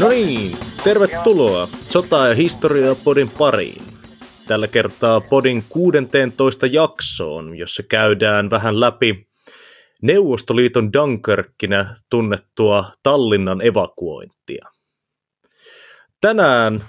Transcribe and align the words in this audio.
No 0.00 0.08
niin, 0.08 0.58
tervetuloa 0.84 1.68
Sota- 1.88 2.28
ja 2.28 2.34
historiaa 2.34 2.94
podin 2.94 3.28
pariin. 3.28 3.82
Tällä 4.46 4.68
kertaa 4.68 5.20
podin 5.20 5.64
16 5.68 6.66
jaksoon, 6.66 7.58
jossa 7.58 7.82
käydään 7.82 8.50
vähän 8.50 8.80
läpi 8.80 9.28
Neuvostoliiton 10.02 10.92
Dunkirkkinä 10.92 11.94
tunnettua 12.10 12.92
Tallinnan 13.02 13.66
evakuointia. 13.66 14.66
Tänään 16.20 16.84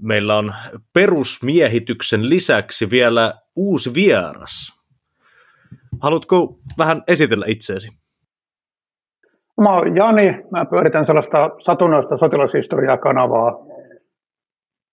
meillä 0.00 0.36
on 0.36 0.54
perusmiehityksen 0.92 2.28
lisäksi 2.28 2.90
vielä 2.90 3.34
uusi 3.56 3.94
vieras. 3.94 4.72
Haluatko 6.00 6.60
vähän 6.78 7.02
esitellä 7.06 7.44
itseesi? 7.48 7.88
Mä 9.60 9.76
oon 9.76 9.96
Jani, 9.96 10.44
mä 10.50 10.66
pyöritän 10.70 11.06
sellaista 11.06 11.50
satunnaista 11.58 12.16
sotilashistoriaa-kanavaa, 12.16 13.52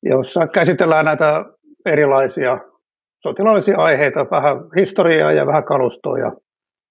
jossa 0.03 0.47
käsitellään 0.47 1.05
näitä 1.05 1.45
erilaisia 1.85 2.59
sotilaallisia 3.19 3.77
aiheita, 3.77 4.19
vähän 4.31 4.57
historiaa 4.75 5.31
ja 5.31 5.45
vähän 5.45 5.63
kalustoa 5.63 6.19
ja 6.19 6.31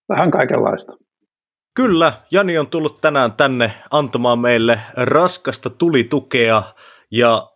vähän 0.09 0.31
kaikenlaista. 0.31 0.93
Kyllä, 1.77 2.13
Jani 2.31 2.59
on 2.59 2.67
tullut 2.67 3.01
tänään 3.01 3.33
tänne 3.33 3.73
antamaan 3.91 4.39
meille 4.39 4.79
raskasta 4.97 5.71
tulitukea 5.71 6.63
ja 7.11 7.49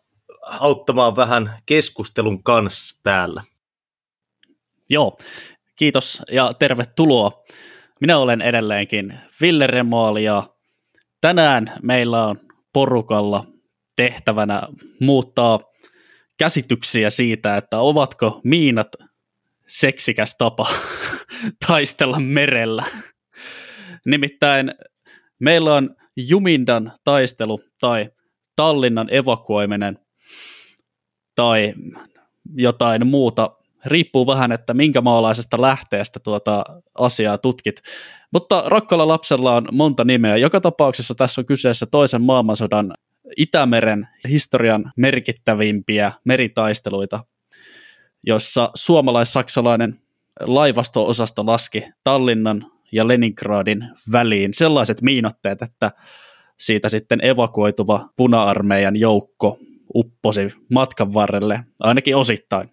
auttamaan 0.61 1.17
vähän 1.17 1.51
keskustelun 1.67 2.43
kanssa 2.43 3.01
täällä. 3.03 3.43
Joo, 4.91 5.19
kiitos 5.77 6.23
ja 6.33 6.53
tervetuloa. 6.59 7.31
Minä 8.01 8.19
olen 8.19 8.43
edelleenkin 8.43 9.15
Ville 9.41 9.67
Remoali 9.67 10.25
ja 10.25 10.43
tänään 11.21 11.73
meillä 11.83 12.27
on 12.27 12.37
porukalla 12.73 13.45
tehtävänä 13.97 14.63
muuttaa 15.01 15.61
käsityksiä 16.39 17.11
siitä, 17.11 17.57
että 17.57 17.79
ovatko 17.79 18.41
miinat 18.45 18.89
seksikäs 19.67 20.35
tapa 20.39 20.67
taistella 21.67 22.21
merellä. 22.21 22.85
Nimittäin 24.07 24.75
meillä 25.41 25.75
on 25.75 25.97
Jumindan 26.17 26.93
taistelu 27.05 27.61
tai 27.81 28.11
Tallinnan 28.57 29.15
evakuoiminen 29.15 29.99
tai 31.35 31.75
jotain 32.55 33.07
muuta. 33.07 33.58
Riippuu 33.87 34.27
vähän, 34.27 34.53
että 34.53 34.75
minkä 34.75 35.01
maalaisesta 35.01 35.61
lähteestä 35.61 36.21
tuota 36.21 36.65
asiaa 36.99 37.39
tutkit. 37.39 37.81
Mutta 38.33 38.63
rakkalla 38.67 39.09
lapsella 39.09 39.57
on 39.57 39.69
monta 39.73 40.05
nimeä. 40.05 40.37
Joka 40.37 40.61
tapauksessa 40.61 41.15
tässä 41.15 41.41
on 41.41 41.47
kyseessä 41.47 41.87
toisen 41.87 42.23
maailmansodan 42.23 42.95
Itämeren 43.37 44.09
historian 44.29 44.93
merkittävimpiä 44.97 46.13
meritaisteluita, 46.25 47.25
jossa 48.27 48.71
suomalais-saksalainen 48.75 49.99
laivasto-osasto 50.41 51.47
laski 51.47 51.85
Tallinnan 52.05 52.67
ja 52.93 53.09
Leningradin 53.09 53.89
väliin 54.13 54.55
sellaiset 54.55 55.03
miinotteet, 55.03 55.63
että 55.63 55.91
siitä 56.59 56.89
sitten 56.89 57.25
evakuoituva 57.25 58.09
puna-armeijan 58.17 58.97
joukko 58.97 59.59
upposi 59.95 60.49
matkan 60.71 61.15
varrelle, 61.15 61.61
ainakin 61.81 62.17
osittain. 62.17 62.71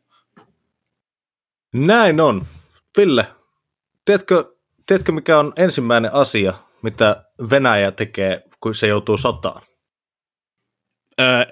Näin 1.75 2.21
on. 2.21 2.45
Ville, 2.97 3.25
tiedätkö, 4.05 4.43
tiedätkö 4.87 5.11
mikä 5.11 5.39
on 5.39 5.53
ensimmäinen 5.57 6.13
asia, 6.13 6.53
mitä 6.81 7.23
Venäjä 7.49 7.91
tekee, 7.91 8.43
kun 8.59 8.75
se 8.75 8.87
joutuu 8.87 9.17
sotaan? 9.17 9.61
Öö, 11.21 11.45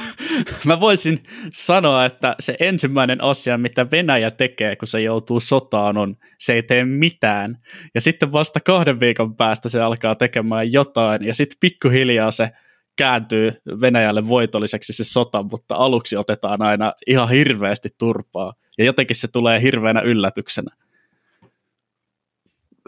mä 0.66 0.80
voisin 0.80 1.22
sanoa, 1.52 2.04
että 2.04 2.36
se 2.40 2.56
ensimmäinen 2.60 3.24
asia, 3.24 3.58
mitä 3.58 3.90
Venäjä 3.90 4.30
tekee, 4.30 4.76
kun 4.76 4.88
se 4.88 5.00
joutuu 5.00 5.40
sotaan, 5.40 5.98
on 5.98 6.16
se 6.38 6.52
ei 6.52 6.62
tee 6.62 6.84
mitään. 6.84 7.58
Ja 7.94 8.00
sitten 8.00 8.32
vasta 8.32 8.60
kahden 8.60 9.00
viikon 9.00 9.36
päästä 9.36 9.68
se 9.68 9.80
alkaa 9.80 10.14
tekemään 10.14 10.72
jotain, 10.72 11.24
ja 11.24 11.34
sitten 11.34 11.56
pikkuhiljaa 11.60 12.30
se 12.30 12.50
kääntyy 12.98 13.52
Venäjälle 13.80 14.28
voitolliseksi 14.28 14.92
se 14.92 15.04
sota, 15.04 15.42
mutta 15.42 15.74
aluksi 15.74 16.16
otetaan 16.16 16.62
aina 16.62 16.92
ihan 17.06 17.28
hirveästi 17.28 17.88
turpaa. 17.98 18.52
Ja 18.78 18.84
jotenkin 18.84 19.16
se 19.16 19.28
tulee 19.28 19.62
hirveänä 19.62 20.00
yllätyksenä. 20.00 20.76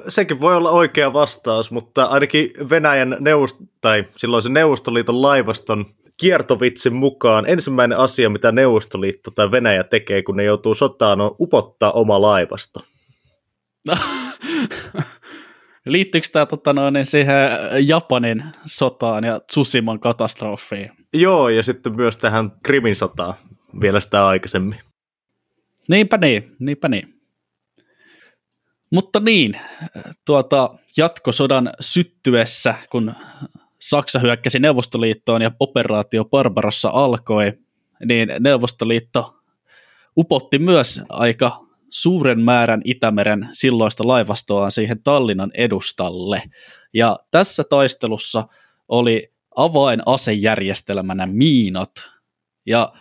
Sekin 0.09 0.41
voi 0.41 0.57
olla 0.57 0.71
oikea 0.71 1.13
vastaus, 1.13 1.71
mutta 1.71 2.05
ainakin 2.05 2.51
Venäjän 2.71 3.17
neuvost- 3.21 3.67
tai 3.81 4.05
silloin 4.17 4.43
se 4.43 4.49
Neuvostoliiton 4.49 5.23
laivaston 5.23 5.87
kiertovitsin 6.17 6.95
mukaan 6.95 7.45
ensimmäinen 7.49 7.99
asia, 7.99 8.31
mitä 8.31 8.53
Neuvostoliitto 8.53 9.31
tai 9.31 9.51
Venäjä 9.51 9.85
tekee, 9.85 10.23
kun 10.23 10.37
ne 10.37 10.45
joutuu 10.45 10.75
sotaan, 10.75 11.21
on 11.21 11.37
upottaa 11.41 11.93
oma 11.93 12.21
laivasto. 12.21 12.81
Liittyykö 15.87 16.27
tämä 16.33 16.47
tota 16.47 16.73
noin, 16.73 17.07
siihen 17.07 17.37
Japanin 17.87 18.45
sotaan 18.67 19.25
ja 19.25 19.41
Tsushiman 19.41 20.01
katastrofiin? 20.01 20.91
Joo, 21.13 21.49
ja 21.49 21.63
sitten 21.63 21.97
myös 21.97 22.17
tähän 22.17 22.53
Krimin 22.63 22.97
sotaan 22.97 23.35
vielä 23.81 24.01
sitä 24.01 24.27
aikaisemmin. 24.27 24.79
Niinpä 25.89 26.17
niin, 26.17 26.57
niinpä 26.59 26.89
niin. 26.89 27.21
Mutta 28.93 29.21
niin, 29.21 29.53
tuota, 30.25 30.75
jatkosodan 30.97 31.71
syttyessä, 31.81 32.75
kun 32.91 33.15
Saksa 33.81 34.19
hyökkäsi 34.19 34.59
Neuvostoliittoon 34.59 35.43
ja 35.43 35.51
operaatio 35.61 36.25
Barbarossa 36.25 36.89
alkoi, 36.89 37.53
niin 38.05 38.29
Neuvostoliitto 38.41 39.35
upotti 40.17 40.59
myös 40.59 41.01
aika 41.09 41.65
suuren 41.91 42.41
määrän 42.41 42.81
Itämeren 42.85 43.49
silloista 43.53 44.07
laivastoaan 44.07 44.71
siihen 44.71 45.03
Tallinnan 45.03 45.51
edustalle. 45.55 46.43
Ja 46.95 47.19
tässä 47.31 47.65
taistelussa 47.65 48.49
oli 48.89 49.33
avainasejärjestelmänä 49.57 51.27
miinat. 51.27 51.91
Ja 52.67 52.93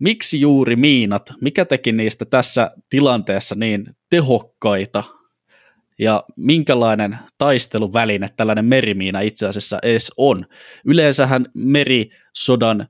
miksi 0.00 0.40
juuri 0.40 0.76
miinat? 0.76 1.32
Mikä 1.40 1.64
teki 1.64 1.92
niistä 1.92 2.24
tässä 2.24 2.70
tilanteessa 2.88 3.54
niin 3.54 3.96
tehokkaita 4.10 5.04
ja 5.98 6.24
minkälainen 6.36 7.18
taisteluväline 7.38 8.28
tällainen 8.36 8.64
merimiina 8.64 9.20
itse 9.20 9.46
asiassa 9.46 9.78
edes 9.82 10.12
on. 10.16 10.46
Yleensähän 10.84 11.46
merisodan 11.54 12.88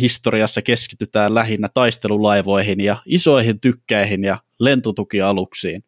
historiassa 0.00 0.62
keskitytään 0.62 1.34
lähinnä 1.34 1.68
taistelulaivoihin 1.74 2.80
ja 2.80 2.96
isoihin 3.06 3.60
tykkäihin 3.60 4.24
ja 4.24 4.38
lentotukialuksiin. 4.58 5.84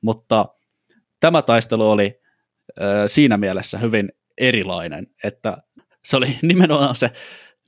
Mutta 0.00 0.46
tämä 1.20 1.42
taistelu 1.42 1.90
oli 1.90 2.20
siinä 3.06 3.36
mielessä 3.36 3.78
hyvin 3.78 4.12
erilainen, 4.38 5.06
että 5.24 5.56
se 6.04 6.16
oli 6.16 6.38
nimenomaan 6.42 6.96
se 6.96 7.10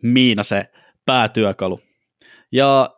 miina 0.02 0.42
se 0.42 0.70
päätyökalu. 1.06 1.80
Ja 2.52 2.90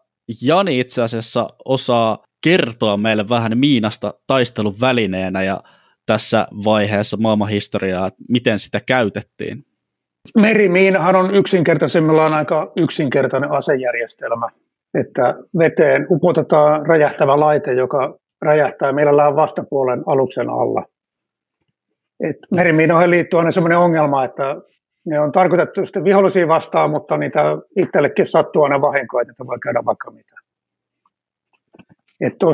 Jani 0.43 0.81
itse 0.81 1.03
asiassa 1.03 1.49
osaa 1.65 2.19
kertoa 2.45 2.97
meille 2.97 3.29
vähän 3.29 3.59
miinasta 3.59 4.15
taistelun 4.27 4.75
välineenä 4.81 5.43
ja 5.43 5.61
tässä 6.07 6.49
vaiheessa 6.65 7.17
maailmanhistoriaa, 7.17 8.07
että 8.07 8.25
miten 8.29 8.59
sitä 8.59 8.81
käytettiin? 8.87 9.65
Merimiinahan 10.37 11.17
on 11.17 11.35
yksinkertaisemmillaan 11.35 12.35
aika 12.35 12.73
yksinkertainen 12.77 13.53
asejärjestelmä, 13.53 14.49
että 15.01 15.35
veteen 15.59 16.07
upotetaan 16.11 16.87
räjähtävä 16.87 17.41
laite, 17.41 17.73
joka 17.73 18.19
räjähtää 18.43 18.93
mielellään 18.93 19.37
vastapuolen 19.37 20.03
aluksen 20.07 20.51
alla. 20.51 20.85
Et 22.29 22.37
merimiinoihin 22.55 23.11
liittyy 23.11 23.39
aina 23.39 23.51
sellainen 23.51 23.79
ongelma, 23.79 24.25
että 24.25 24.57
ne 25.09 25.21
on 25.21 25.33
tarkoitettu 25.33 25.85
sitten 25.85 26.05
vihollisia 26.05 26.49
vastaan, 26.49 26.91
mutta 26.91 27.17
niitä 27.17 27.43
itsellekin 27.77 28.27
sattuu 28.27 28.63
aina 28.63 28.81
vahinkoa, 28.81 29.23
että 29.23 29.47
voi 29.47 29.59
käydä 29.63 29.85
vaikka 29.85 30.11
mitä. 30.11 30.35
Että 32.21 32.47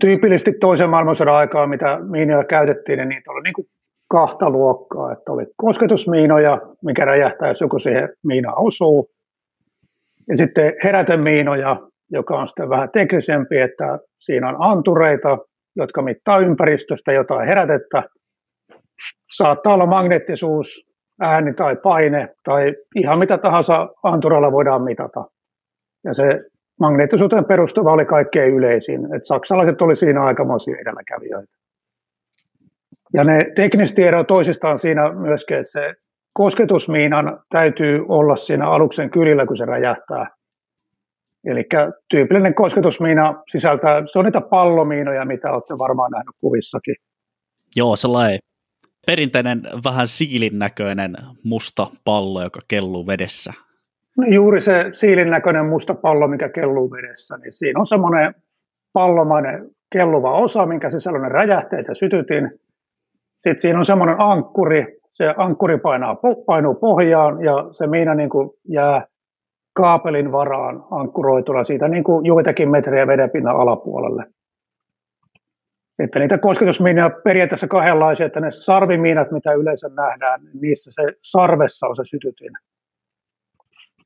tyypillisesti 0.00 0.52
toisen 0.52 0.90
maailmansodan 0.90 1.34
aikaa, 1.34 1.66
mitä 1.66 1.98
miinoja 2.10 2.44
käytettiin, 2.44 2.96
niin 2.98 3.08
niitä 3.08 3.32
oli 3.32 3.42
niin 3.42 3.54
kuin 3.54 3.66
kahta 4.08 4.50
luokkaa. 4.50 5.12
Että 5.12 5.32
oli 5.32 5.46
kosketusmiinoja, 5.56 6.56
mikä 6.84 7.04
räjähtää, 7.04 7.48
jos 7.48 7.60
joku 7.60 7.78
siihen 7.78 8.08
miina 8.26 8.54
osuu. 8.54 9.10
Ja 10.28 10.36
sitten 10.36 10.72
herätemiinoja, 10.84 11.76
joka 12.10 12.38
on 12.38 12.46
sitten 12.46 12.68
vähän 12.68 12.90
teknisempi, 12.90 13.58
että 13.58 13.98
siinä 14.18 14.48
on 14.48 14.56
antureita, 14.58 15.38
jotka 15.76 16.02
mittaa 16.02 16.38
ympäristöstä 16.38 17.12
jotain 17.12 17.48
herätettä. 17.48 18.02
Saattaa 19.36 19.74
olla 19.74 19.86
magneettisuus, 19.86 20.87
ääni 21.20 21.54
tai 21.54 21.76
paine 21.76 22.34
tai 22.44 22.74
ihan 22.96 23.18
mitä 23.18 23.38
tahansa 23.38 23.88
anturalla 24.02 24.52
voidaan 24.52 24.82
mitata. 24.82 25.24
Ja 26.04 26.14
se 26.14 26.24
magneettisuuteen 26.80 27.44
perustuva 27.44 27.92
oli 27.92 28.04
kaikkein 28.04 28.54
yleisin. 28.54 29.14
Et 29.14 29.24
saksalaiset 29.24 29.82
oli 29.82 29.96
siinä 29.96 30.22
aikamoisia 30.22 30.76
edelläkävijöitä. 30.80 31.52
Ja 33.14 33.24
ne 33.24 33.46
teknisesti 33.54 34.02
eroavat 34.02 34.26
toisistaan 34.26 34.78
siinä 34.78 35.12
myöskin, 35.12 35.56
että 35.56 35.70
se 35.70 35.94
kosketusmiinan 36.32 37.40
täytyy 37.50 38.04
olla 38.08 38.36
siinä 38.36 38.70
aluksen 38.70 39.10
kylillä, 39.10 39.46
kun 39.46 39.56
se 39.56 39.64
räjähtää. 39.64 40.26
Eli 41.44 41.64
tyypillinen 42.10 42.54
kosketusmiina 42.54 43.42
sisältää, 43.50 44.02
se 44.06 44.18
on 44.18 44.24
niitä 44.24 44.40
pallomiinoja, 44.40 45.24
mitä 45.24 45.52
olette 45.52 45.78
varmaan 45.78 46.10
nähneet 46.10 46.36
kuvissakin. 46.40 46.94
Joo, 47.76 47.96
sellainen 47.96 48.38
perinteinen 49.08 49.62
vähän 49.84 50.08
siilin 50.08 50.58
näköinen 50.58 51.16
musta 51.44 51.86
pallo, 52.04 52.42
joka 52.42 52.60
kelluu 52.68 53.06
vedessä. 53.06 53.52
No 54.16 54.26
juuri 54.30 54.60
se 54.60 54.84
siilin 54.92 55.30
näköinen 55.30 55.66
musta 55.66 55.94
pallo, 55.94 56.28
mikä 56.28 56.48
kelluu 56.48 56.90
vedessä, 56.90 57.36
niin 57.36 57.52
siinä 57.52 57.80
on 57.80 57.86
semmoinen 57.86 58.34
pallomainen 58.92 59.70
kelluva 59.92 60.32
osa, 60.32 60.66
minkä 60.66 60.90
sisällä 60.90 61.18
on 61.18 61.30
räjähteet 61.30 61.88
ja 61.88 61.94
sytytin. 61.94 62.50
Sitten 63.34 63.58
siinä 63.58 63.78
on 63.78 63.84
semmoinen 63.84 64.16
ankkuri, 64.18 64.98
se 65.10 65.34
ankkuri 65.36 65.78
painaa, 65.78 66.16
painuu 66.46 66.74
pohjaan 66.74 67.44
ja 67.44 67.68
se 67.72 67.86
miina 67.86 68.14
niin 68.14 68.30
kuin 68.30 68.50
jää 68.68 69.06
kaapelin 69.74 70.32
varaan 70.32 70.84
ankkuroituna 70.90 71.64
siitä 71.64 71.88
niin 71.88 72.04
kuin 72.04 72.26
joitakin 72.26 72.70
metriä 72.70 73.06
vedenpinnan 73.06 73.56
alapuolelle. 73.56 74.24
Että 75.98 76.18
niitä 76.18 76.38
kosketusmiinoja 76.38 77.10
periaatteessa 77.10 77.68
kahdenlaisia, 77.68 78.26
että 78.26 78.40
ne 78.40 78.50
sarvimiinat, 78.50 79.30
mitä 79.30 79.52
yleensä 79.52 79.88
nähdään, 79.88 80.40
niissä 80.60 80.90
se 80.90 81.02
sarvessa 81.20 81.86
on 81.86 81.96
se 81.96 82.02
sytytin. 82.04 82.52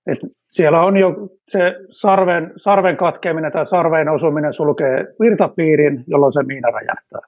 Et 0.07 0.19
siellä 0.45 0.83
on 0.83 0.97
jo 0.97 1.29
se 1.49 1.77
sarven, 1.91 2.53
sarven 2.57 2.97
katkeaminen 2.97 3.53
tai 3.53 3.67
sarveen 3.67 4.09
osuminen 4.09 4.55
sulkee 4.55 5.07
virtapiirin, 5.21 6.05
jolloin 6.07 6.33
se 6.33 6.43
miina 6.43 6.71
räjähtää. 6.71 7.21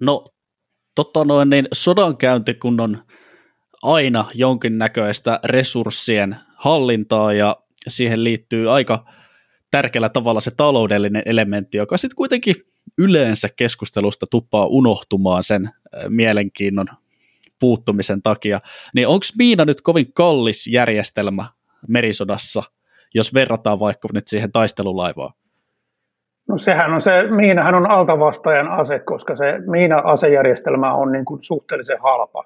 No, 0.00 0.24
totta 0.94 1.24
noin, 1.24 1.50
niin 1.50 1.68
sodankäynti, 1.72 2.54
kun 2.54 2.80
on 2.80 2.98
aina 3.82 4.24
jonkinnäköistä 4.34 5.40
resurssien 5.44 6.36
hallintaa 6.56 7.32
ja 7.32 7.56
siihen 7.88 8.24
liittyy 8.24 8.74
aika 8.74 9.04
tärkeällä 9.70 10.08
tavalla 10.08 10.40
se 10.40 10.50
taloudellinen 10.56 11.22
elementti, 11.26 11.76
joka 11.76 11.96
sitten 11.96 12.16
kuitenkin 12.16 12.54
yleensä 12.98 13.48
keskustelusta 13.56 14.26
tuppaa 14.30 14.66
unohtumaan 14.66 15.44
sen 15.44 15.68
mielenkiinnon 16.08 16.86
puuttumisen 17.60 18.22
takia. 18.22 18.60
Niin 18.94 19.08
onko 19.08 19.26
miina 19.38 19.64
nyt 19.64 19.80
kovin 19.80 20.12
kallis 20.12 20.66
järjestelmä 20.66 21.44
merisodassa, 21.88 22.62
jos 23.14 23.34
verrataan 23.34 23.80
vaikka 23.80 24.08
nyt 24.12 24.28
siihen 24.28 24.52
taistelulaivaan? 24.52 25.32
No 26.48 26.58
sehän 26.58 26.94
on 26.94 27.00
se, 27.00 27.22
miinahan 27.30 27.74
on 27.74 27.90
altavastajan 27.90 28.68
ase, 28.68 28.98
koska 28.98 29.36
se 29.36 29.44
miina-asejärjestelmä 29.66 30.94
on 30.94 31.12
niin 31.12 31.24
kuin 31.24 31.42
suhteellisen 31.42 31.98
halpa. 32.02 32.44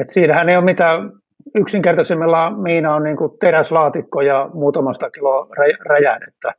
Et 0.00 0.08
siinähän 0.08 0.48
ei 0.48 0.56
ole 0.56 0.64
mitään, 0.64 1.12
yksinkertaisimmilla 1.54 2.50
miina 2.50 2.94
on 2.94 3.04
niin 3.04 3.16
kuin 3.16 3.38
teräslaatikko 3.40 4.20
ja 4.20 4.50
muutamasta 4.54 5.10
kilo 5.10 5.48
räjähdettä, 5.88 6.54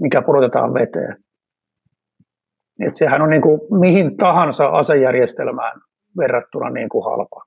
mikä 0.00 0.22
pudotetaan 0.22 0.74
veteen. 0.74 1.16
Et 2.86 2.94
sehän 2.94 3.22
on 3.22 3.30
niin 3.30 3.42
kuin 3.42 3.60
mihin 3.80 4.16
tahansa 4.16 4.66
asejärjestelmään 4.66 5.80
verrattuna 6.16 6.70
niin 6.70 6.88
kuin 6.88 7.04
halpa. 7.04 7.44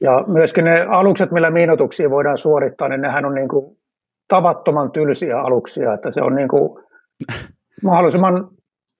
Ja 0.00 0.24
myöskin 0.26 0.64
ne 0.64 0.80
alukset, 0.80 1.30
millä 1.30 1.50
miinotuksia 1.50 2.10
voidaan 2.10 2.38
suorittaa, 2.38 2.88
niin 2.88 3.00
nehän 3.00 3.24
on 3.24 3.34
niin 3.34 3.48
kuin 3.48 3.76
tavattoman 4.28 4.90
tylsiä 4.92 5.40
aluksia, 5.40 5.94
että 5.94 6.10
se 6.10 6.22
on 6.22 6.34
niin 6.34 6.48
kuin 6.48 6.84
mahdollisimman 7.82 8.48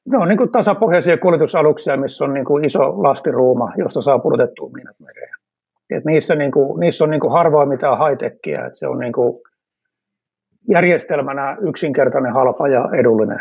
ne 0.09 0.19
on 0.19 0.29
niin 0.29 0.39
kuin 0.39 0.53
tasapohjaisia 0.53 1.19
kuljetusaluksia, 1.19 1.97
missä 1.97 2.25
on 2.25 2.35
niin 2.35 2.45
kuin 2.45 2.65
iso 2.65 3.03
lastiruuma, 3.03 3.73
josta 3.77 4.03
saa 4.03 4.19
pudotettua 4.19 4.71
miinat 4.75 4.97
mereen. 5.01 5.35
Et 5.91 6.05
niissä, 6.05 6.35
niin 6.35 6.51
kuin, 6.51 6.81
niissä 6.81 7.05
on 7.05 7.11
niin 7.11 7.21
kuin 7.21 7.33
harvoa 7.33 7.67
mitään 7.67 7.99
high-techia, 7.99 8.67
että 8.67 8.79
se 8.79 8.87
on 8.87 8.99
niin 8.99 9.13
kuin 9.13 9.43
järjestelmänä 10.71 11.57
yksinkertainen, 11.61 12.33
halpa 12.33 12.69
ja 12.69 12.89
edullinen. 12.99 13.41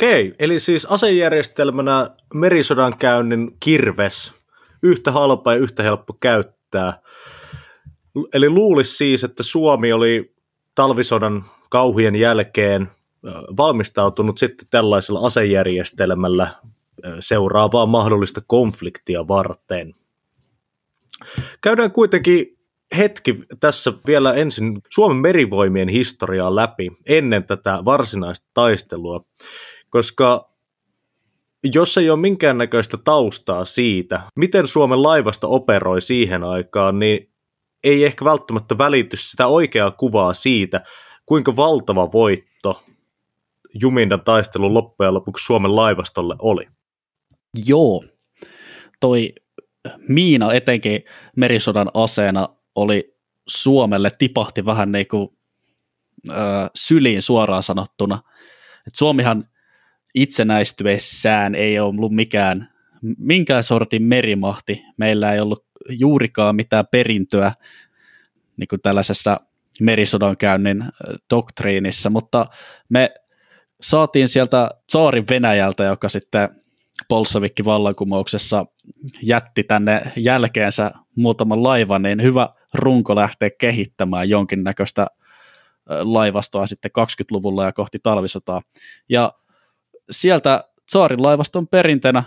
Okei, 0.00 0.34
eli 0.38 0.60
siis 0.60 0.86
asejärjestelmänä 0.86 2.08
merisodan 2.34 2.98
käynnin 2.98 3.56
kirves, 3.60 4.34
yhtä 4.82 5.12
halpa 5.12 5.52
ja 5.52 5.58
yhtä 5.58 5.82
helppo 5.82 6.12
käyttää. 6.20 7.00
Eli 8.34 8.50
luulisi 8.50 8.96
siis, 8.96 9.24
että 9.24 9.42
Suomi 9.42 9.92
oli 9.92 10.34
talvisodan 10.74 11.44
kauhien 11.70 12.16
jälkeen 12.16 12.90
valmistautunut 13.56 14.38
sitten 14.38 14.66
tällaisella 14.70 15.26
asejärjestelmällä 15.26 16.54
seuraavaa 17.20 17.86
mahdollista 17.86 18.40
konfliktia 18.46 19.28
varten. 19.28 19.94
Käydään 21.60 21.92
kuitenkin 21.92 22.58
hetki 22.96 23.42
tässä 23.60 23.92
vielä 24.06 24.32
ensin 24.32 24.80
Suomen 24.88 25.16
merivoimien 25.16 25.88
historiaa 25.88 26.54
läpi 26.54 26.90
ennen 27.06 27.44
tätä 27.44 27.82
varsinaista 27.84 28.50
taistelua, 28.54 29.24
koska 29.90 30.50
jos 31.64 31.98
ei 31.98 32.10
ole 32.10 32.20
minkäännäköistä 32.20 32.96
taustaa 32.96 33.64
siitä, 33.64 34.22
miten 34.36 34.66
Suomen 34.66 35.02
laivasta 35.02 35.46
operoi 35.46 36.00
siihen 36.00 36.44
aikaan, 36.44 36.98
niin 36.98 37.32
ei 37.84 38.04
ehkä 38.04 38.24
välttämättä 38.24 38.78
välity 38.78 39.16
sitä 39.16 39.46
oikeaa 39.46 39.90
kuvaa 39.90 40.34
siitä, 40.34 40.80
kuinka 41.26 41.56
valtava 41.56 42.12
voitto 42.12 42.82
Jumindan 43.80 44.20
taistelun 44.20 44.74
loppujen 44.74 45.14
lopuksi 45.14 45.44
Suomen 45.44 45.76
laivastolle 45.76 46.36
oli. 46.38 46.68
Joo, 47.66 48.02
toi 49.00 49.34
miina 50.08 50.52
etenkin 50.52 51.04
merisodan 51.36 51.90
aseena 51.94 52.48
oli 52.74 53.16
Suomelle 53.48 54.10
tipahti 54.18 54.64
vähän 54.64 54.92
niin 54.92 55.08
kuin 55.08 55.28
ö, 56.30 56.34
syliin 56.74 57.22
suoraan 57.22 57.62
sanottuna. 57.62 58.22
Et 58.86 58.94
Suomihan 58.94 59.48
itsenäistyessään 60.14 61.54
ei 61.54 61.78
ollut 61.78 62.12
mikään, 62.12 62.68
minkään 63.18 63.62
sortin 63.62 64.02
merimahti. 64.02 64.84
Meillä 64.96 65.32
ei 65.32 65.40
ollut 65.40 65.66
juurikaan 65.88 66.56
mitään 66.56 66.84
perintöä 66.90 67.52
niin 68.56 68.68
kuin 68.68 68.82
tällaisessa 68.82 69.40
merisodan 69.80 70.36
käynnin 70.36 70.84
doktriinissa, 71.34 72.10
mutta 72.10 72.46
me 72.88 73.14
saatiin 73.80 74.28
sieltä 74.28 74.70
Tsaarin 74.86 75.24
Venäjältä, 75.30 75.84
joka 75.84 76.08
sitten 76.08 76.48
Bolshevikki 77.08 77.64
vallankumouksessa 77.64 78.66
jätti 79.22 79.64
tänne 79.64 80.02
jälkeensä 80.16 80.90
muutaman 81.16 81.62
laivan, 81.62 82.02
niin 82.02 82.22
hyvä 82.22 82.48
runko 82.74 83.16
lähteä 83.16 83.50
kehittämään 83.58 84.28
jonkinnäköistä 84.28 85.06
laivastoa 86.02 86.66
sitten 86.66 86.90
20-luvulla 87.00 87.64
ja 87.64 87.72
kohti 87.72 87.98
talvisotaa. 88.02 88.60
Ja 89.08 89.32
sieltä 90.10 90.64
Tsaarin 90.90 91.22
laivaston 91.22 91.68
perinteenä 91.68 92.22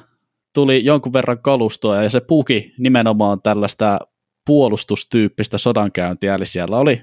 tuli 0.54 0.86
jonkun 0.86 1.14
verran 1.14 1.40
kalustoa 1.42 2.04
ja 2.04 2.10
se 2.10 2.22
puki 2.22 2.74
nimenomaan 2.78 3.42
tällaista 3.42 4.00
puolustustyyppistä 4.46 5.58
sodankäyntiä, 5.58 6.36
eli 6.36 6.46
siellä 6.46 6.78
oli 6.78 7.02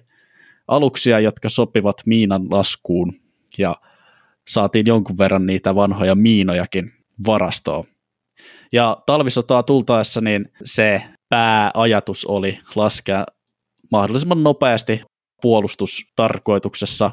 aluksia, 0.68 1.20
jotka 1.20 1.48
sopivat 1.48 1.96
miinan 2.06 2.42
laskuun 2.50 3.12
ja 3.58 3.76
saatiin 4.48 4.86
jonkun 4.86 5.18
verran 5.18 5.46
niitä 5.46 5.74
vanhoja 5.74 6.14
miinojakin 6.14 6.92
varastoon. 7.26 7.84
Ja 8.72 9.02
talvisotaa 9.06 9.62
tultaessa 9.62 10.20
niin 10.20 10.52
se 10.64 11.02
pääajatus 11.28 12.24
oli 12.24 12.58
laskea 12.74 13.26
mahdollisimman 13.90 14.42
nopeasti 14.42 15.02
puolustustarkoituksessa 15.42 17.10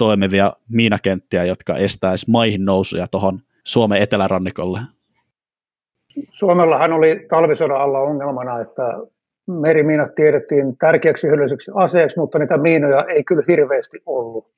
toimivia 0.00 0.52
miinakenttiä, 0.68 1.44
jotka 1.44 1.74
estäisi 1.74 2.30
maihin 2.30 2.64
nousuja 2.64 3.06
tuohon 3.10 3.38
Suomen 3.64 4.02
etelärannikolle. 4.02 4.80
Suomellahan 6.32 6.92
oli 6.92 7.26
talvisodan 7.28 7.80
alla 7.80 7.98
ongelmana, 7.98 8.60
että 8.60 8.82
merimiinat 9.46 10.14
tiedettiin 10.14 10.76
tärkeäksi 10.76 11.26
hyödylliseksi 11.26 11.70
aseeksi, 11.74 12.18
mutta 12.18 12.38
niitä 12.38 12.58
miinoja 12.58 13.04
ei 13.04 13.24
kyllä 13.24 13.42
hirveästi 13.48 14.02
ollut. 14.06 14.50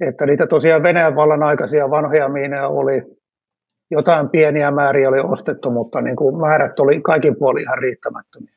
Että 0.00 0.26
niitä 0.26 0.46
tosiaan 0.46 0.82
Venäjän 0.82 1.16
vallan 1.16 1.42
aikaisia 1.42 1.90
vanhoja 1.90 2.28
miinoja 2.28 2.68
oli, 2.68 3.02
jotain 3.90 4.28
pieniä 4.28 4.70
määriä 4.70 5.08
oli 5.08 5.20
ostettu, 5.20 5.70
mutta 5.70 6.00
niin 6.00 6.16
kuin 6.16 6.36
määrät 6.36 6.80
oli 6.80 7.00
kaikin 7.00 7.36
puolin 7.36 7.62
ihan 7.62 7.78
riittämättömiä. 7.78 8.54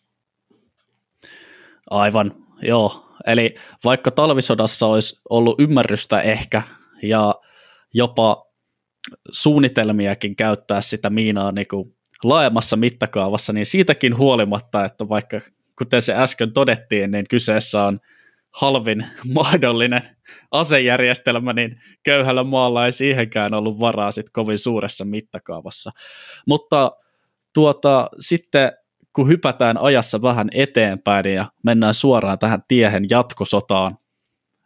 Aivan, 1.89 2.31
joo. 2.61 3.08
Eli 3.27 3.55
vaikka 3.83 4.11
talvisodassa 4.11 4.87
olisi 4.87 5.21
ollut 5.29 5.59
ymmärrystä 5.59 6.21
ehkä 6.21 6.61
ja 7.03 7.35
jopa 7.93 8.45
suunnitelmiakin 9.31 10.35
käyttää 10.35 10.81
sitä 10.81 11.09
miinaa 11.09 11.51
niin 11.51 11.67
kuin 11.67 11.95
laajemmassa 12.23 12.75
mittakaavassa, 12.75 13.53
niin 13.53 13.65
siitäkin 13.65 14.17
huolimatta, 14.17 14.85
että 14.85 15.09
vaikka 15.09 15.39
kuten 15.77 16.01
se 16.01 16.13
äsken 16.15 16.53
todettiin, 16.53 17.11
niin 17.11 17.25
kyseessä 17.29 17.83
on 17.83 17.99
halvin 18.51 19.05
mahdollinen 19.33 20.01
asejärjestelmä, 20.51 21.53
niin 21.53 21.81
köyhällä 22.03 22.43
maalla 22.43 22.85
ei 22.85 22.91
siihenkään 22.91 23.53
ollut 23.53 23.79
varaa 23.79 24.11
sit 24.11 24.29
kovin 24.29 24.59
suuressa 24.59 25.05
mittakaavassa. 25.05 25.91
Mutta 26.47 26.91
tuota, 27.53 28.09
sitten 28.19 28.71
kun 29.19 29.27
hypätään 29.27 29.77
ajassa 29.77 30.21
vähän 30.21 30.49
eteenpäin 30.51 31.25
ja 31.25 31.45
mennään 31.63 31.93
suoraan 31.93 32.39
tähän 32.39 32.63
tiehen 32.67 33.05
jatkosotaan, 33.09 33.97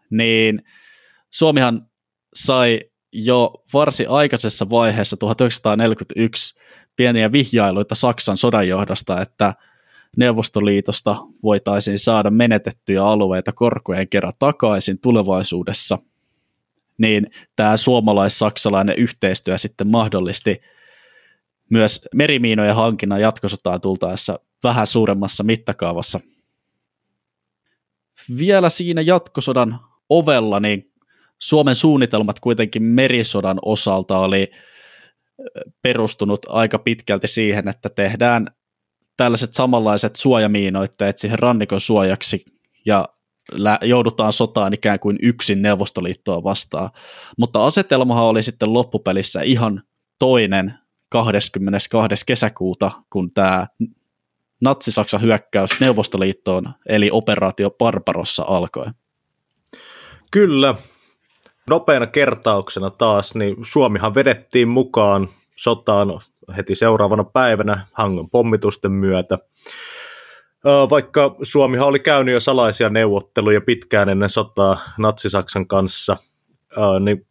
niin 0.09 0.63
Suomihan 1.29 1.87
sai 2.35 2.79
jo 3.13 3.63
varsin 3.73 4.09
aikaisessa 4.09 4.69
vaiheessa 4.69 5.17
1941 5.17 6.59
pieniä 6.95 7.31
vihjailuita 7.31 7.95
Saksan 7.95 8.37
sodanjohdosta, 8.37 9.21
että 9.21 9.53
Neuvostoliitosta 10.17 11.15
voitaisiin 11.43 11.99
saada 11.99 12.29
menetettyjä 12.29 13.05
alueita 13.05 13.51
korkojen 13.51 14.09
kerran 14.09 14.33
takaisin 14.39 14.99
tulevaisuudessa, 14.99 15.99
niin 16.97 17.27
tämä 17.55 17.77
suomalais-saksalainen 17.77 18.95
yhteistyö 18.97 19.57
sitten 19.57 19.87
mahdollisti 19.87 20.61
myös 21.73 22.01
merimiinojen 22.15 22.75
hankinnan 22.75 23.21
jatkosotaan 23.21 23.81
tultaessa 23.81 24.39
vähän 24.63 24.87
suuremmassa 24.87 25.43
mittakaavassa. 25.43 26.19
Vielä 28.37 28.69
siinä 28.69 29.01
jatkosodan 29.01 29.79
ovella, 30.09 30.59
niin 30.59 30.91
Suomen 31.39 31.75
suunnitelmat 31.75 32.39
kuitenkin 32.39 32.83
merisodan 32.83 33.59
osalta 33.65 34.19
oli 34.19 34.51
perustunut 35.81 36.45
aika 36.49 36.79
pitkälti 36.79 37.27
siihen, 37.27 37.67
että 37.67 37.89
tehdään 37.89 38.47
tällaiset 39.17 39.53
samanlaiset 39.53 40.15
suojamiinoitteet 40.15 41.17
siihen 41.17 41.39
rannikon 41.39 41.81
suojaksi 41.81 42.45
ja 42.85 43.09
joudutaan 43.81 44.33
sotaan 44.33 44.73
ikään 44.73 44.99
kuin 44.99 45.17
yksin 45.21 45.61
Neuvostoliittoa 45.61 46.43
vastaan. 46.43 46.89
Mutta 47.37 47.65
asetelmahan 47.65 48.23
oli 48.23 48.43
sitten 48.43 48.73
loppupelissä 48.73 49.41
ihan 49.41 49.83
toinen 50.19 50.73
22. 51.13 52.25
kesäkuuta, 52.25 52.91
kun 53.09 53.31
tämä 53.31 53.67
Natsi-Saksan 54.61 55.21
hyökkäys 55.21 55.79
Neuvostoliittoon, 55.79 56.73
eli 56.89 57.09
operaatio 57.11 57.69
Barbarossa 57.71 58.45
alkoi. 58.47 58.85
Kyllä. 60.31 60.75
Nopeana 61.69 62.07
kertauksena 62.07 62.89
taas, 62.89 63.35
niin 63.35 63.55
Suomihan 63.63 64.15
vedettiin 64.15 64.67
mukaan 64.67 65.27
sotaan 65.55 66.19
heti 66.57 66.75
seuraavana 66.75 67.23
päivänä 67.23 67.87
Hangon 67.91 68.29
pommitusten 68.29 68.91
myötä. 68.91 69.37
Vaikka 70.89 71.35
Suomihan 71.43 71.87
oli 71.87 71.99
käynyt 71.99 72.33
jo 72.33 72.39
salaisia 72.39 72.89
neuvotteluja 72.89 73.61
pitkään 73.61 74.09
ennen 74.09 74.29
sotaa 74.29 74.79
Natsi-Saksan 74.97 75.67
kanssa, 75.67 76.17
niin 76.99 77.27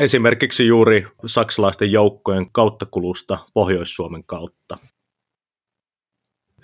esimerkiksi 0.00 0.66
juuri 0.66 1.06
saksalaisten 1.26 1.92
joukkojen 1.92 2.50
kauttakulusta 2.52 3.38
Pohjois-Suomen 3.54 4.24
kautta. 4.24 4.78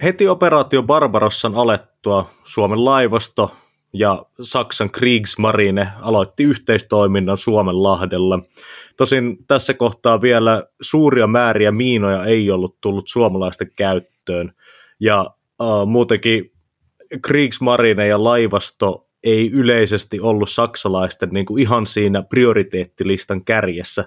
Heti 0.03 0.29
operaatio 0.29 0.83
Barbarossan 0.83 1.55
alettua 1.55 2.31
Suomen 2.45 2.85
laivasto 2.85 3.51
ja 3.93 4.27
Saksan 4.43 4.91
Kriegsmarine 4.91 5.89
aloitti 6.01 6.43
yhteistoiminnan 6.45 7.39
Suomen 7.39 7.83
lahdella. 7.83 8.39
Tosin 8.97 9.47
tässä 9.47 9.75
kohtaa 9.75 10.21
vielä 10.21 10.65
suuria 10.81 11.27
määriä 11.27 11.73
miinoja 11.73 12.25
ei 12.25 12.51
ollut 12.51 12.81
tullut 12.81 13.09
suomalaisten 13.09 13.71
käyttöön, 13.77 14.53
ja 15.01 15.31
uh, 15.63 15.87
muutenkin 15.87 16.53
Kriegsmarine 17.23 18.07
ja 18.07 18.25
laivasto 18.25 19.09
ei 19.25 19.51
yleisesti 19.51 20.21
ollut 20.21 20.51
saksalaisten 20.51 21.29
niin 21.29 21.47
kuin 21.47 21.63
ihan 21.63 21.87
siinä 21.87 22.23
prioriteettilistan 22.23 23.45
kärjessä 23.45 24.05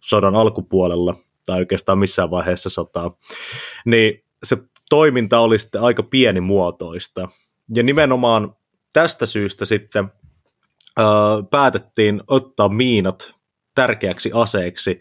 sodan 0.00 0.34
alkupuolella, 0.34 1.14
tai 1.46 1.58
oikeastaan 1.58 1.98
missään 1.98 2.30
vaiheessa 2.30 2.70
sotaa, 2.70 3.18
niin 3.84 4.24
se 4.42 4.56
toiminta 4.90 5.38
oli 5.38 5.58
sitten 5.58 5.82
aika 5.82 6.02
pienimuotoista. 6.02 7.28
Ja 7.74 7.82
nimenomaan 7.82 8.56
tästä 8.92 9.26
syystä 9.26 9.64
sitten 9.64 10.12
ö, 10.98 11.02
päätettiin 11.50 12.22
ottaa 12.26 12.68
miinat 12.68 13.34
tärkeäksi 13.74 14.30
aseeksi 14.34 15.00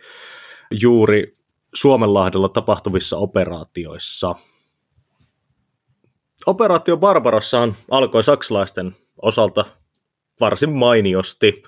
juuri 0.71 1.37
Suomenlahdella 1.73 2.49
tapahtuvissa 2.49 3.17
operaatioissa. 3.17 4.35
Operaatio 6.45 6.97
Barbarossahan 6.97 7.75
alkoi 7.91 8.23
saksalaisten 8.23 8.95
osalta 9.21 9.65
varsin 10.39 10.71
mainiosti. 10.71 11.63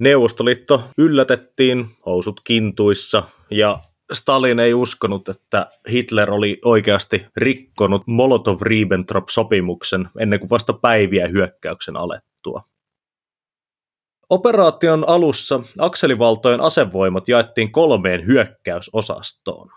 Neuvostoliitto 0.00 0.82
yllätettiin 0.98 1.86
housut 2.06 2.40
kintuissa 2.44 3.22
ja 3.50 3.78
Stalin 4.12 4.60
ei 4.60 4.74
uskonut, 4.74 5.28
että 5.28 5.70
Hitler 5.90 6.30
oli 6.30 6.58
oikeasti 6.64 7.26
rikkonut 7.36 8.02
Molotov-Ribbentrop-sopimuksen 8.06 10.08
ennen 10.18 10.40
kuin 10.40 10.50
vasta 10.50 10.72
päiviä 10.72 11.28
hyökkäyksen 11.28 11.96
alettua. 11.96 12.62
Operaation 14.30 15.08
alussa 15.08 15.60
akselivaltojen 15.78 16.60
asevoimat 16.60 17.28
jaettiin 17.28 17.72
kolmeen 17.72 18.26
hyökkäysosastoon. 18.26 19.70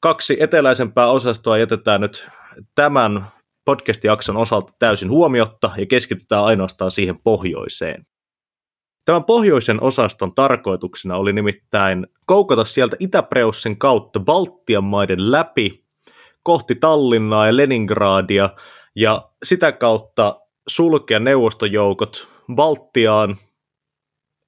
Kaksi 0.00 0.36
eteläisempää 0.40 1.10
osastoa 1.10 1.58
jätetään 1.58 2.00
nyt 2.00 2.28
tämän 2.74 3.26
podcast-jakson 3.68 4.36
osalta 4.36 4.72
täysin 4.78 5.10
huomiotta 5.10 5.70
ja 5.76 5.86
keskitytään 5.86 6.44
ainoastaan 6.44 6.90
siihen 6.90 7.18
pohjoiseen. 7.18 8.06
Tämän 9.04 9.24
pohjoisen 9.24 9.82
osaston 9.82 10.34
tarkoituksena 10.34 11.16
oli 11.16 11.32
nimittäin 11.32 12.06
koukata 12.26 12.64
sieltä 12.64 12.96
Itäpreussin 13.00 13.78
kautta 13.78 14.20
Baltian 14.20 14.84
maiden 14.84 15.32
läpi 15.32 15.84
kohti 16.42 16.74
Tallinnaa 16.74 17.46
ja 17.46 17.56
Leningradia 17.56 18.50
ja 18.96 19.30
sitä 19.44 19.72
kautta 19.72 20.40
sulkea 20.68 21.18
neuvostojoukot 21.18 22.28
Baltiaan 22.54 23.36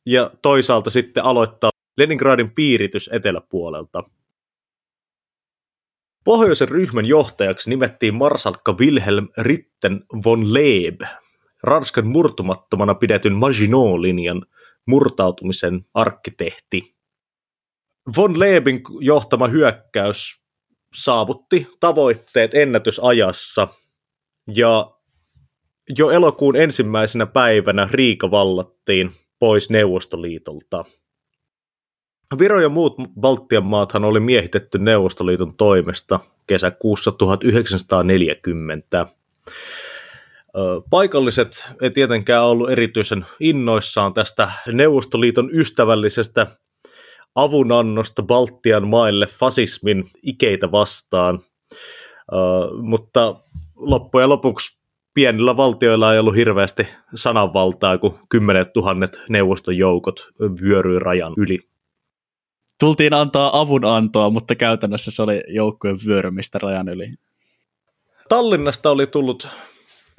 ja 0.06 0.30
toisaalta 0.42 0.90
sitten 0.90 1.24
aloittaa 1.24 1.70
Leningradin 1.96 2.54
piiritys 2.54 3.10
eteläpuolelta. 3.12 4.02
Pohjoisen 6.24 6.68
ryhmän 6.68 7.06
johtajaksi 7.06 7.70
nimettiin 7.70 8.14
marsalkka 8.14 8.72
Wilhelm 8.72 9.28
Ritten 9.38 10.04
von 10.24 10.54
Leeb, 10.54 11.00
Ranskan 11.62 12.06
murtumattomana 12.06 12.94
pidetyn 12.94 13.32
Maginot-linjan 13.32 14.42
murtautumisen 14.86 15.80
arkkitehti. 15.94 16.82
Von 18.16 18.40
Leebin 18.40 18.82
johtama 19.00 19.46
hyökkäys 19.46 20.44
saavutti 20.94 21.66
tavoitteet 21.80 22.54
ennätysajassa 22.54 23.68
ja 24.54 24.90
jo 25.98 26.10
elokuun 26.10 26.56
ensimmäisenä 26.56 27.26
päivänä 27.26 27.88
Riika 27.90 28.30
vallattiin 28.30 29.10
pois 29.38 29.70
Neuvostoliitolta. 29.70 30.84
Viro 32.38 32.60
ja 32.60 32.68
muut 32.68 32.94
Baltian 33.20 33.64
maathan 33.64 34.04
oli 34.04 34.20
miehitetty 34.20 34.78
Neuvostoliiton 34.78 35.54
toimesta 35.56 36.20
kesäkuussa 36.46 37.12
1940. 37.12 39.06
Paikalliset 40.90 41.68
ei 41.82 41.90
tietenkään 41.90 42.44
ollut 42.44 42.70
erityisen 42.70 43.26
innoissaan 43.40 44.14
tästä 44.14 44.50
Neuvostoliiton 44.72 45.50
ystävällisestä 45.52 46.46
avunannosta 47.34 48.22
Baltian 48.22 48.88
maille 48.88 49.26
fasismin 49.26 50.04
ikeitä 50.22 50.72
vastaan, 50.72 51.38
mutta 52.82 53.40
loppujen 53.76 54.28
lopuksi 54.28 54.80
pienillä 55.14 55.56
valtioilla 55.56 56.12
ei 56.12 56.18
ollut 56.18 56.36
hirveästi 56.36 56.86
sananvaltaa, 57.14 57.98
kun 57.98 58.18
kymmenet 58.28 58.72
tuhannet 58.72 59.20
neuvostojoukot 59.28 60.28
vyöryi 60.62 60.98
rajan 60.98 61.34
yli. 61.36 61.58
Tultiin 62.80 63.14
antaa 63.14 63.60
avunantoa, 63.60 64.30
mutta 64.30 64.54
käytännössä 64.54 65.10
se 65.10 65.22
oli 65.22 65.40
joukkojen 65.48 65.98
vyörymistä 66.06 66.58
rajan 66.62 66.88
yli. 66.88 67.14
Tallinnasta 68.28 68.90
oli 68.90 69.06
tullut 69.06 69.48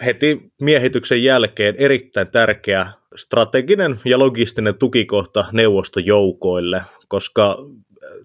heti 0.05 0.51
miehityksen 0.61 1.23
jälkeen 1.23 1.75
erittäin 1.77 2.27
tärkeä 2.27 2.91
strateginen 3.15 3.99
ja 4.05 4.19
logistinen 4.19 4.77
tukikohta 4.77 5.45
neuvostojoukoille, 5.51 6.81
koska 7.07 7.57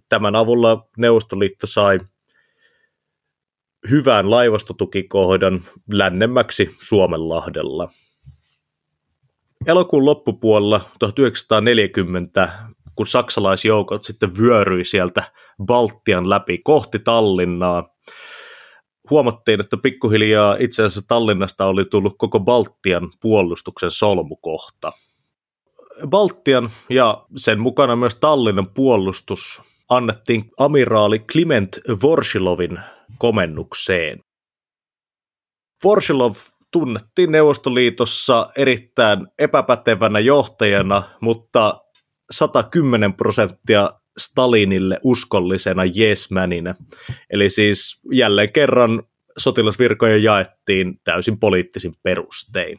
tämän 0.09 0.37
avulla 0.37 0.89
Neuvostoliitto 0.97 1.67
sai 1.67 1.99
hyvän 3.91 4.31
laivastotukikohdan 4.31 5.63
lännemmäksi 5.93 6.77
Suomenlahdella. 6.81 7.89
Elokuun 9.67 10.05
loppupuolella 10.05 10.81
1940, 10.99 12.49
kun 12.97 13.07
saksalaisjoukot 13.07 14.05
sitten 14.05 14.39
vyöryi 14.39 14.85
sieltä 14.85 15.33
Baltian 15.67 16.31
läpi 16.31 16.59
kohti 16.59 16.99
Tallinnaa, 16.99 17.89
huomattiin, 19.11 19.61
että 19.61 19.77
pikkuhiljaa 19.77 20.57
itse 20.59 20.83
asiassa 20.83 21.09
Tallinnasta 21.09 21.67
oli 21.67 21.85
tullut 21.85 22.15
koko 22.19 22.41
Baltian 22.41 23.11
puolustuksen 23.21 23.91
solmukohta. 23.91 24.93
Baltian 26.07 26.71
ja 26.91 27.25
sen 27.37 27.61
mukana 27.61 27.97
myös 27.97 28.15
Tallinnan 28.15 28.71
puolustus 28.75 29.63
annettiin 29.91 30.51
amiraali 30.59 31.19
Kliment 31.19 31.79
Vorshilovin 32.03 32.79
komennukseen. 33.19 34.21
Vorshilov 35.85 36.33
tunnettiin 36.73 37.33
Neuvostoliitossa 37.33 38.51
erittäin 38.57 39.27
epäpätevänä 39.39 40.19
johtajana, 40.19 41.03
mutta 41.21 41.81
110 42.31 43.15
prosenttia 43.15 43.91
Stalinille 44.19 44.97
uskollisena 45.03 45.85
jesmäninä. 45.85 46.75
Eli 47.31 47.51
siis 47.51 48.01
jälleen 48.13 48.53
kerran 48.53 49.03
sotilasvirkoja 49.39 50.17
jaettiin 50.17 51.01
täysin 51.05 51.39
poliittisin 51.39 51.95
perustein. 52.03 52.79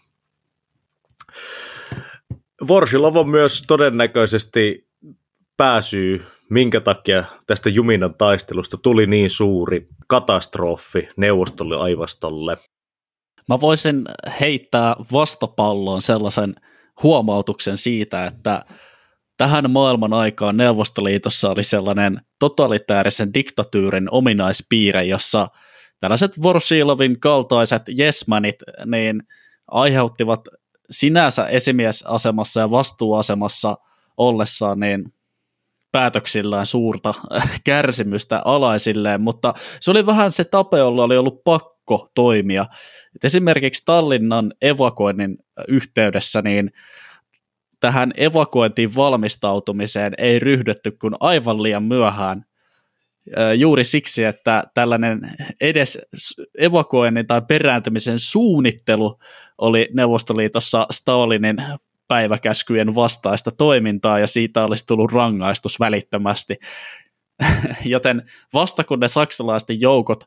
Vorsilov 2.68 3.16
on 3.16 3.30
myös 3.30 3.64
todennäköisesti 3.68 4.88
pääsyy, 5.58 6.26
minkä 6.50 6.82
takia 6.82 7.24
tästä 7.48 7.70
Juminan 7.70 8.16
taistelusta 8.16 8.78
tuli 8.78 9.08
niin 9.08 9.30
suuri 9.30 9.88
katastrofi 10.08 11.10
neuvostoliaivastolle. 11.18 12.56
Mä 13.50 13.62
voisin 13.62 14.06
heittää 14.40 14.96
vastapalloon 15.12 16.02
sellaisen 16.02 16.56
huomautuksen 17.04 17.78
siitä, 17.78 18.26
että 18.26 18.66
tähän 19.38 19.72
maailman 19.72 20.14
aikaan 20.14 20.58
Neuvostoliitossa 20.58 21.50
oli 21.50 21.64
sellainen 21.64 22.22
totalitaarisen 22.40 23.34
diktatyyrin 23.34 24.08
ominaispiirre, 24.12 25.04
jossa 25.04 25.48
tällaiset 26.00 26.42
Vorsilovin 26.42 27.20
kaltaiset 27.20 27.82
jesmanit 27.98 28.56
niin 28.86 29.24
aiheuttivat 29.68 30.48
sinänsä 30.90 31.46
esimiesasemassa 31.46 32.60
ja 32.60 32.72
vastuuasemassa 32.72 33.78
ollessaan 34.18 34.80
niin 34.80 35.06
päätöksillään 35.92 36.66
suurta 36.66 37.14
kärsimystä 37.66 38.42
alaisilleen, 38.46 39.22
mutta 39.22 39.54
se 39.80 39.92
oli 39.92 40.06
vähän 40.06 40.32
se 40.32 40.44
tape, 40.44 40.78
jolla 40.78 41.04
oli 41.04 41.18
ollut 41.18 41.44
pakko 41.44 42.12
toimia. 42.16 42.66
Et 43.16 43.26
esimerkiksi 43.26 43.84
Tallinnan 43.86 44.54
evakuoinnin 44.62 45.38
yhteydessä 45.68 46.42
niin 46.42 46.72
tähän 47.80 48.14
evakuointiin 48.18 48.96
valmistautumiseen 48.96 50.14
ei 50.18 50.40
ryhdytty 50.40 50.92
kuin 50.92 51.14
aivan 51.20 51.64
liian 51.64 51.84
myöhään 51.84 52.44
juuri 53.56 53.84
siksi, 53.84 54.24
että 54.24 54.64
tällainen 54.74 55.20
edes 55.62 56.00
evakuoinnin 56.58 57.28
tai 57.28 57.42
perääntymisen 57.48 58.20
suunnittelu 58.20 59.20
oli 59.58 59.90
Neuvostoliitossa 59.94 60.88
Stalinin 60.92 61.58
päiväkäskyjen 62.08 62.96
vastaista 62.96 63.52
toimintaa 63.58 64.20
ja 64.20 64.28
siitä 64.28 64.66
olisi 64.66 64.86
tullut 64.86 65.12
rangaistus 65.12 65.80
välittömästi. 65.80 66.56
Joten 67.86 68.30
vasta 68.54 68.84
kun 68.84 69.00
ne 69.00 69.08
saksalaisten 69.08 69.82
joukot 69.82 70.24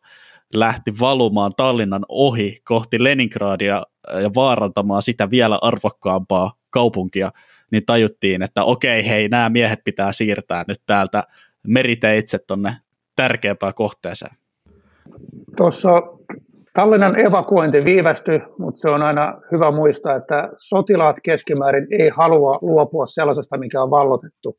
lähti 0.55 0.99
valumaan 1.01 1.53
Tallinnan 1.57 2.05
ohi 2.09 2.59
kohti 2.65 3.05
Leningradia 3.05 3.83
ja 4.23 4.31
vaarantamaan 4.35 5.03
sitä 5.03 5.31
vielä 5.31 5.59
arvokkaampaa 5.63 6.60
kaupunkia, 6.71 7.31
niin 7.71 7.83
tajuttiin, 7.87 8.43
että 8.43 8.65
okei, 8.65 9.09
hei, 9.09 9.29
nämä 9.29 9.49
miehet 9.49 9.81
pitää 9.85 10.13
siirtää 10.13 10.65
nyt 10.69 10.81
täältä 10.87 11.25
meriteitse 11.67 12.39
tuonne 12.39 12.73
tärkeämpään 13.17 13.75
kohteeseen. 13.75 14.37
Tuossa 15.57 16.03
Tallinnan 16.73 17.21
evakuointi 17.21 17.85
viivästyi, 17.85 18.43
mutta 18.59 18.81
se 18.81 18.89
on 18.89 19.03
aina 19.03 19.41
hyvä 19.53 19.71
muistaa, 19.71 20.17
että 20.17 20.49
sotilaat 20.59 21.17
keskimäärin 21.23 21.87
ei 21.91 22.09
halua 22.09 22.59
luopua 22.63 23.07
sellaisesta, 23.07 23.59
mikä 23.59 23.83
on 23.83 23.91
vallotettu. 23.91 24.59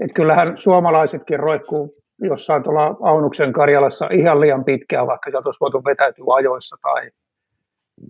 Et 0.00 0.12
kyllähän 0.14 0.58
suomalaisetkin 0.58 1.40
roikkuu 1.40 1.94
jossain 2.22 2.62
tuolla 2.62 2.96
Aunuksen 3.00 3.52
Karjalassa 3.52 4.08
ihan 4.12 4.40
liian 4.40 4.64
pitkään, 4.64 5.06
vaikka 5.06 5.30
sieltä 5.30 5.48
olisi 5.48 5.60
voitu 5.60 5.84
vetäytyä 5.84 6.24
ajoissa 6.34 6.76
tai 6.82 7.10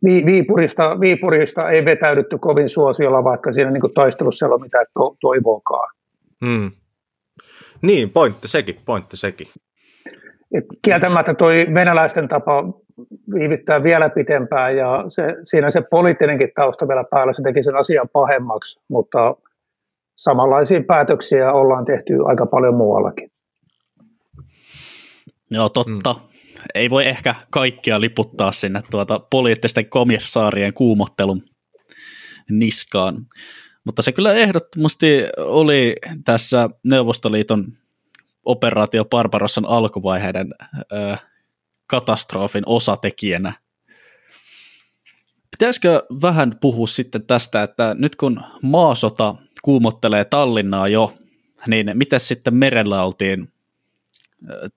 Viipurista, 0.05 1.01
Viipurista 1.01 1.71
ei 1.71 1.85
vetäydytty 1.85 2.39
kovin 2.39 2.69
suosiolla, 2.69 3.25
vaikka 3.25 3.53
siinä 3.53 3.71
niin 3.71 3.95
taistelussa 3.95 4.47
ei 4.47 4.53
ole 4.53 4.61
mitään 4.61 4.87
to- 4.95 5.17
toivoakaan. 5.21 5.95
Hmm. 6.45 6.71
Niin, 7.83 8.11
pointti 8.11 8.49
sekin, 8.49 8.77
pointti 8.85 9.17
sekin. 9.17 9.47
Et 10.55 10.65
kieltämättä 10.85 11.35
toi 11.35 11.67
venäläisten 11.75 12.29
tapa 12.29 12.65
viivyttää 13.35 13.83
vielä 13.83 14.09
pitempään 14.11 14.77
ja 14.77 15.05
se, 15.09 15.23
siinä 15.45 15.71
se 15.71 15.81
poliittinenkin 15.91 16.51
tausta 16.55 16.89
vielä 16.89 17.05
päällä, 17.11 17.33
se 17.33 17.43
teki 17.43 17.63
sen 17.63 17.77
asian 17.77 18.09
pahemmaksi, 18.13 18.81
mutta 18.89 19.37
samanlaisia 20.17 20.83
päätöksiä 20.87 21.53
ollaan 21.53 21.85
tehty 21.85 22.13
aika 22.25 22.47
paljon 22.47 22.75
muuallakin. 22.75 23.31
Joo, 25.51 25.69
totta. 25.69 26.13
Mm. 26.13 26.30
Ei 26.75 26.91
voi 26.91 27.07
ehkä 27.07 27.35
kaikkia 27.51 28.01
liputtaa 28.01 28.53
sinne 28.53 28.83
tuota 28.91 29.19
poliittisten 29.19 29.91
komissaarien 29.91 30.75
kuumottelun 30.75 31.43
niskaan. 32.51 33.27
Mutta 33.85 34.03
se 34.03 34.13
kyllä 34.13 34.35
ehdottomasti 34.35 35.25
oli 35.39 35.97
tässä 36.25 36.69
Neuvostoliiton 36.85 37.65
operaatio 38.45 39.05
Barbarossan 39.05 39.67
alkuvaiheiden 39.67 40.55
ö, 40.93 41.17
katastrofin 41.87 42.65
osatekijänä. 42.67 43.53
Pitäisikö 45.51 46.03
vähän 46.23 46.55
puhua 46.61 46.87
sitten 46.87 47.27
tästä, 47.27 47.63
että 47.63 47.95
nyt 47.99 48.17
kun 48.17 48.41
maasota 48.63 49.35
kuumottelee 49.63 50.25
Tallinnaa 50.25 50.89
jo, 50.89 51.15
niin 51.67 51.91
miten 51.95 52.21
sitten 52.21 52.55
merellä 52.55 53.03
oltiin 53.05 53.53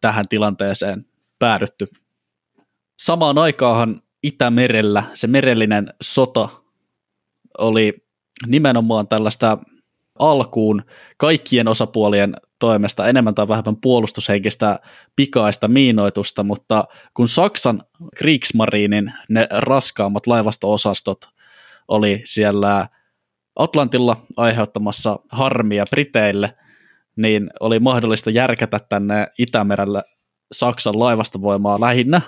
tähän 0.02 0.28
tilanteeseen 0.28 1.06
päädytty? 1.43 1.88
Samaan 2.99 3.38
aikaanhan 3.38 4.01
Itämerellä 4.23 5.03
se 5.13 5.27
merellinen 5.27 5.93
sota 6.01 6.49
oli 7.58 7.93
nimenomaan 8.47 9.08
tällaista 9.08 9.58
alkuun 10.19 10.84
kaikkien 11.17 11.67
osapuolien 11.67 12.36
toimesta 12.60 13.08
enemmän 13.08 13.36
tai 13.36 13.47
vähemmän 13.47 13.75
puolustushenkistä 13.82 14.79
pikaista 15.15 15.67
miinoitusta, 15.67 16.43
mutta 16.43 16.84
kun 17.13 17.27
Saksan 17.27 17.84
Kriegsmarinin 18.17 19.13
ne 19.29 19.47
raskaammat 19.51 20.27
laivasto-osastot 20.27 21.29
oli 21.88 22.21
siellä 22.25 22.88
Atlantilla 23.56 24.25
aiheuttamassa 24.38 25.19
harmia 25.29 25.86
Briteille, 25.89 26.56
niin 27.15 27.49
oli 27.60 27.79
mahdollista 27.79 28.29
järkätä 28.29 28.79
tänne 28.89 29.27
Itämerelle 29.39 30.03
Saksan 30.51 30.99
laivastovoimaa 30.99 31.82
lähinnä 31.82 32.21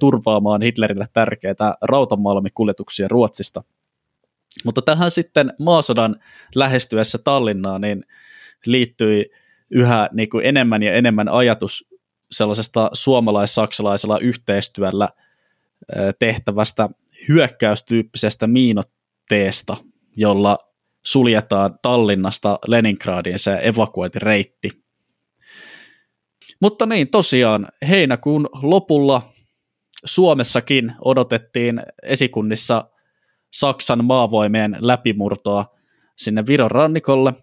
turvaamaan 0.00 0.62
Hitlerille 0.62 1.06
tärkeitä 1.12 1.74
rautamalmikuljetuksia 1.82 3.08
Ruotsista. 3.08 3.64
Mutta 4.64 4.82
tähän 4.82 5.10
sitten 5.10 5.52
maasodan 5.58 6.16
lähestyessä 6.54 7.18
Tallinnaa 7.24 7.78
niin 7.78 8.04
liittyi 8.66 9.30
yhä 9.70 10.08
niin 10.12 10.28
kuin 10.28 10.46
enemmän 10.46 10.82
ja 10.82 10.92
enemmän 10.94 11.28
ajatus 11.28 11.88
sellaisesta 12.32 12.90
suomalais-saksalaisella 12.92 14.18
yhteistyöllä 14.18 15.08
tehtävästä 16.18 16.88
hyökkäystyyppisestä 17.28 18.46
miinotteesta, 18.46 19.76
jolla 20.16 20.58
suljetaan 21.04 21.78
Tallinnasta 21.82 22.58
Leningradiin 22.66 23.38
se 23.38 23.60
evakuointireitti. 23.62 24.81
Mutta 26.62 26.86
niin, 26.86 27.10
tosiaan 27.10 27.68
heinäkuun 27.88 28.48
lopulla 28.62 29.22
Suomessakin 30.04 30.92
odotettiin 31.04 31.82
esikunnissa 32.02 32.84
Saksan 33.52 34.04
maavoimien 34.04 34.76
läpimurtoa 34.80 35.66
sinne 36.16 36.46
Viron 36.46 36.70
rannikolle. 36.70 37.34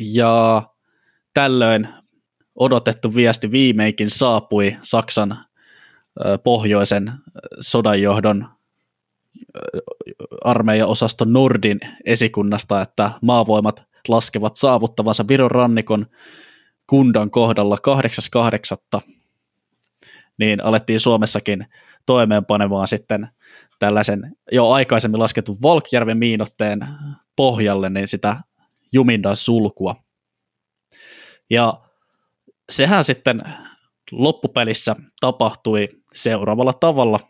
Ja 0.00 0.62
tällöin 1.34 1.88
odotettu 2.54 3.14
viesti 3.14 3.50
viimeinkin 3.50 4.10
saapui 4.10 4.76
Saksan 4.82 5.38
pohjoisen 6.44 7.12
sodanjohdon 7.60 8.48
armeijaosasto 10.44 11.24
Nordin 11.24 11.80
esikunnasta, 12.04 12.80
että 12.80 13.10
maavoimat 13.22 13.82
laskevat 14.08 14.56
saavuttavansa 14.56 15.28
Viron 15.28 15.50
rannikon 15.50 16.06
kundan 16.86 17.30
kohdalla 17.30 17.76
8.8. 18.96 19.12
Niin 20.38 20.64
alettiin 20.64 21.00
Suomessakin 21.00 21.66
toimeenpanemaan 22.06 22.88
sitten 22.88 23.28
tällaisen 23.78 24.36
jo 24.52 24.70
aikaisemmin 24.70 25.20
lasketun 25.20 25.56
Volkjärven 25.62 26.18
miinotteen 26.18 26.86
pohjalle 27.36 27.90
niin 27.90 28.08
sitä 28.08 28.36
Jumindan 28.92 29.36
sulkua. 29.36 29.96
Ja 31.50 31.80
sehän 32.70 33.04
sitten 33.04 33.42
loppupelissä 34.10 34.96
tapahtui 35.20 35.88
seuraavalla 36.14 36.72
tavalla. 36.72 37.20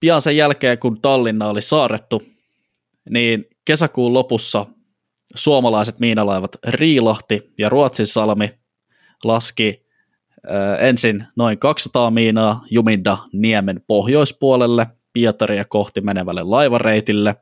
Pian 0.00 0.22
sen 0.22 0.36
jälkeen, 0.36 0.78
kun 0.78 1.00
Tallinna 1.00 1.46
oli 1.46 1.62
saarettu, 1.62 2.22
niin 3.10 3.44
kesäkuun 3.64 4.14
lopussa 4.14 4.66
suomalaiset 5.34 6.00
miinalaivat 6.00 6.50
Riilahti 6.68 7.52
ja 7.58 7.68
Ruotsin 7.68 8.06
salmi 8.06 8.50
laski 9.24 9.86
ö, 10.50 10.76
ensin 10.76 11.24
noin 11.36 11.58
200 11.58 12.10
miinaa 12.10 12.64
Juminda 12.70 13.18
niemen 13.32 13.80
pohjoispuolelle 13.86 14.86
Pietaria 15.12 15.64
kohti 15.64 16.00
menevälle 16.00 16.42
laivareitille. 16.42 17.36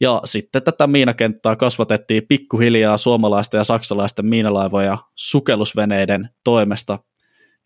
Ja 0.00 0.20
sitten 0.24 0.62
tätä 0.62 0.86
miinakenttää 0.86 1.56
kasvatettiin 1.56 2.26
pikkuhiljaa 2.28 2.96
suomalaisten 2.96 3.58
ja 3.58 3.64
saksalaisten 3.64 4.26
miinalaivoja 4.26 4.98
sukellusveneiden 5.14 6.28
toimesta 6.44 6.98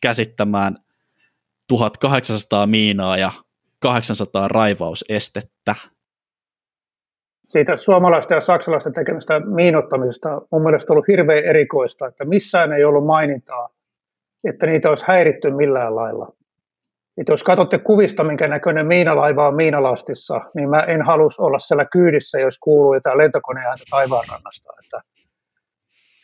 käsittämään 0.03 0.77
1800 1.69 2.67
miinaa 2.67 3.17
ja 3.17 3.33
800 3.81 4.49
raivausestettä 4.49 5.75
siitä 7.51 7.77
suomalaisten 7.77 8.35
ja 8.35 8.41
saksalaisten 8.41 8.93
tekemistä 8.93 9.41
miinottamisesta 9.41 10.43
mun 10.53 10.63
mielestä 10.63 10.93
ollut 10.93 11.09
hirveän 11.09 11.45
erikoista, 11.45 12.07
että 12.07 12.25
missään 12.25 12.73
ei 12.73 12.85
ollut 12.85 13.07
mainintaa, 13.07 13.69
että 14.49 14.67
niitä 14.67 14.89
olisi 14.89 15.05
häiritty 15.07 15.51
millään 15.51 15.97
lailla. 15.97 16.33
Että 17.19 17.33
jos 17.33 17.45
katsotte 17.45 17.79
kuvista, 17.79 18.25
minkä 18.25 18.49
näköinen 18.49 18.87
miinalaiva 18.87 19.49
on 19.49 19.55
miinalastissa, 19.55 20.41
niin 20.55 20.71
mä 20.71 20.81
en 20.81 21.03
halus 21.03 21.41
olla 21.41 21.59
siellä 21.59 21.85
kyydissä, 21.85 22.41
jos 22.41 22.59
kuuluu 22.59 22.95
jotain 22.95 23.19
lentokoneääntä 23.19 23.85
taivaanrannasta. 23.91 24.73
Että 24.85 25.01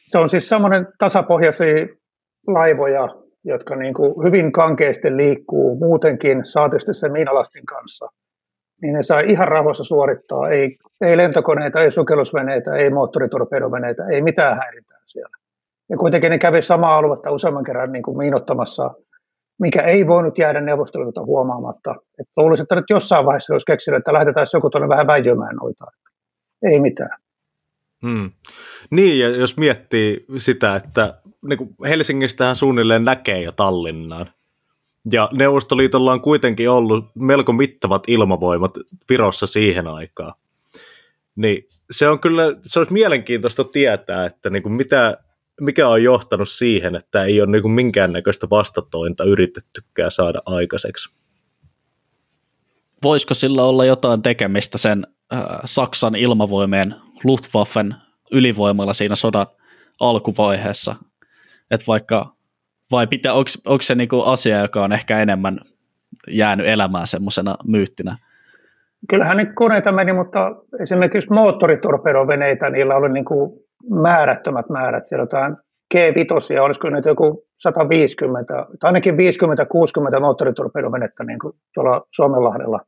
se 0.04 0.18
on 0.18 0.28
siis 0.28 0.48
semmoinen 0.48 0.88
tasapohjaisia 0.98 1.86
laivoja, 2.46 3.08
jotka 3.44 3.76
niin 3.76 3.94
kuin 3.94 4.24
hyvin 4.24 4.52
kankeasti 4.52 5.16
liikkuu 5.16 5.78
muutenkin 5.78 6.40
saatesti 6.44 6.94
sen 6.94 7.12
miinalastin 7.12 7.66
kanssa– 7.66 8.08
niin 8.82 8.94
ne 8.94 9.02
sai 9.02 9.30
ihan 9.30 9.48
rauhassa 9.48 9.84
suorittaa. 9.84 10.48
Ei, 10.48 10.78
ei 11.00 11.16
lentokoneita, 11.16 11.80
ei 11.80 11.90
sukellusveneitä, 11.90 12.74
ei 12.74 12.90
moottoritorpedoveneita, 12.90 14.06
ei 14.06 14.22
mitään 14.22 14.56
häirintää 14.56 14.98
siellä. 15.06 15.36
Ja 15.88 15.96
kuitenkin 15.96 16.30
ne 16.30 16.38
kävi 16.38 16.62
samaa 16.62 16.96
aluetta 16.96 17.30
useamman 17.30 17.64
kerran 17.64 17.92
niin 17.92 18.02
kuin 18.02 18.18
miinottamassa, 18.18 18.90
mikä 19.60 19.82
ei 19.82 20.06
voinut 20.06 20.38
jäädä 20.38 20.60
neuvostoliitolta 20.60 21.26
huomaamatta. 21.26 21.94
Et 22.20 22.26
luulisin, 22.36 22.62
että 22.64 22.74
nyt 22.74 22.90
jossain 22.90 23.26
vaiheessa 23.26 23.54
olisi 23.54 23.66
keksinyt, 23.66 23.98
että 23.98 24.12
lähetetään 24.12 24.46
joku 24.54 24.70
tuonne 24.70 24.88
vähän 24.88 25.06
väijymään 25.06 25.56
noita. 25.56 25.84
Ei 26.70 26.80
mitään. 26.80 27.18
Hmm. 28.02 28.30
Niin, 28.90 29.20
ja 29.20 29.28
jos 29.28 29.56
miettii 29.56 30.24
sitä, 30.36 30.76
että 30.76 31.14
niin 31.48 31.74
Helsingistähän 31.88 32.56
suunnilleen 32.56 33.04
näkee 33.04 33.42
jo 33.42 33.52
Tallinnaan, 33.52 34.26
ja 35.12 35.28
Neuvostoliitolla 35.32 36.12
on 36.12 36.20
kuitenkin 36.20 36.70
ollut 36.70 37.04
melko 37.14 37.52
mittavat 37.52 38.08
ilmavoimat 38.08 38.72
Virossa 39.08 39.46
siihen 39.46 39.86
aikaan. 39.86 40.34
Niin 41.36 41.68
se 41.90 42.08
on 42.08 42.20
kyllä, 42.20 42.42
se 42.62 42.78
olisi 42.78 42.92
mielenkiintoista 42.92 43.64
tietää, 43.64 44.26
että 44.26 44.50
niin 44.50 44.62
kuin 44.62 44.72
mitä, 44.72 45.18
mikä 45.60 45.88
on 45.88 46.02
johtanut 46.02 46.48
siihen, 46.48 46.94
että 46.94 47.24
ei 47.24 47.40
ole 47.40 47.50
niin 47.50 47.62
kuin 47.62 47.72
minkäännäköistä 47.72 48.46
vastatointa 48.50 49.24
yritettykään 49.24 50.10
saada 50.10 50.42
aikaiseksi. 50.46 51.16
Voisiko 53.02 53.34
sillä 53.34 53.64
olla 53.64 53.84
jotain 53.84 54.22
tekemistä 54.22 54.78
sen 54.78 55.06
äh, 55.32 55.40
Saksan 55.64 56.14
ilmavoimien 56.14 56.94
Luftwaffen 57.24 57.94
ylivoimalla 58.32 58.92
siinä 58.92 59.16
sodan 59.16 59.46
alkuvaiheessa? 60.00 60.96
Että 61.70 61.86
vaikka 61.86 62.35
vai 62.92 63.06
pitää, 63.06 63.32
onko 63.34 63.82
se 63.82 63.94
niinku 63.94 64.22
asia, 64.22 64.60
joka 64.60 64.84
on 64.84 64.92
ehkä 64.92 65.18
enemmän 65.18 65.58
jäänyt 66.28 66.66
elämään 66.66 67.06
semmoisena 67.06 67.54
myyttinä? 67.66 68.16
Kyllähän 69.10 69.36
nyt 69.36 69.48
koneita 69.54 69.92
meni, 69.92 70.12
mutta 70.12 70.56
esimerkiksi 70.80 71.32
moottoritorpedoveneitä, 71.32 72.70
niillä 72.70 72.96
oli 72.96 73.08
niinku 73.08 73.64
määrättömät 73.90 74.68
määrät. 74.68 75.04
Siellä 75.04 75.22
jotain 75.22 75.56
G5, 75.94 76.60
olisiko 76.60 76.90
nyt 76.90 77.04
joku 77.04 77.44
150, 77.58 78.54
tai 78.54 78.66
ainakin 78.82 79.14
50-60 79.14 80.20
moottoritorpedovenettä 80.20 81.24
niin 81.24 81.38
kuin 81.38 81.54
tuolla 81.74 82.06
Suomenlahdella. 82.10 82.80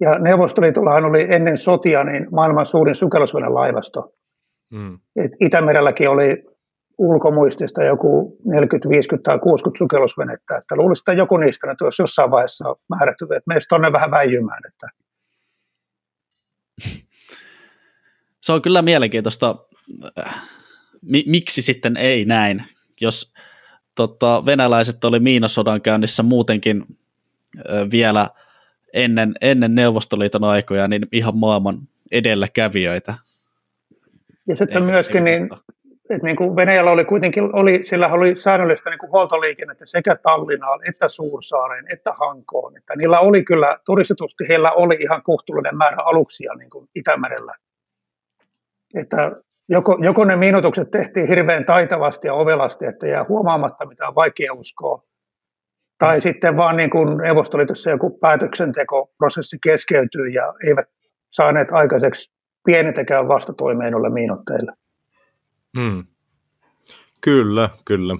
Ja 0.00 0.18
Neuvostoliitollahan 0.18 1.04
oli 1.04 1.26
ennen 1.28 1.58
sotia 1.58 2.04
niin 2.04 2.26
maailman 2.30 2.66
suurin 2.66 2.94
sukellusvenelaivasto. 2.94 4.12
Mm. 4.72 4.98
Et 5.16 5.32
Itämerelläkin 5.40 6.10
oli 6.10 6.44
ulkomuistista 6.98 7.84
joku 7.84 8.38
40, 8.44 8.88
50 8.88 9.30
tai 9.30 9.38
60 9.38 9.78
sukellusvenettä, 9.78 10.56
että 10.56 10.76
luulisin, 10.76 11.02
että 11.02 11.12
joku 11.12 11.36
niistä 11.36 11.66
nyt 11.66 11.82
olisi 11.82 12.02
jossain 12.02 12.30
vaiheessa 12.30 12.76
määrätty, 12.88 13.24
että 13.24 13.42
meistä 13.46 13.68
tuonne 13.68 13.92
vähän 13.92 14.10
väijymään. 14.10 14.62
Että. 14.68 14.88
Se 18.40 18.52
on 18.52 18.62
kyllä 18.62 18.82
mielenkiintoista, 18.82 19.56
miksi 21.26 21.62
sitten 21.62 21.96
ei 21.96 22.24
näin, 22.24 22.64
jos 23.00 23.34
tota, 23.94 24.42
venäläiset 24.46 25.04
oli 25.04 25.20
miinasodan 25.20 25.82
käynnissä 25.82 26.22
muutenkin 26.22 26.84
vielä 27.92 28.28
ennen, 28.92 29.34
ennen 29.40 29.74
Neuvostoliiton 29.74 30.44
aikoja, 30.44 30.88
niin 30.88 31.06
ihan 31.12 31.36
maailman 31.36 31.78
edelläkävijöitä. 32.10 33.14
Ja 34.48 34.56
sitten 34.56 34.82
Eikä 34.82 34.92
myöskin 34.92 35.24
niin, 35.24 35.50
että 36.10 36.26
niin 36.26 36.36
kuin 36.36 36.56
Venäjällä 36.56 36.90
oli 36.90 37.04
kuitenkin, 37.04 37.56
oli, 37.56 37.80
sillä 37.84 38.08
oli 38.08 38.36
säännöllistä 38.36 38.90
niin 38.90 38.98
kuin 38.98 39.10
huoltoliikennettä 39.10 39.86
sekä 39.86 40.16
Tallinnaan, 40.16 40.80
että 40.88 41.08
Suursaareen, 41.08 41.84
että 41.92 42.12
Hankoon. 42.12 42.76
Että 42.76 42.96
niillä 42.96 43.20
oli 43.20 43.44
kyllä, 43.44 43.78
turistetusti 43.86 44.48
heillä 44.48 44.72
oli 44.72 44.96
ihan 45.00 45.22
kohtuullinen 45.22 45.76
määrä 45.76 46.02
aluksia 46.02 46.54
niin 46.54 46.70
kuin 46.70 46.88
Itämerellä. 46.94 47.54
Että 48.94 49.32
joko, 49.68 49.98
joko 50.00 50.24
ne 50.24 50.36
minuutukset 50.36 50.90
tehtiin 50.90 51.28
hirveän 51.28 51.64
taitavasti 51.64 52.28
ja 52.28 52.34
ovelasti, 52.34 52.86
että 52.86 53.06
jää 53.06 53.24
huomaamatta, 53.28 53.86
mitä 53.86 54.08
on 54.08 54.14
vaikea 54.14 54.52
uskoa, 54.52 55.02
tai 55.98 56.20
sitten 56.20 56.56
vaan 56.56 56.76
niin 56.76 56.90
kuin 56.90 57.16
Neuvostoliitossa 57.16 57.90
joku 57.90 58.18
päätöksentekoprosessi 58.18 59.58
keskeytyy 59.62 60.28
ja 60.28 60.54
eivät 60.66 60.88
saaneet 61.30 61.72
aikaiseksi 61.72 62.32
pienetäkään 62.64 63.28
vastatoimeen 63.28 63.94
ole 63.94 64.10
miinotteille. 64.10 64.72
Mm. 65.76 66.06
Kyllä, 67.20 67.70
kyllä. 67.84 68.16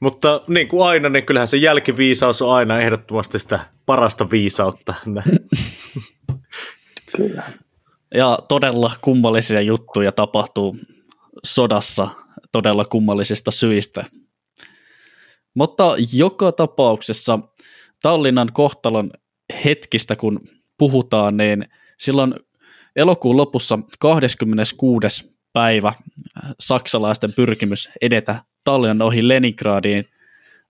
Mutta 0.00 0.42
niin 0.48 0.68
kuin 0.68 0.86
aina, 0.86 1.08
niin 1.08 1.26
kyllähän 1.26 1.48
se 1.48 1.56
jälkiviisaus 1.56 2.42
on 2.42 2.54
aina 2.54 2.80
ehdottomasti 2.80 3.38
sitä 3.38 3.60
parasta 3.86 4.30
viisautta. 4.30 4.94
Kyllä. 7.16 7.42
Ja 8.14 8.38
todella 8.48 8.92
kummallisia 9.00 9.60
juttuja 9.60 10.12
tapahtuu 10.12 10.76
sodassa 11.44 12.08
todella 12.52 12.84
kummallisista 12.84 13.50
syistä. 13.50 14.04
Mutta 15.54 15.94
joka 16.14 16.52
tapauksessa 16.52 17.38
Tallinnan 18.02 18.48
kohtalon 18.52 19.10
hetkistä, 19.64 20.16
kun 20.16 20.40
puhutaan, 20.78 21.36
niin 21.36 21.68
silloin 21.98 22.34
elokuun 22.96 23.36
lopussa 23.36 23.78
26 23.98 25.39
päivä 25.52 25.88
äh, 25.88 25.94
saksalaisten 26.60 27.32
pyrkimys 27.32 27.90
edetä 28.00 28.42
Tallinnan 28.64 29.02
ohi 29.02 29.28
Leningradiin 29.28 30.04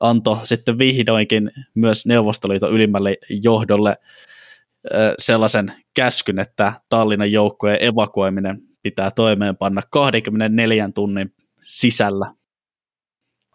antoi 0.00 0.46
sitten 0.46 0.78
vihdoinkin 0.78 1.50
myös 1.74 2.06
Neuvostoliiton 2.06 2.72
ylimmälle 2.72 3.16
johdolle 3.44 3.90
äh, 3.90 5.12
sellaisen 5.18 5.72
käskyn, 5.94 6.38
että 6.38 6.72
Tallinnan 6.88 7.32
joukkojen 7.32 7.84
evakuoiminen 7.84 8.62
pitää 8.82 9.10
toimeenpanna 9.10 9.80
24 9.90 10.90
tunnin 10.94 11.34
sisällä. 11.64 12.26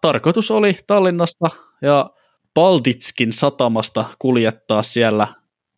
Tarkoitus 0.02 0.52
oli 0.52 0.78
Tallinnasta 0.88 1.46
ja 1.82 2.10
Balditskin 2.54 3.34
satamasta 3.34 4.06
kuljettaa 4.20 4.84
siellä 4.84 5.28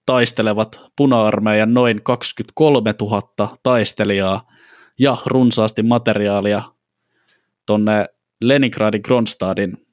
taistelevat 0.06 0.82
puna-armeijan 0.98 1.74
noin 1.74 2.04
23 2.04 2.94
000 3.02 3.58
taistelijaa– 3.64 4.42
ja 5.00 5.18
runsaasti 5.26 5.84
materiaalia 5.84 6.64
tonne 7.66 8.06
Leningradin 8.42 9.02
Kronstadin 9.02 9.88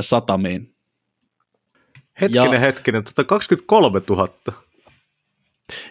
satamiin. 0.00 0.74
Hetkinen, 2.20 2.52
ja, 2.52 2.60
hetkinen, 2.60 3.04
tota 3.04 3.24
23 3.24 4.02
000. 4.08 4.28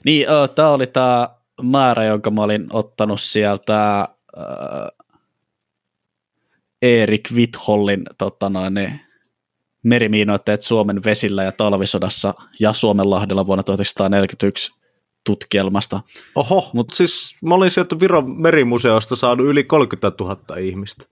Niin, 0.06 0.28
tämä 0.56 0.70
oli 0.70 0.88
tämä 0.88 1.30
määrä, 1.62 2.06
jonka 2.06 2.32
mä 2.32 2.42
olin 2.42 2.68
ottanut 2.74 3.22
sieltä 3.22 4.00
äh, 4.02 5.08
Erik 6.82 7.32
Withollin 7.34 8.04
tota 8.18 8.50
noin, 8.50 8.74
niin, 8.74 9.00
merimiinoitteet 9.84 10.62
Suomen 10.62 11.04
vesillä 11.04 11.44
ja 11.44 11.52
talvisodassa 11.52 12.34
ja 12.60 12.74
Suomenlahdella 12.74 13.46
vuonna 13.46 13.64
1941 13.64 14.81
tutkielmasta. 15.26 16.02
Oho, 16.36 16.70
mutta 16.74 16.96
siis 16.96 17.38
mä 17.46 17.56
olin 17.56 17.72
sieltä 17.72 18.00
Viron 18.00 18.42
merimuseosta 18.42 19.16
saanut 19.16 19.48
yli 19.48 19.64
30 19.64 20.12
000 20.24 20.38
ihmistä. 20.58 21.06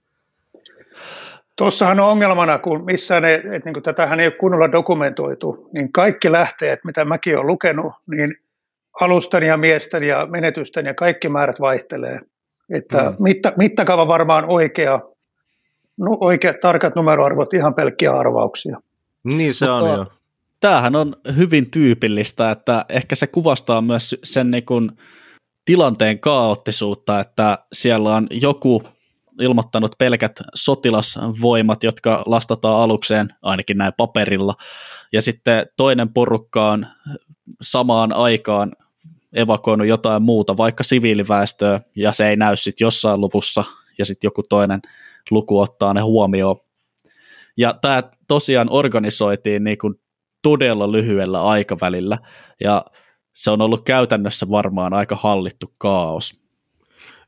Tuossahan 1.56 2.00
on 2.00 2.08
ongelmana, 2.08 2.58
kun 2.58 2.84
missään 2.84 3.24
ei, 3.24 3.34
että 3.34 3.70
niin 3.70 3.82
tätähän 3.82 4.20
ei 4.20 4.26
ole 4.26 4.34
kunnolla 4.40 4.72
dokumentoitu, 4.72 5.68
niin 5.72 5.92
kaikki 5.92 6.32
lähteet, 6.32 6.80
mitä 6.84 7.04
mäkin 7.04 7.36
olen 7.36 7.46
lukenut, 7.46 7.92
niin 8.06 8.34
alusten 9.00 9.42
ja 9.42 9.56
miesten 9.56 10.02
ja 10.02 10.26
menetysten 10.26 10.86
ja 10.86 10.94
kaikki 10.94 11.28
määrät 11.28 11.60
vaihtelee. 11.60 12.20
Että 12.70 13.02
mm. 13.02 13.16
mitta, 13.18 13.52
mittakaava 13.56 14.08
varmaan 14.08 14.44
oikea, 14.44 15.00
no, 15.96 16.16
oikeat 16.20 16.60
tarkat 16.60 16.94
numeroarvot, 16.94 17.54
ihan 17.54 17.74
pelkkiä 17.74 18.12
arvauksia. 18.12 18.80
Niin 19.24 19.54
se 19.54 19.66
Mutta 19.66 19.76
on 19.76 19.98
jo. 19.98 20.06
Tämähän 20.60 20.96
on 20.96 21.16
hyvin 21.36 21.70
tyypillistä, 21.70 22.50
että 22.50 22.84
ehkä 22.88 23.16
se 23.16 23.26
kuvastaa 23.26 23.80
myös 23.80 24.16
sen 24.24 24.50
niin 24.50 24.64
kuin 24.64 24.90
tilanteen 25.64 26.18
kaoottisuutta, 26.18 27.20
että 27.20 27.58
siellä 27.72 28.16
on 28.16 28.26
joku 28.30 28.82
ilmoittanut 29.40 29.92
pelkät 29.98 30.40
sotilasvoimat, 30.54 31.82
jotka 31.82 32.22
lastataan 32.26 32.82
alukseen, 32.82 33.28
ainakin 33.42 33.78
näin 33.78 33.92
paperilla, 33.96 34.54
ja 35.12 35.22
sitten 35.22 35.66
toinen 35.76 36.12
porukka 36.12 36.70
on 36.70 36.86
samaan 37.62 38.12
aikaan 38.12 38.72
evakuoinut 39.34 39.86
jotain 39.86 40.22
muuta, 40.22 40.56
vaikka 40.56 40.84
siviiliväestöä, 40.84 41.80
ja 41.96 42.12
se 42.12 42.28
ei 42.28 42.36
näy 42.36 42.56
sitten 42.56 42.84
jossain 42.84 43.20
luvussa, 43.20 43.64
ja 43.98 44.04
sitten 44.04 44.26
joku 44.26 44.42
toinen 44.42 44.80
luku 45.30 45.58
ottaa 45.58 45.94
ne 45.94 46.00
huomioon. 46.00 46.56
Ja 47.56 47.74
tämä 47.80 48.02
tosiaan 48.28 48.68
organisoitiin 48.70 49.64
niin 49.64 49.78
kuin 49.78 49.94
todella 50.42 50.92
lyhyellä 50.92 51.44
aikavälillä, 51.44 52.18
ja 52.60 52.84
se 53.34 53.50
on 53.50 53.60
ollut 53.60 53.84
käytännössä 53.84 54.50
varmaan 54.50 54.94
aika 54.94 55.16
hallittu 55.16 55.74
kaos. 55.78 56.40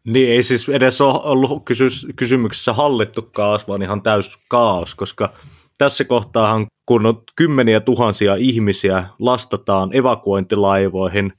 Niin 0.07 0.33
ei 0.33 0.43
siis 0.43 0.69
edes 0.69 1.01
ole 1.01 1.21
ollut 1.23 1.65
kysy- 1.65 2.13
kysymyksessä 2.17 2.73
hallittu 2.73 3.23
kaos, 3.23 3.69
vaan 3.69 3.83
ihan 3.83 4.03
täys 4.03 4.39
kaos, 4.49 4.95
koska 4.95 5.33
tässä 5.79 6.05
kohtaahan 6.05 6.67
kun 6.87 7.07
on 7.07 7.23
kymmeniä 7.37 7.81
tuhansia 7.81 8.35
ihmisiä 8.35 9.05
lastataan 9.19 9.97
evakuointilaivoihin, 9.97 11.33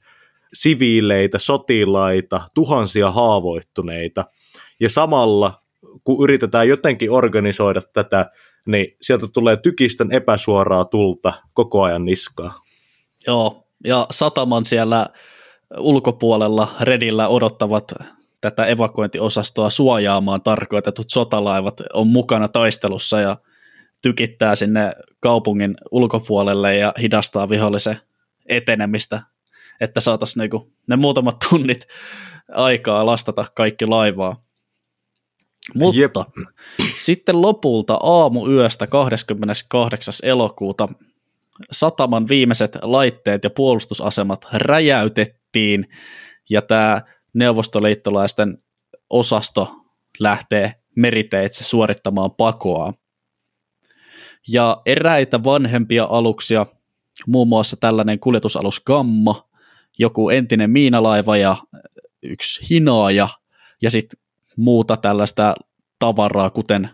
siviileitä, 0.52 1.38
sotilaita, 1.38 2.40
tuhansia 2.54 3.10
haavoittuneita, 3.10 4.24
ja 4.80 4.88
samalla 4.88 5.52
kun 6.04 6.24
yritetään 6.24 6.68
jotenkin 6.68 7.10
organisoida 7.10 7.80
tätä, 7.92 8.30
niin 8.68 8.96
sieltä 9.02 9.26
tulee 9.32 9.56
tykistön 9.56 10.12
epäsuoraa 10.12 10.84
tulta 10.84 11.32
koko 11.54 11.82
ajan 11.82 12.04
niskaa. 12.04 12.54
Joo, 13.26 13.66
ja 13.84 14.06
sataman 14.10 14.64
siellä 14.64 15.06
ulkopuolella 15.78 16.68
redillä 16.80 17.28
odottavat 17.28 17.92
tätä 18.40 18.66
evakuointiosastoa 18.66 19.70
suojaamaan 19.70 20.42
tarkoitetut 20.42 21.10
sotalaivat 21.10 21.80
on 21.92 22.06
mukana 22.06 22.48
taistelussa 22.48 23.20
ja 23.20 23.36
tykittää 24.02 24.54
sinne 24.54 24.92
kaupungin 25.20 25.74
ulkopuolelle 25.90 26.76
ja 26.76 26.92
hidastaa 27.00 27.48
vihollisen 27.48 27.96
etenemistä, 28.48 29.22
että 29.80 30.00
saataisiin 30.00 30.40
niinku 30.40 30.72
ne 30.88 30.96
muutamat 30.96 31.36
tunnit 31.50 31.86
aikaa 32.52 33.06
lastata 33.06 33.44
kaikki 33.54 33.86
laivaa. 33.86 34.43
Mutta 35.74 36.00
Jep. 36.00 36.12
sitten 36.96 37.42
lopulta 37.42 37.98
aamu 38.02 38.48
yöstä 38.48 38.86
28. 38.86 40.14
elokuuta 40.22 40.88
sataman 41.72 42.28
viimeiset 42.28 42.78
laitteet 42.82 43.44
ja 43.44 43.50
puolustusasemat 43.50 44.46
räjäytettiin 44.52 45.88
ja 46.50 46.62
tämä 46.62 47.02
neuvostoliittolaisten 47.34 48.58
osasto 49.10 49.74
lähtee 50.18 50.72
meriteitse 50.96 51.64
suorittamaan 51.64 52.30
pakoa. 52.30 52.92
Ja 54.52 54.82
eräitä 54.86 55.44
vanhempia 55.44 56.04
aluksia, 56.10 56.66
muun 57.26 57.48
muassa 57.48 57.76
tällainen 57.76 58.20
kuljetusalus 58.20 58.80
Gamma, 58.80 59.48
joku 59.98 60.28
entinen 60.28 60.70
miinalaiva 60.70 61.36
ja 61.36 61.56
yksi 62.22 62.70
hinaaja, 62.70 63.28
ja 63.82 63.90
sitten 63.90 64.23
muuta 64.56 64.96
tällaista 64.96 65.54
tavaraa, 65.98 66.50
kuten 66.50 66.90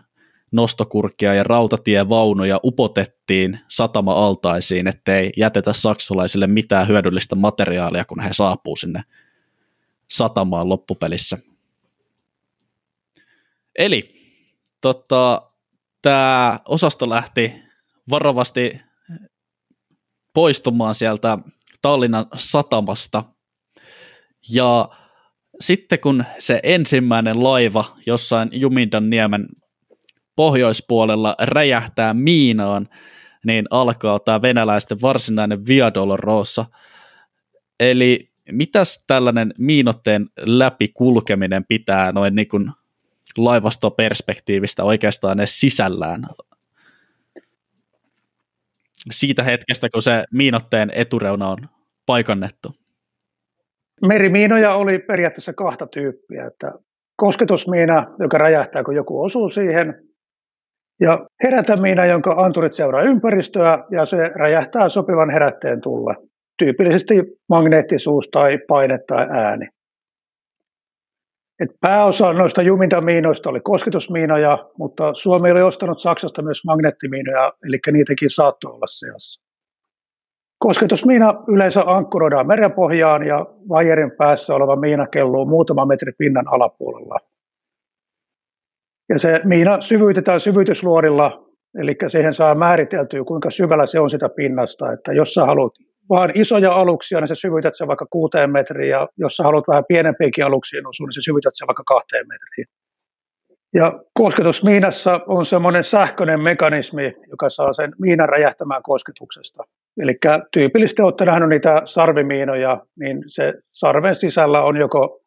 nostokurkia 0.51 1.33
ja 1.33 1.43
rautatievaunuja 1.43 2.59
upotettiin 2.63 3.59
satama-altaisiin, 3.67 4.87
ettei 4.87 5.31
jätetä 5.37 5.73
saksalaisille 5.73 6.47
mitään 6.47 6.87
hyödyllistä 6.87 7.35
materiaalia, 7.35 8.05
kun 8.05 8.19
he 8.19 8.29
saapuu 8.33 8.75
sinne 8.75 9.03
satamaan 10.11 10.69
loppupelissä. 10.69 11.37
Eli 13.77 14.13
tota, 14.81 15.51
tämä 16.01 16.59
osasto 16.67 17.09
lähti 17.09 17.53
varovasti 18.09 18.81
poistumaan 20.33 20.95
sieltä 20.95 21.37
Tallinnan 21.81 22.25
satamasta. 22.35 23.23
Ja 24.53 24.89
sitten 25.61 25.99
kun 25.99 26.23
se 26.39 26.59
ensimmäinen 26.63 27.43
laiva 27.43 27.85
jossain 28.05 28.49
Jumindan 28.51 29.09
niemen 29.09 29.47
pohjoispuolella 30.35 31.35
räjähtää 31.41 32.13
miinaan, 32.13 32.89
niin 33.45 33.65
alkaa 33.69 34.19
tämä 34.19 34.41
venäläisten 34.41 35.01
varsinainen 35.01 35.67
Via 35.67 35.93
Dolorosa. 35.93 36.65
Eli 37.79 38.31
mitäs 38.51 39.03
tällainen 39.07 39.53
miinotteen 39.57 40.29
läpi 40.37 40.87
kulkeminen 40.87 41.65
pitää 41.65 42.11
noin 42.11 42.35
niin 42.35 42.47
kuin 42.47 42.71
laivastoperspektiivistä 43.37 44.83
oikeastaan 44.83 45.39
edes 45.39 45.59
sisällään? 45.59 46.27
Siitä 49.11 49.43
hetkestä, 49.43 49.89
kun 49.89 50.01
se 50.01 50.23
miinotteen 50.31 50.91
etureuna 50.95 51.47
on 51.47 51.69
paikannettu. 52.05 52.80
Merimiinoja 54.07 54.75
oli 54.75 54.99
periaatteessa 54.99 55.53
kahta 55.53 55.87
tyyppiä, 55.87 56.45
että 56.47 56.71
kosketusmiina, 57.15 58.07
joka 58.19 58.37
räjähtää, 58.37 58.83
kun 58.83 58.95
joku 58.95 59.23
osuu 59.23 59.49
siihen, 59.49 60.03
ja 60.99 61.25
herätämiina, 61.43 62.05
jonka 62.05 62.31
anturit 62.31 62.73
seuraa 62.73 63.01
ympäristöä, 63.01 63.83
ja 63.91 64.05
se 64.05 64.31
räjähtää 64.35 64.89
sopivan 64.89 65.29
herätteen 65.29 65.81
tulla 65.81 66.15
tyypillisesti 66.57 67.13
magneettisuus 67.49 68.29
tai 68.31 68.59
paine 68.67 68.99
tai 69.07 69.27
ääni. 69.29 69.67
Et 71.59 71.69
pääosa 71.81 72.33
noista 72.33 72.61
jumindamiinoista 72.61 73.49
oli 73.49 73.59
kosketusmiinoja, 73.59 74.69
mutta 74.77 75.13
Suomi 75.13 75.51
oli 75.51 75.61
ostanut 75.61 76.01
Saksasta 76.01 76.41
myös 76.41 76.65
magneettimiinoja, 76.65 77.53
eli 77.67 77.79
niitäkin 77.91 78.29
saattoi 78.29 78.71
olla 78.71 78.87
seassa. 78.87 79.40
Kosketusmiina 80.63 81.33
yleensä 81.47 81.83
ankkuroidaan 81.85 82.47
merenpohjaan 82.47 83.27
ja 83.27 83.45
vajerin 83.69 84.11
päässä 84.17 84.55
oleva 84.55 84.75
miina 84.75 85.07
kelluu 85.07 85.45
muutama 85.45 85.85
metri 85.85 86.11
pinnan 86.17 86.47
alapuolella. 86.47 87.17
Ja 89.09 89.19
se 89.19 89.39
miina 89.45 89.81
syvyytetään 89.81 90.39
syvytysluorilla, 90.39 91.45
eli 91.75 91.95
siihen 92.07 92.33
saa 92.33 92.55
määriteltyä, 92.55 93.23
kuinka 93.23 93.51
syvällä 93.51 93.85
se 93.85 93.99
on 93.99 94.09
sitä 94.09 94.29
pinnasta. 94.29 94.91
Että 94.91 95.13
jos 95.13 95.33
sä 95.33 95.45
haluat 95.45 95.73
vaan 96.09 96.31
isoja 96.35 96.73
aluksia, 96.73 97.19
niin 97.19 97.27
sä 97.27 97.35
syvytät 97.35 97.75
sen 97.75 97.87
vaikka 97.87 98.05
kuuteen 98.09 98.51
metriin, 98.51 98.89
ja 98.89 99.07
jos 99.17 99.35
sä 99.35 99.43
haluat 99.43 99.67
vähän 99.67 99.85
pienempiäkin 99.87 100.45
aluksia 100.45 100.81
niin 100.81 101.13
sä 101.13 101.21
syvytät 101.21 101.53
sen 101.55 101.67
vaikka 101.67 101.83
kahteen 101.83 102.25
metriin. 102.27 102.67
Ja 103.73 104.03
kosketusmiinassa 104.13 105.19
on 105.27 105.45
semmoinen 105.45 105.83
sähköinen 105.83 106.39
mekanismi, 106.39 107.15
joka 107.29 107.49
saa 107.49 107.73
sen 107.73 107.93
miinan 107.99 108.29
räjähtämään 108.29 108.83
kosketuksesta. 108.83 109.63
Eli 109.97 110.17
tyypillisesti 110.53 111.01
olette 111.01 111.25
nähnyt 111.25 111.49
niitä 111.49 111.81
sarvimiinoja, 111.85 112.85
niin 112.99 113.23
se 113.27 113.53
sarven 113.71 114.15
sisällä 114.15 114.61
on 114.61 114.77
joko 114.77 115.21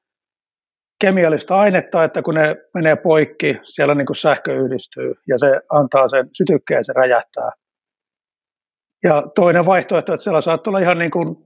kemiallista 1.00 1.56
ainetta, 1.56 2.04
että 2.04 2.22
kun 2.22 2.34
ne 2.34 2.56
menee 2.74 2.96
poikki, 2.96 3.58
siellä 3.62 3.94
niin 3.94 4.06
kuin 4.06 4.16
sähkö 4.16 4.54
yhdistyy 4.54 5.14
ja 5.28 5.38
se 5.38 5.60
antaa 5.70 6.08
sen 6.08 6.28
sytykkeen 6.32 6.78
ja 6.78 6.84
se 6.84 6.92
räjähtää. 6.92 7.50
Ja 9.04 9.22
toinen 9.34 9.66
vaihtoehto, 9.66 10.14
että 10.14 10.24
siellä 10.24 10.40
saattaa 10.40 10.70
olla 10.70 10.78
ihan 10.78 10.98
niin 10.98 11.10
kuin 11.10 11.36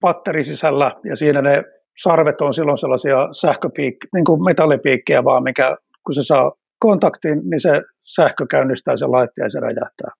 patteri 0.00 0.44
sisällä 0.44 0.92
ja 1.04 1.16
siinä 1.16 1.42
ne 1.42 1.64
sarvet 2.02 2.40
on 2.40 2.54
silloin 2.54 2.78
sellaisia 2.78 3.28
sähköpiikkejä, 3.32 4.08
niin 4.14 4.24
kuin 4.24 4.44
metallipiikkejä 4.44 5.24
vaan, 5.24 5.42
mikä 5.42 5.76
kun 6.06 6.14
se 6.14 6.24
saa 6.24 6.52
kontaktin, 6.78 7.50
niin 7.50 7.60
se 7.60 7.82
sähkö 8.14 8.46
käynnistää 8.50 8.96
sen 8.96 9.12
laitteen 9.12 9.46
ja 9.46 9.50
se 9.50 9.60
räjähtää. 9.60 10.10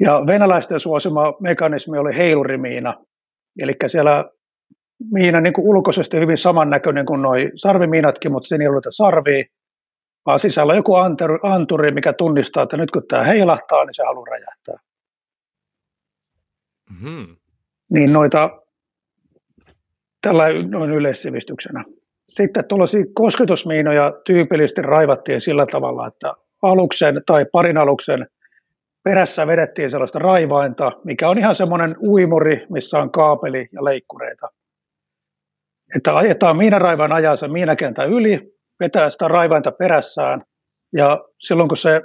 Ja 0.00 0.22
venäläisten 0.26 0.80
suosima 0.80 1.34
mekanismi 1.40 1.98
oli 1.98 2.16
heilurimiina, 2.16 2.94
eli 3.58 3.76
siellä 3.86 4.24
miina 5.12 5.40
niin 5.40 5.52
kuin 5.52 5.66
ulkoisesti 5.66 6.16
hyvin 6.16 6.38
samannäköinen 6.38 7.06
kuin 7.06 7.22
nuo 7.22 7.32
sarvimiinatkin, 7.56 8.32
mutta 8.32 8.46
siinä 8.46 8.64
ei 8.64 8.68
ollut 8.68 8.86
sarvia, 8.90 9.44
vaan 10.26 10.40
sisällä 10.40 10.70
on 10.70 10.76
joku 10.76 10.94
anturi, 11.42 11.90
mikä 11.90 12.12
tunnistaa, 12.12 12.62
että 12.62 12.76
nyt 12.76 12.90
kun 12.90 13.02
tämä 13.08 13.24
heilahtaa, 13.24 13.84
niin 13.84 13.94
se 13.94 14.02
haluaa 14.02 14.26
räjähtää. 14.30 14.76
Mm-hmm. 16.90 17.36
Niin 17.90 18.12
noita 18.12 18.50
tällä 20.22 20.44
noin 20.68 20.90
yleissivistyksenä. 20.90 21.84
Sitten 22.28 22.64
tuollaisia 22.64 23.04
kosketusmiinoja 23.14 24.12
tyypillisesti 24.24 24.82
raivattiin 24.82 25.40
sillä 25.40 25.66
tavalla, 25.66 26.06
että 26.06 26.34
aluksen 26.62 27.22
tai 27.26 27.46
parin 27.52 27.78
aluksen 27.78 28.26
perässä 29.04 29.46
vedettiin 29.46 29.90
sellaista 29.90 30.18
raivainta, 30.18 30.92
mikä 31.04 31.28
on 31.28 31.38
ihan 31.38 31.56
semmoinen 31.56 31.96
uimuri, 32.02 32.66
missä 32.70 32.98
on 32.98 33.12
kaapeli 33.12 33.68
ja 33.72 33.84
leikkureita. 33.84 34.48
Että 35.96 36.16
ajetaan 36.16 36.56
miinaraivan 36.56 37.12
ajansa 37.12 37.48
miinakentän 37.48 38.10
yli, 38.10 38.40
vetää 38.80 39.10
sitä 39.10 39.28
raivainta 39.28 39.72
perässään 39.72 40.42
ja 40.92 41.24
silloin 41.38 41.68
kun 41.68 41.76
se 41.76 42.00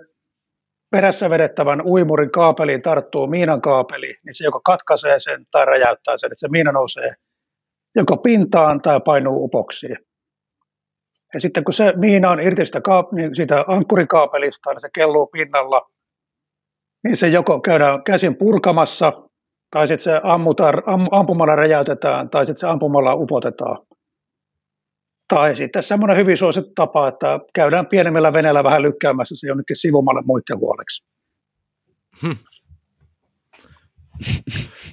perässä 0.92 1.30
vedettävän 1.30 1.82
uimurin 1.82 2.32
kaapeliin 2.32 2.82
tarttuu 2.82 3.28
miinan 3.28 3.62
kaapeli, 3.62 4.16
niin 4.26 4.36
se 4.36 4.44
joko 4.44 4.62
katkaisee 4.66 5.20
sen 5.20 5.46
tai 5.52 5.66
räjäyttää 5.66 6.18
sen, 6.18 6.28
että 6.28 6.40
se 6.40 6.48
miina 6.48 6.72
nousee 6.72 7.16
joko 7.96 8.18
pintaan 8.18 8.82
tai 8.82 9.00
painuu 9.06 9.44
upoksiin. 9.44 9.98
Ja 11.34 11.40
sitten 11.42 11.64
kun 11.64 11.74
se 11.74 11.94
miina 11.96 12.32
on 12.32 12.40
irti 12.40 12.66
sitä, 12.66 12.80
kaap- 12.80 13.14
niin 13.16 13.36
sitä 13.36 13.66
ankkurikaapelista, 13.68 14.74
niin 14.74 14.82
se 14.82 14.90
kelluu 14.96 15.28
pinnalla, 15.28 15.90
niin 17.08 17.18
se 17.18 17.28
joko 17.28 17.60
käydään 17.60 18.04
käsin 18.04 18.36
purkamassa, 18.36 19.14
tai 19.72 19.88
sitten 19.88 20.04
se 20.14 20.22
ammutaan, 20.24 20.84
am, 20.86 21.08
ampumalla 21.12 21.56
räjäytetään, 21.56 22.30
tai 22.30 22.46
sitten 22.46 22.60
se 22.60 22.68
ampumalla 22.68 23.16
upotetaan. 23.16 23.78
Tai 25.28 25.56
sitten 25.56 25.84
semmoinen 25.84 26.18
hyvin 26.18 26.38
suosittu 26.38 26.72
tapa, 26.76 27.08
että 27.08 27.40
käydään 27.54 27.86
pienemmillä 27.86 28.34
veneillä 28.34 28.64
vähän 28.64 28.82
lykkäämässä 28.82 29.36
se 29.38 29.48
jonnekin 29.48 29.76
sivumalle 29.76 30.22
muiden 30.26 30.60
huoleksi. 30.60 31.04
Hmm. 32.22 32.36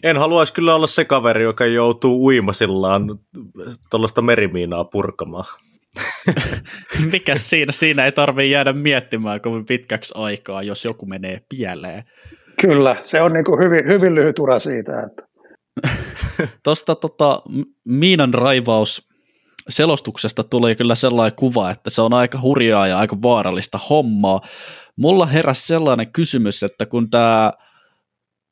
En 0.03 0.17
haluaisi 0.17 0.55
kyllä 0.55 0.75
olla 0.75 0.87
se 0.87 1.05
kaveri, 1.05 1.43
joka 1.43 1.67
joutuu 1.67 2.25
uimasillaan 2.25 3.19
tuollaista 3.91 4.23
merimiinaa 4.23 4.85
purkamaan. 4.85 5.45
Mikä 7.13 7.37
siinä? 7.37 7.73
Siinä 7.73 8.05
ei 8.05 8.13
tarvitse 8.13 8.47
jäädä 8.47 8.73
miettimään 8.73 9.41
kovin 9.41 9.67
pitkäksi 9.67 10.15
aikaa, 10.17 10.63
jos 10.63 10.85
joku 10.85 11.07
menee 11.07 11.41
pieleen. 11.49 12.05
Kyllä, 12.61 12.97
se 13.01 13.21
on 13.21 13.33
niin 13.33 13.45
kuin 13.45 13.65
hyvin, 13.65 13.89
hyvin 13.89 14.15
lyhyt 14.15 14.39
ura 14.39 14.61
siitä. 14.61 14.93
Että. 15.03 15.23
Tuosta 16.65 16.95
tota, 16.95 17.43
miinan 17.85 18.35
raivaus 18.35 19.09
selostuksesta 19.69 20.45
tuli 20.45 20.77
kyllä 20.77 20.95
sellainen 20.95 21.37
kuva, 21.37 21.71
että 21.71 21.91
se 21.91 22.03
on 22.03 22.15
aika 22.15 22.41
hurjaa 22.41 22.87
ja 22.87 22.99
aika 22.99 23.17
vaarallista 23.23 23.79
hommaa. 23.91 24.41
Mulla 24.97 25.27
heräsi 25.27 25.67
sellainen 25.67 26.13
kysymys, 26.13 26.63
että 26.63 26.87
kun 26.87 27.11
tämä 27.11 27.53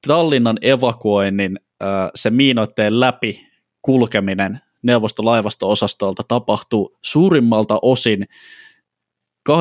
Tallinnan 0.06 0.58
evakuoinnin 0.62 1.60
se 2.14 2.30
miinoitteen 2.30 3.00
läpi 3.00 3.46
kulkeminen 3.82 4.60
neuvostolaivasto-osastolta 4.82 6.22
tapahtuu 6.28 6.98
suurimmalta 7.02 7.78
osin 7.82 8.26
28.–29. 9.50 9.56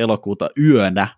elokuuta 0.00 0.48
yönä, 0.60 1.08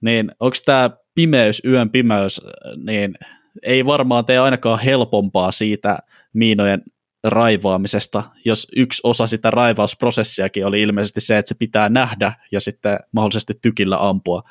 niin 0.00 0.32
onko 0.40 0.56
tämä 0.64 0.90
pimeys, 1.14 1.62
yön 1.64 1.90
pimeys, 1.90 2.40
niin 2.84 3.14
ei 3.62 3.86
varmaan 3.86 4.24
tee 4.24 4.38
ainakaan 4.38 4.78
helpompaa 4.78 5.52
siitä 5.52 5.98
miinojen 6.32 6.82
raivaamisesta, 7.24 8.22
jos 8.44 8.66
yksi 8.76 9.00
osa 9.04 9.26
sitä 9.26 9.50
raivausprosessiakin 9.50 10.66
oli 10.66 10.82
ilmeisesti 10.82 11.20
se, 11.20 11.38
että 11.38 11.48
se 11.48 11.54
pitää 11.58 11.88
nähdä 11.88 12.32
ja 12.52 12.60
sitten 12.60 12.98
mahdollisesti 13.12 13.54
tykillä 13.62 14.08
ampua. 14.08 14.42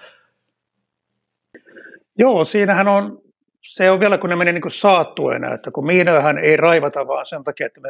Joo, 2.17 2.45
siinähän 2.45 2.87
on, 2.87 3.22
se 3.63 3.91
on 3.91 3.99
vielä 3.99 4.17
kun 4.17 4.29
ne 4.29 4.35
meni 4.35 4.53
niin 4.53 4.61
kuin 4.61 4.71
saattuena, 4.71 5.53
että 5.53 5.71
kun 5.71 5.85
miinojahan 5.85 6.37
ei 6.37 6.57
raivata 6.57 7.07
vaan 7.07 7.25
sen 7.25 7.43
takia, 7.43 7.65
että 7.65 7.81
me 7.81 7.89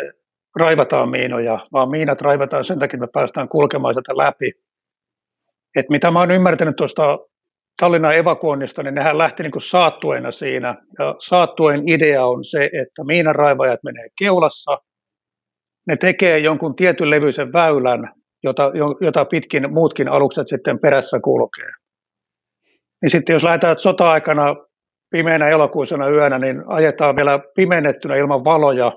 raivataan 0.55 1.09
miinoja, 1.09 1.67
vaan 1.71 1.89
miinat 1.89 2.21
raivataan 2.21 2.65
sen 2.65 2.79
takia, 2.79 2.97
että 2.97 3.05
me 3.05 3.11
päästään 3.13 3.49
kulkemaan 3.49 3.93
sitä 3.93 4.17
läpi. 4.17 4.51
Et 5.75 5.89
mitä 5.89 6.11
mä 6.11 6.19
oon 6.19 6.31
ymmärtänyt 6.31 6.75
tuosta 6.75 7.19
Tallinnan 7.81 8.15
evakuoinnista, 8.15 8.83
niin 8.83 8.95
nehän 8.95 9.17
lähti 9.17 9.43
niin 9.43 9.51
kuin 9.51 9.61
saattuena 9.61 10.31
siinä. 10.31 10.75
Ja 10.99 11.15
saattuen 11.19 11.89
idea 11.89 12.25
on 12.25 12.45
se, 12.45 12.65
että 12.65 13.03
miinanraivajat 13.03 13.79
menee 13.83 14.07
keulassa, 14.19 14.77
ne 15.87 15.97
tekee 15.97 16.37
jonkun 16.37 16.75
tietyn 16.75 17.09
levyisen 17.09 17.53
väylän, 17.53 18.13
jota, 18.43 18.71
jota 19.01 19.25
pitkin 19.25 19.73
muutkin 19.73 20.07
alukset 20.07 20.47
sitten 20.47 20.79
perässä 20.79 21.19
kulkee. 21.19 21.69
Niin 23.01 23.09
sitten 23.09 23.33
jos 23.33 23.43
lähdetään 23.43 23.77
sota-aikana 23.77 24.55
pimeänä 25.13 25.47
elokuisena 25.47 26.09
yönä, 26.09 26.39
niin 26.39 26.63
ajetaan 26.67 27.15
vielä 27.15 27.39
pimennettynä 27.55 28.15
ilman 28.15 28.43
valoja, 28.43 28.91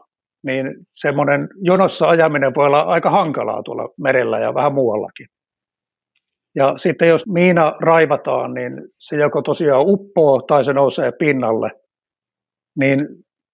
niin 0.45 0.75
semmoinen 0.93 1.49
jonossa 1.61 2.09
ajaminen 2.09 2.55
voi 2.55 2.67
olla 2.67 2.81
aika 2.81 3.11
hankalaa 3.11 3.63
tuolla 3.63 3.89
merellä 4.01 4.39
ja 4.39 4.55
vähän 4.55 4.75
muuallakin. 4.75 5.27
Ja 6.55 6.75
sitten 6.77 7.09
jos 7.09 7.27
miina 7.27 7.77
raivataan, 7.81 8.55
niin 8.55 8.73
se 8.99 9.17
joko 9.17 9.43
tosiaan 9.43 9.85
uppoo 9.87 10.43
tai 10.43 10.65
se 10.65 10.73
nousee 10.73 11.13
pinnalle. 11.13 11.71
Niin 12.79 13.07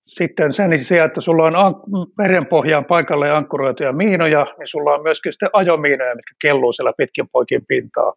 sitten 0.07 0.53
sen 0.53 0.85
sijaan, 0.85 1.07
että 1.07 1.21
sulla 1.21 1.45
on 1.45 1.55
merenpohjaan 2.19 2.85
paikalle 2.85 3.31
ankkuroituja 3.31 3.93
miinoja, 3.93 4.47
niin 4.59 4.69
sulla 4.69 4.95
on 4.95 5.03
myöskin 5.03 5.33
sitten 5.33 5.51
ajomiinoja, 5.53 6.15
mitkä 6.15 6.35
kelluu 6.43 6.73
siellä 6.73 6.93
pitkin 6.97 7.29
poikin 7.33 7.63
pintaa. 7.69 8.13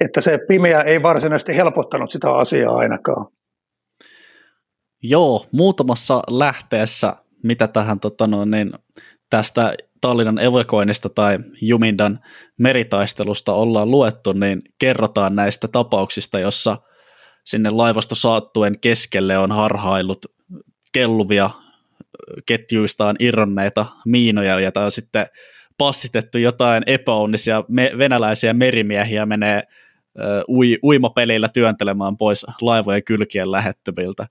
Että 0.00 0.20
se 0.20 0.38
pimeä 0.48 0.80
ei 0.80 1.02
varsinaisesti 1.02 1.56
helpottanut 1.56 2.12
sitä 2.12 2.32
asiaa 2.32 2.76
ainakaan. 2.76 3.26
Joo, 5.02 5.46
muutamassa 5.52 6.22
lähteessä, 6.30 7.16
mitä 7.42 7.68
tähän 7.68 8.00
tota 8.00 8.26
no, 8.26 8.44
niin 8.44 8.72
tästä 9.30 9.74
Tallinnan 10.00 10.38
evakuoinnista 10.38 11.08
tai 11.08 11.38
Jumindan 11.62 12.20
meritaistelusta 12.58 13.52
ollaan 13.52 13.90
luettu, 13.90 14.32
niin 14.32 14.62
kerrotaan 14.78 15.36
näistä 15.36 15.68
tapauksista, 15.68 16.38
jossa 16.38 16.76
sinne 17.44 17.70
laivasto 17.70 18.14
saattuen 18.14 18.80
keskelle 18.80 19.38
on 19.38 19.52
harhaillut 19.52 20.26
kelluvia 20.92 21.50
ketjuistaan 22.46 23.16
irronneita 23.18 23.86
miinoja, 24.06 24.60
ja 24.60 24.70
on 24.76 24.90
sitten 24.90 25.26
passitettu 25.78 26.38
jotain 26.38 26.82
epäonnisia 26.86 27.64
me- 27.68 27.92
venäläisiä 27.98 28.52
merimiehiä 28.52 29.26
menee 29.26 29.62
ui, 30.48 30.78
uimapelillä 30.82 31.48
työntelemään 31.48 32.16
pois 32.16 32.46
laivojen 32.60 33.04
kylkien 33.04 33.52
lähettömiltä 33.52 34.26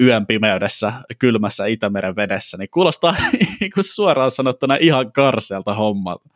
yön 0.00 0.26
pimeydessä, 0.26 0.92
kylmässä 1.18 1.66
Itämeren 1.66 2.16
vedessä, 2.16 2.58
niin 2.58 2.68
kuulostaa 2.70 3.14
niin 3.60 3.70
suoraan 3.80 4.30
sanottuna 4.30 4.76
ihan 4.80 5.12
karseelta 5.12 5.74
hommalta. 5.74 6.28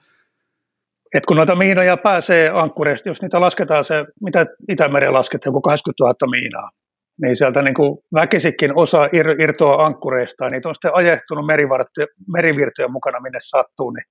Et 1.15 1.27
kun 1.27 1.37
noita 1.37 1.57
miinoja 1.57 1.97
pääsee 1.97 2.51
ankkureista, 2.51 3.09
jos 3.09 3.23
niitä 3.23 3.41
lasketaan 3.41 3.85
se, 3.85 3.95
mitä 4.23 4.47
Itämeren 4.69 5.13
lasketaan, 5.13 5.51
joku 5.51 5.61
80 5.61 6.05
000 6.05 6.31
miinaa, 6.31 6.71
niin 7.23 7.37
sieltä 7.37 7.63
niin 7.63 7.75
kuin 7.75 7.99
väkisikin 8.15 8.79
osa 8.79 9.09
ir, 9.13 9.41
irtoaa 9.41 9.87
ankkureista, 9.87 10.49
niin 10.49 10.67
on 10.67 10.75
sitten 10.75 10.95
ajehtunut 10.95 11.47
merivirtojen 12.33 12.93
mukana 12.93 13.21
minne 13.21 13.39
sattuu, 13.43 13.91
niin 13.91 14.05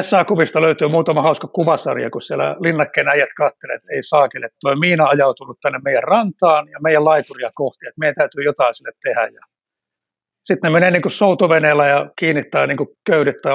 SA-kuvista 0.00 0.62
löytyy 0.62 0.88
muutama 0.88 1.22
hauska 1.22 1.46
kuvasarja, 1.46 2.10
kun 2.10 2.22
siellä 2.22 2.56
linnakkeen 2.60 3.08
äijät 3.08 3.28
katselee, 3.36 3.76
että 3.76 3.88
ei 3.92 4.02
saakele, 4.02 4.48
tuo 4.60 4.76
Miina 4.76 5.04
ajautunut 5.04 5.58
tänne 5.62 5.78
meidän 5.84 6.02
rantaan 6.02 6.68
ja 6.68 6.78
meidän 6.82 7.04
laituria 7.04 7.50
kohti, 7.54 7.86
että 7.86 7.98
meidän 7.98 8.14
täytyy 8.14 8.44
jotain 8.44 8.74
sille 8.74 8.92
tehdä. 9.02 9.26
Ja 9.26 9.40
sitten 10.44 10.68
ne 10.68 10.72
menee 10.72 10.90
niin 10.90 11.02
kuin 11.02 11.12
soutoveneellä 11.12 11.86
ja 11.86 12.10
kiinnittää 12.18 12.66
niin 12.66 12.76
kuin 12.76 12.88
köydet 13.06 13.36
tai 13.42 13.52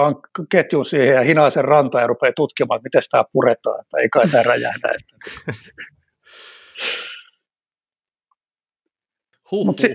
ketjun 0.52 0.86
siihen 0.86 1.16
ja 1.16 1.22
hinaa 1.22 1.52
sen 1.52 1.66
rantaan 1.66 2.02
ja 2.02 2.08
rupeaa 2.08 2.34
tutkimaan, 2.36 2.78
että 2.78 2.86
miten 2.86 3.02
tämä 3.12 3.24
puretaan, 3.34 3.82
että 3.82 3.98
ei 3.98 4.10
kai 4.10 4.28
tämä 4.32 4.44
räjähdä. 4.44 4.88
Mutta 9.52 9.88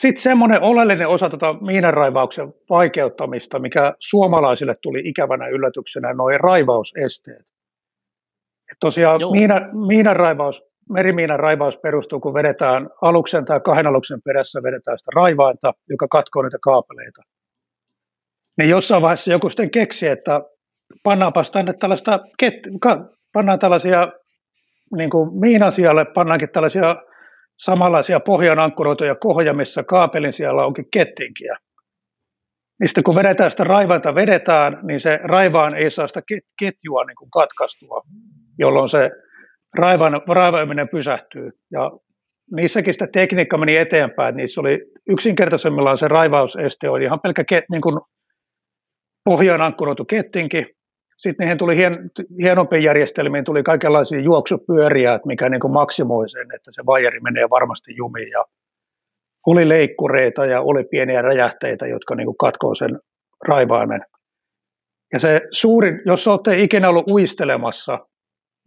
sitten 0.00 0.22
semmoinen 0.22 0.62
oleellinen 0.62 1.08
osa 1.08 1.30
tota 1.30 1.54
miinanraivauksen 1.60 2.54
vaikeuttamista, 2.70 3.58
mikä 3.58 3.94
suomalaisille 3.98 4.76
tuli 4.82 5.02
ikävänä 5.04 5.48
yllätyksenä, 5.48 6.14
noin 6.14 6.40
raivausesteet. 6.40 7.46
Et 8.72 8.76
tosiaan 8.80 9.20
miina, 9.32 9.60
miinanraivaus, 9.86 10.62
merimiinan 10.90 11.40
raivaus 11.40 11.76
perustuu, 11.76 12.20
kun 12.20 12.34
vedetään 12.34 12.88
aluksen 13.02 13.44
tai 13.44 13.60
kahden 13.60 13.86
aluksen 13.86 14.22
perässä 14.22 14.62
vedetään 14.62 14.98
sitä 14.98 15.10
raivainta, 15.14 15.74
joka 15.88 16.08
katkoo 16.08 16.42
niitä 16.42 16.58
kaapeleita. 16.62 17.22
Niin 18.58 18.70
jossain 18.70 19.02
vaiheessa 19.02 19.30
joku 19.30 19.50
sitten 19.50 19.70
keksi, 19.70 20.06
että 20.06 20.40
pannaanpas 21.02 21.50
tänne 21.50 21.72
tällaista, 21.72 22.20
ket, 22.38 22.54
ka, 22.80 23.04
pannaan 23.32 23.58
tällaisia, 23.58 24.12
niin 24.96 25.10
kuin 25.10 25.40
miinasialle 25.40 26.04
pannaankin 26.04 26.48
tällaisia 26.48 26.96
samanlaisia 27.64 28.20
pohjan 28.20 28.58
ankkuroituja 28.58 29.14
kohja, 29.14 29.52
missä 29.52 29.82
kaapelin 29.82 30.32
siellä 30.32 30.66
onkin 30.66 30.86
kettinkiä. 30.92 31.56
Mistä 32.80 33.02
kun 33.02 33.14
vedetään 33.14 33.50
sitä 33.50 33.64
raivainta 33.64 34.14
vedetään, 34.14 34.78
niin 34.82 35.00
se 35.00 35.20
raivaan 35.22 35.74
ei 35.74 35.90
saa 35.90 36.08
sitä 36.08 36.22
ketjua 36.58 37.04
niin 37.04 37.16
kuin 37.16 37.30
katkaistua, 37.30 38.02
jolloin 38.58 38.90
se 38.90 39.10
raivan, 39.74 40.22
raivaaminen 40.28 40.88
pysähtyy. 40.88 41.50
Ja 41.72 41.90
niissäkin 42.52 42.94
sitä 42.94 43.06
tekniikka 43.12 43.58
meni 43.58 43.76
eteenpäin. 43.76 44.36
Niissä 44.36 44.60
oli 44.60 44.78
yksinkertaisemmillaan 45.08 45.98
se 45.98 46.08
raivauseste 46.08 46.90
oli 46.90 47.04
ihan 47.04 47.20
pelkkä 47.20 47.44
ket, 47.44 47.64
niin 47.70 47.82
kuin 47.82 48.00
pohjaan 49.24 49.60
ankkuroitu 49.60 50.04
kettinki. 50.04 50.66
Sitten 51.20 51.44
niihin 51.44 51.58
tuli 51.58 51.76
hien, 51.76 52.10
hienompiin 52.42 52.82
järjestelmiin 52.82 53.44
tuli 53.44 53.62
kaikenlaisia 53.62 54.20
juoksupyöriä, 54.20 55.14
että 55.14 55.26
mikä 55.26 55.48
niin 55.48 55.60
kuin 55.60 55.72
maksimoi 55.72 56.28
sen, 56.28 56.46
että 56.54 56.70
se 56.74 56.86
vajeri 56.86 57.20
menee 57.20 57.50
varmasti 57.50 57.96
jumiin. 57.96 58.30
Ja 58.30 58.44
oli 59.46 59.68
leikkureita 59.68 60.46
ja 60.46 60.60
oli 60.60 60.84
pieniä 60.84 61.22
räjähteitä, 61.22 61.86
jotka 61.86 62.14
niin 62.14 62.26
kuin 62.26 62.36
katkoo 62.36 62.74
sen 62.74 62.98
raivaimen. 63.48 64.00
Ja 65.12 65.18
se 65.18 65.40
suurin, 65.52 66.02
jos 66.06 66.28
olette 66.28 66.62
ikinä 66.62 66.88
ollut 66.88 67.08
uistelemassa, 67.08 67.98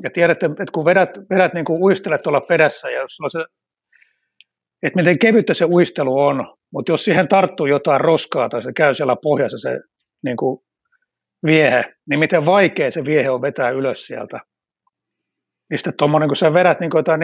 ja 0.04 0.10
tiedätte, 0.10 0.46
että 0.46 0.72
kun 0.74 0.86
vedät, 0.86 1.10
vedät 1.30 1.54
niin 1.54 1.66
kuin 1.66 1.84
uistelet 1.84 2.22
tuolla 2.22 2.42
perässä, 2.42 2.90
ja 2.90 3.02
jos 3.02 3.18
se, 3.28 3.46
että 4.84 5.00
miten 5.00 5.20
kevyttä 5.20 5.54
se 5.54 5.66
uistelu 5.66 6.20
on, 6.20 6.58
mutta 6.74 6.92
jos 6.92 7.06
siihen 7.06 7.28
tarttuu 7.28 7.66
jotain 7.66 8.02
roskaa 8.02 8.50
tai 8.50 8.64
se 8.64 8.74
käy 8.74 8.96
siellä 8.96 9.16
pohjassa 9.24 9.58
se 9.58 9.80
niin 10.24 10.38
kuin 10.38 10.63
viehe, 11.46 11.94
niin 12.10 12.20
miten 12.20 12.46
vaikea 12.46 12.92
se 12.92 13.06
viehe 13.06 13.30
on 13.30 13.42
vetää 13.42 13.70
ylös 13.70 14.08
sieltä. 14.08 14.40
Niin 15.70 15.80
sitten 15.80 15.94
tuommoinen, 15.98 16.30
kun 16.30 16.38
sä 16.38 16.54
vedät 16.54 16.80
niin 16.80 16.92
jotain 16.96 17.22
14-15 17.22 17.24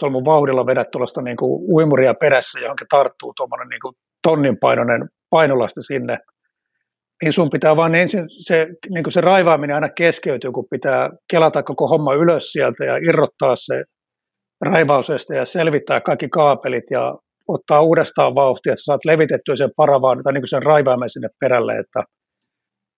tolmun 0.00 0.24
vauhdilla, 0.24 0.66
vedät 0.66 0.90
tuollaista 0.90 1.22
niin 1.22 1.36
uimuria 1.68 2.14
perässä, 2.14 2.60
johonkin 2.60 2.86
tarttuu 2.90 3.32
tuommoinen 3.36 3.68
niin 3.68 3.94
tonnin 4.22 4.58
painoinen 4.58 5.08
painolasti 5.30 5.82
sinne, 5.82 6.18
niin 7.22 7.32
sun 7.32 7.50
pitää 7.50 7.76
vaan 7.76 7.94
ensin 7.94 8.24
se, 8.28 8.68
niin 8.90 9.12
se 9.12 9.20
raivaaminen 9.20 9.74
aina 9.74 9.88
keskeytyy, 9.88 10.52
kun 10.52 10.66
pitää 10.70 11.10
kelata 11.30 11.62
koko 11.62 11.88
homma 11.88 12.14
ylös 12.14 12.52
sieltä 12.52 12.84
ja 12.84 12.96
irrottaa 12.96 13.56
se 13.56 13.84
raivauseste 14.60 15.36
ja 15.36 15.44
selvittää 15.44 16.00
kaikki 16.00 16.28
kaapelit 16.28 16.84
ja 16.90 17.14
ottaa 17.48 17.80
uudestaan 17.80 18.34
vauhtia, 18.34 18.72
että 18.72 18.84
saat 18.84 19.04
levitettyä 19.04 19.56
sen 19.56 19.70
paravaan 19.76 20.22
tai 20.22 20.32
niin 20.32 20.48
sen 20.48 20.62
raivaamen 20.62 21.10
sinne 21.10 21.28
perälle, 21.40 21.78
että 21.78 22.04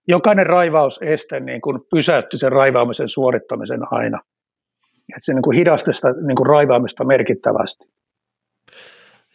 jokainen 0.09 0.47
raivauseste 0.47 1.41
niin 1.41 1.61
kuin 1.61 1.81
pysäytti 1.91 2.39
sen 2.39 2.53
raivaamisen 2.53 3.09
suorittamisen 3.09 3.81
aina. 3.91 4.21
Että 5.09 5.25
se 5.25 5.35
niin 5.35 5.43
kuin 5.43 5.57
hidasti 5.57 5.93
sitä 5.95 6.09
niin 6.27 6.37
kuin 6.37 6.47
raivaamista 6.47 7.05
merkittävästi. 7.05 7.85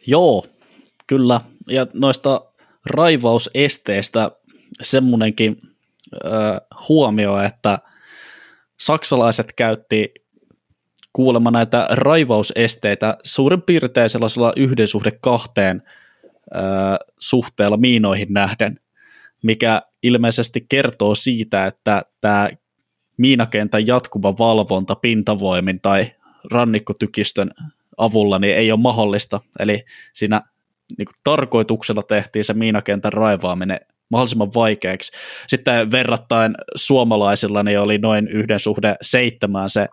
Joo, 0.06 0.44
kyllä. 1.06 1.40
Ja 1.68 1.86
noista 1.94 2.40
raivausesteistä 2.90 4.30
semmoinenkin 4.82 5.56
äh, 6.24 6.60
huomio, 6.88 7.38
että 7.38 7.78
saksalaiset 8.78 9.52
käytti 9.56 10.14
kuulemma 11.12 11.50
näitä 11.50 11.86
raivausesteitä 11.90 13.16
suurin 13.24 13.62
piirtein 13.62 14.10
sellaisella 14.10 14.52
yhden 14.56 14.86
suhde 14.86 15.10
kahteen 15.20 15.82
äh, 16.56 16.62
suhteella 17.18 17.76
miinoihin 17.76 18.32
nähden, 18.32 18.79
mikä 19.42 19.82
ilmeisesti 20.02 20.66
kertoo 20.68 21.14
siitä, 21.14 21.66
että 21.66 22.02
tämä 22.20 22.48
miinakentän 23.16 23.86
jatkuva 23.86 24.38
valvonta 24.38 24.94
pintavoimin 24.94 25.80
tai 25.80 26.06
rannikkotykistön 26.50 27.50
avulla 27.96 28.38
niin 28.38 28.56
ei 28.56 28.72
ole 28.72 28.80
mahdollista. 28.80 29.40
Eli 29.58 29.84
siinä 30.12 30.40
niin 30.98 31.06
kuin 31.06 31.16
tarkoituksella 31.24 32.02
tehtiin 32.02 32.44
se 32.44 32.54
miinakentän 32.54 33.12
raivaaminen 33.12 33.80
mahdollisimman 34.10 34.54
vaikeaksi. 34.54 35.12
Sitten 35.48 35.90
verrattain 35.90 36.54
suomalaisilla 36.74 37.62
niin 37.62 37.80
oli 37.80 37.98
noin 37.98 38.28
yhden 38.28 38.60
suhde 38.60 38.94
seitsemään 39.02 39.70
se 39.70 39.88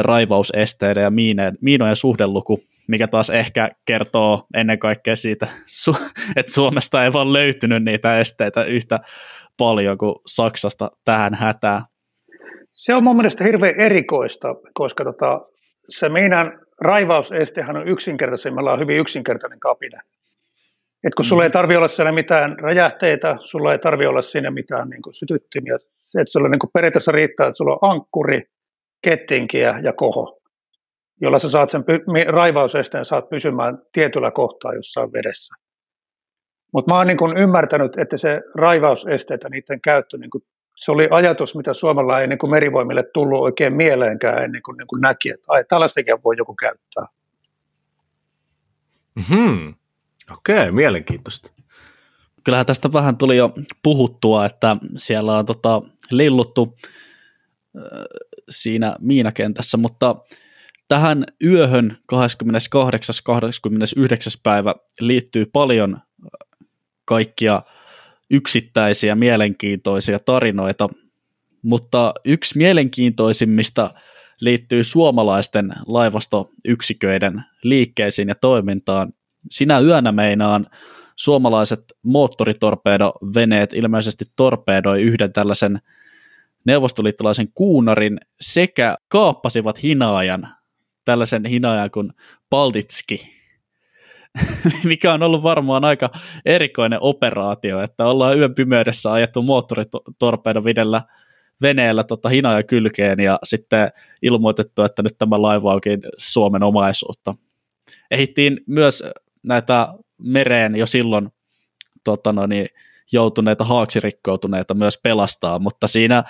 raivausesteiden 0.00 1.02
ja 1.02 1.10
miinojen, 1.10 1.58
miinojen 1.60 1.96
suhdeluku, 1.96 2.62
mikä 2.90 3.08
taas 3.08 3.30
ehkä 3.30 3.70
kertoo 3.86 4.46
ennen 4.54 4.78
kaikkea 4.78 5.16
siitä, 5.16 5.46
että 6.36 6.52
Suomesta 6.52 7.04
ei 7.04 7.12
vaan 7.12 7.32
löytynyt 7.32 7.84
niitä 7.84 8.18
esteitä 8.18 8.64
yhtä 8.64 8.98
paljon 9.58 9.98
kuin 9.98 10.14
Saksasta 10.26 10.90
tähän 11.04 11.34
hätään. 11.34 11.82
Se 12.72 12.94
on 12.94 13.04
mun 13.04 13.16
mielestä 13.16 13.44
hirveän 13.44 13.80
erikoista, 13.80 14.48
koska 14.74 15.04
tota, 15.04 15.40
se 15.88 16.08
meidän 16.08 16.60
raivausestehän 16.80 17.76
on 17.76 17.88
yksinkertaisimmillaan 17.88 18.80
hyvin 18.80 18.98
yksinkertainen 18.98 19.60
kapine. 19.60 20.00
Et 21.04 21.14
kun 21.14 21.24
sulla 21.24 21.42
ei 21.42 21.48
mm. 21.48 21.52
tarvi 21.52 21.76
olla 21.76 21.88
siellä 21.88 22.12
mitään 22.12 22.58
räjähteitä, 22.58 23.36
sulla 23.40 23.72
ei 23.72 23.78
tarvi 23.78 24.06
olla 24.06 24.22
siinä 24.22 24.50
mitään 24.50 24.88
niin 24.88 25.02
kuin 25.02 25.14
sytyttimiä. 25.14 25.74
että 25.74 26.32
sulla 26.32 26.48
niin 26.48 26.58
kuin 26.58 26.70
periaatteessa 26.74 27.12
riittää, 27.12 27.46
että 27.46 27.56
sulla 27.56 27.78
on 27.82 27.90
ankkuri, 27.90 28.42
kettinkiä 29.02 29.80
ja 29.82 29.92
koho, 29.92 30.39
jolla 31.20 31.38
sä 31.38 31.50
saat 31.50 31.70
sen 31.70 31.80
py- 31.80 32.30
raivausesteen 32.32 33.04
saat 33.04 33.28
pysymään 33.28 33.78
tietyllä 33.92 34.30
kohtaa 34.30 34.74
jossain 34.74 35.12
vedessä. 35.12 35.54
Mutta 36.72 36.92
mä 36.92 36.98
oon 36.98 37.06
niin 37.06 37.38
ymmärtänyt, 37.38 37.98
että 37.98 38.16
se 38.16 38.40
raivausesteet 38.54 39.42
ja 39.42 39.48
niiden 39.50 39.80
käyttö, 39.80 40.18
niin 40.18 40.30
kuin, 40.30 40.44
se 40.76 40.90
oli 40.90 41.08
ajatus, 41.10 41.56
mitä 41.56 41.74
Suomella 41.74 42.20
ei 42.20 42.26
niin 42.26 42.38
kuin 42.38 42.50
merivoimille 42.50 43.02
tullut 43.14 43.40
oikein 43.40 43.72
mieleenkään 43.72 44.44
ennen 44.44 44.62
kuin, 44.62 44.76
niin 44.76 44.86
kuin 44.86 45.00
näki, 45.00 45.30
että 45.30 45.44
ai, 45.48 45.64
tällaistakin 45.68 46.22
voi 46.24 46.34
joku 46.38 46.54
käyttää. 46.54 47.06
Hmm. 49.28 49.74
Okei, 50.32 50.58
okay, 50.58 50.70
mielenkiintoista. 50.70 51.52
Kyllähän 52.44 52.66
tästä 52.66 52.92
vähän 52.92 53.16
tuli 53.16 53.36
jo 53.36 53.52
puhuttua, 53.82 54.46
että 54.46 54.76
siellä 54.96 55.38
on 55.38 55.46
tota, 55.46 55.82
lilluttu 56.10 56.76
äh, 57.76 57.82
siinä 58.48 58.96
miinakentässä, 59.00 59.76
mutta 59.76 60.16
tähän 60.90 61.24
yöhön 61.44 61.96
28.–29. 62.12 62.16
päivä 64.42 64.74
liittyy 65.00 65.46
paljon 65.46 66.00
kaikkia 67.04 67.62
yksittäisiä 68.30 69.14
mielenkiintoisia 69.14 70.18
tarinoita, 70.18 70.88
mutta 71.62 72.14
yksi 72.24 72.58
mielenkiintoisimmista 72.58 73.90
liittyy 74.40 74.84
suomalaisten 74.84 75.72
laivastoyksiköiden 75.86 77.44
liikkeisiin 77.62 78.28
ja 78.28 78.34
toimintaan. 78.40 79.12
Sinä 79.50 79.80
yönä 79.80 80.12
meinaan 80.12 80.66
suomalaiset 81.16 81.84
moottoritorpeedoveneet 82.02 83.72
ilmeisesti 83.72 84.24
torpeedoi 84.36 85.02
yhden 85.02 85.32
tällaisen 85.32 85.80
neuvostoliittolaisen 86.66 87.52
kuunarin 87.54 88.20
sekä 88.40 88.96
kaappasivat 89.08 89.82
hinaajan, 89.82 90.59
tällaisen 91.04 91.44
hinaajan 91.44 91.90
kuin 91.90 92.12
Palditski, 92.50 93.36
mikä 94.84 95.12
on 95.12 95.22
ollut 95.22 95.42
varmaan 95.42 95.84
aika 95.84 96.10
erikoinen 96.44 96.98
operaatio, 97.02 97.82
että 97.82 98.06
ollaan 98.06 98.38
yön 98.38 98.54
pimeydessä 98.54 99.12
ajettu 99.12 99.42
moottoritorpedovidellä 99.42 101.02
veneellä 101.62 102.04
tota 102.04 102.28
hinaaja 102.28 102.62
kylkeen 102.62 103.20
ja 103.20 103.38
sitten 103.44 103.92
ilmoitettu, 104.22 104.82
että 104.82 105.02
nyt 105.02 105.18
tämä 105.18 105.42
laiva 105.42 105.74
onkin 105.74 106.00
Suomen 106.18 106.62
omaisuutta. 106.62 107.34
Ehittiin 108.10 108.60
myös 108.66 109.04
näitä 109.42 109.88
mereen 110.18 110.76
jo 110.76 110.86
silloin 110.86 111.28
tota 112.04 112.32
no 112.32 112.46
niin, 112.46 112.66
joutuneita 113.12 113.64
haaksirikkoutuneita 113.64 114.74
myös 114.74 114.98
pelastaa, 115.02 115.58
mutta 115.58 115.86
siinä 115.86 116.22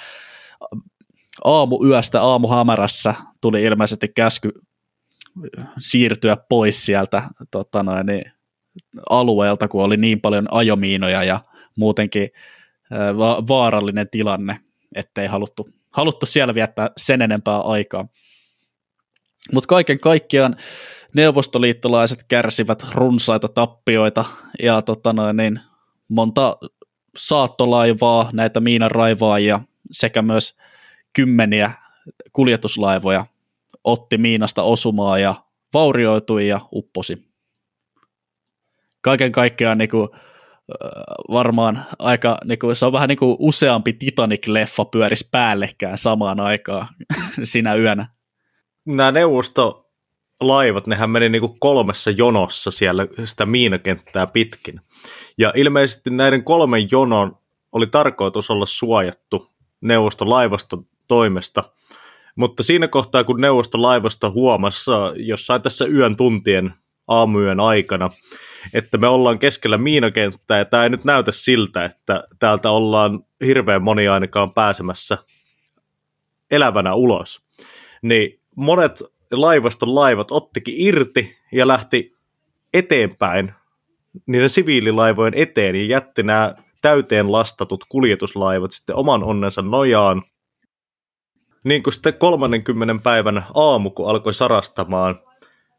aamu 1.44 1.84
yöstä 1.84 2.22
aamu 2.22 2.48
hämärässä 2.48 3.14
tuli 3.40 3.62
ilmeisesti 3.62 4.08
käsky 4.08 4.52
siirtyä 5.78 6.36
pois 6.48 6.86
sieltä 6.86 7.22
tota 7.50 7.82
noin, 7.82 8.06
niin, 8.06 8.32
alueelta, 9.10 9.68
kun 9.68 9.84
oli 9.84 9.96
niin 9.96 10.20
paljon 10.20 10.46
ajomiinoja 10.50 11.24
ja 11.24 11.40
muutenkin 11.76 12.28
va- 13.18 13.42
vaarallinen 13.48 14.10
tilanne, 14.10 14.60
ettei 14.94 15.26
haluttu, 15.26 15.68
haluttu 15.92 16.26
siellä 16.26 16.54
viettää 16.54 16.90
sen 16.96 17.22
enempää 17.22 17.60
aikaa. 17.60 18.08
Mutta 19.52 19.68
kaiken 19.68 20.00
kaikkiaan 20.00 20.56
neuvostoliittolaiset 21.14 22.24
kärsivät 22.28 22.86
runsaita 22.94 23.48
tappioita 23.48 24.24
ja 24.62 24.82
tota 24.82 25.12
noin, 25.12 25.36
niin, 25.36 25.60
monta 26.08 26.56
saattolaivaa, 27.16 28.30
näitä 28.32 28.60
miinanraivaajia 28.60 29.60
sekä 29.92 30.22
myös 30.22 30.56
kymmeniä 31.12 31.72
kuljetuslaivoja 32.32 33.26
otti 33.84 34.18
miinasta 34.18 34.62
osumaa 34.62 35.18
ja 35.18 35.34
vaurioitui 35.74 36.48
ja 36.48 36.60
upposi. 36.72 37.30
Kaiken 39.02 39.32
kaikkiaan 39.32 39.78
niin 39.78 39.90
kuin, 39.90 40.08
varmaan 41.30 41.84
aika, 41.98 42.38
niin 42.44 42.58
kuin, 42.58 42.76
se 42.76 42.86
on 42.86 42.92
vähän 42.92 43.08
niin 43.08 43.18
kuin 43.18 43.36
useampi 43.38 43.92
Titanic-leffa 43.92 44.84
pyörisi 44.92 45.28
päällekään 45.30 45.98
samaan 45.98 46.40
aikaan 46.40 46.88
sinä 47.42 47.74
yönä. 47.74 48.06
Nämä 48.86 49.12
neuvostolaivat, 49.12 50.86
nehän 50.86 51.10
meni 51.10 51.28
niin 51.28 51.40
kuin 51.40 51.60
kolmessa 51.60 52.10
jonossa 52.10 52.70
siellä 52.70 53.06
sitä 53.24 53.46
miinakenttää 53.46 54.26
pitkin. 54.26 54.80
Ja 55.38 55.52
ilmeisesti 55.56 56.10
näiden 56.10 56.44
kolmen 56.44 56.88
jonon 56.90 57.36
oli 57.72 57.86
tarkoitus 57.86 58.50
olla 58.50 58.66
suojattu 58.66 59.50
neuvostolaivaston 59.80 60.86
toimesta, 61.10 61.64
mutta 62.36 62.62
siinä 62.62 62.88
kohtaa, 62.88 63.24
kun 63.24 63.40
neuvostolaivasto 63.40 64.30
huomassa 64.30 65.12
jossain 65.16 65.62
tässä 65.62 65.86
yön 65.86 66.16
tuntien 66.16 66.74
aamuyön 67.08 67.60
aikana, 67.60 68.10
että 68.74 68.98
me 68.98 69.08
ollaan 69.08 69.38
keskellä 69.38 69.78
miinakenttää 69.78 70.58
ja 70.58 70.64
tämä 70.64 70.82
ei 70.82 70.90
nyt 70.90 71.04
näytä 71.04 71.32
siltä, 71.32 71.84
että 71.84 72.24
täältä 72.38 72.70
ollaan 72.70 73.20
hirveän 73.44 73.82
moni 73.82 74.08
ainakaan 74.08 74.52
pääsemässä 74.52 75.18
elävänä 76.50 76.94
ulos. 76.94 77.40
Niin 78.02 78.40
monet 78.56 79.02
laivaston 79.32 79.94
laivat 79.94 80.30
ottikin 80.30 80.74
irti 80.76 81.36
ja 81.52 81.68
lähti 81.68 82.16
eteenpäin 82.74 83.52
niiden 84.26 84.50
siviililaivojen 84.50 85.34
eteen 85.36 85.76
ja 85.76 85.84
jätti 85.84 86.22
nämä 86.22 86.54
täyteen 86.82 87.32
lastatut 87.32 87.84
kuljetuslaivat 87.88 88.72
sitten 88.72 88.96
oman 88.96 89.24
onnensa 89.24 89.62
nojaan. 89.62 90.22
Niin 91.64 91.82
kuin 91.82 91.94
sitten 91.94 92.14
30 92.14 92.94
päivän 93.02 93.44
aamu, 93.54 93.90
kun 93.90 94.10
alkoi 94.10 94.34
sarastamaan, 94.34 95.20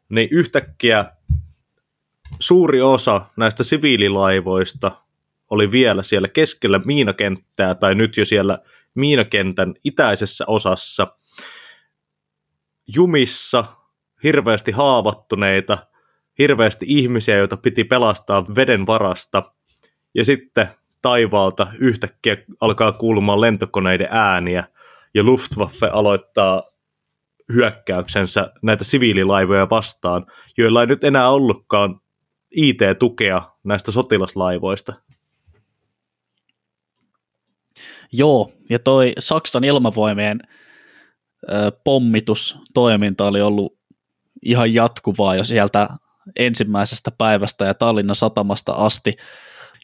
niin 0.08 0.28
yhtäkkiä 0.30 1.04
suuri 2.38 2.82
osa 2.82 3.20
näistä 3.36 3.62
siviililaivoista 3.62 4.90
oli 5.50 5.70
vielä 5.70 6.02
siellä 6.02 6.28
keskellä 6.28 6.80
miinakenttää, 6.84 7.74
tai 7.74 7.94
nyt 7.94 8.16
jo 8.16 8.24
siellä 8.24 8.58
miinakentän 8.94 9.74
itäisessä 9.84 10.44
osassa, 10.46 11.16
jumissa, 12.94 13.64
hirveästi 14.22 14.72
haavoittuneita, 14.72 15.78
hirveästi 16.38 16.86
ihmisiä, 16.88 17.36
joita 17.36 17.56
piti 17.56 17.84
pelastaa 17.84 18.46
veden 18.56 18.86
varasta, 18.86 19.52
ja 20.14 20.24
sitten 20.24 20.68
taivaalta 21.02 21.66
yhtäkkiä 21.78 22.36
alkaa 22.60 22.92
kuulumaan 22.92 23.40
lentokoneiden 23.40 24.08
ääniä, 24.10 24.64
ja 25.14 25.22
Luftwaffe 25.22 25.86
aloittaa 25.86 26.62
hyökkäyksensä 27.52 28.52
näitä 28.62 28.84
siviililaivoja 28.84 29.70
vastaan, 29.70 30.26
joilla 30.58 30.80
ei 30.80 30.86
nyt 30.86 31.04
enää 31.04 31.30
ollutkaan 31.30 32.00
IT-tukea 32.56 33.42
näistä 33.64 33.92
sotilaslaivoista. 33.92 34.92
Joo, 38.12 38.52
ja 38.70 38.78
toi 38.78 39.12
Saksan 39.18 39.64
ilmavoimien 39.64 40.40
ö, 41.50 41.72
pommitustoiminta 41.84 43.26
oli 43.26 43.40
ollut 43.40 43.78
ihan 44.42 44.74
jatkuvaa 44.74 45.34
jo 45.36 45.44
sieltä 45.44 45.88
ensimmäisestä 46.36 47.10
päivästä 47.10 47.64
ja 47.64 47.74
Tallinnan 47.74 48.16
satamasta 48.16 48.72
asti. 48.72 49.12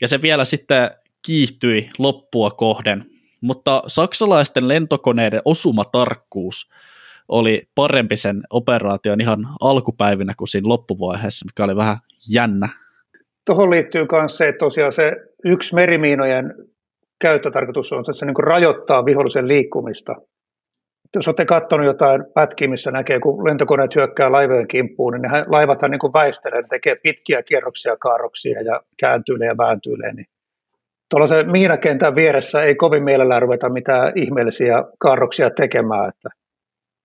Ja 0.00 0.08
se 0.08 0.22
vielä 0.22 0.44
sitten 0.44 0.90
kiihtyi 1.26 1.88
loppua 1.98 2.50
kohden, 2.50 3.17
mutta 3.40 3.82
saksalaisten 3.86 4.68
lentokoneiden 4.68 5.42
osumatarkkuus 5.44 6.70
oli 7.28 7.62
parempi 7.74 8.16
sen 8.16 8.42
operaation 8.50 9.20
ihan 9.20 9.46
alkupäivinä 9.60 10.32
kuin 10.38 10.48
siinä 10.48 10.68
loppuvaiheessa, 10.68 11.46
mikä 11.46 11.64
oli 11.64 11.76
vähän 11.76 11.96
jännä. 12.32 12.68
Tuohon 13.46 13.70
liittyy 13.70 14.06
myös 14.12 14.36
se, 14.36 14.48
että 14.48 14.58
tosiaan 14.58 14.92
se 14.92 15.12
yksi 15.44 15.74
merimiinojen 15.74 16.54
käyttötarkoitus 17.20 17.92
on, 17.92 18.04
se 18.12 18.26
niin 18.26 18.36
rajoittaa 18.38 19.04
vihollisen 19.04 19.48
liikkumista. 19.48 20.14
Jos 21.14 21.28
olette 21.28 21.44
katsonut 21.44 21.86
jotain 21.86 22.24
pätkiä, 22.34 22.68
missä 22.68 22.90
näkee, 22.90 23.20
kun 23.20 23.44
lentokoneet 23.44 23.94
hyökkää 23.94 24.32
laivojen 24.32 24.68
kimppuun, 24.68 25.12
niin 25.12 25.22
ne 25.22 25.44
laivathan 25.46 25.90
niin 25.90 26.12
väistelee, 26.12 26.62
ne 26.62 26.68
tekee 26.70 26.96
pitkiä 27.02 27.42
kierroksia, 27.42 27.96
kaarroksia 27.96 28.62
ja 28.62 28.82
kääntyilee 29.00 29.46
ja 29.46 29.56
vääntyilee. 29.56 30.12
Niin 30.12 30.26
tuollaisen 31.10 31.50
miinakentän 31.50 32.14
vieressä 32.14 32.62
ei 32.62 32.74
kovin 32.74 33.02
mielellään 33.02 33.42
ruveta 33.42 33.68
mitään 33.68 34.12
ihmeellisiä 34.16 34.84
kaarroksia 34.98 35.50
tekemään. 35.50 36.08
Että 36.08 36.28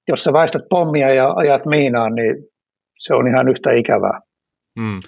jos 0.07 0.23
sä 0.23 0.33
väistät 0.33 0.61
pommia 0.69 1.13
ja 1.13 1.33
ajat 1.35 1.65
miinaan, 1.65 2.15
niin 2.15 2.35
se 2.99 3.13
on 3.13 3.27
ihan 3.27 3.49
yhtä 3.49 3.71
ikävää. 3.71 4.19
Mm. 4.79 4.99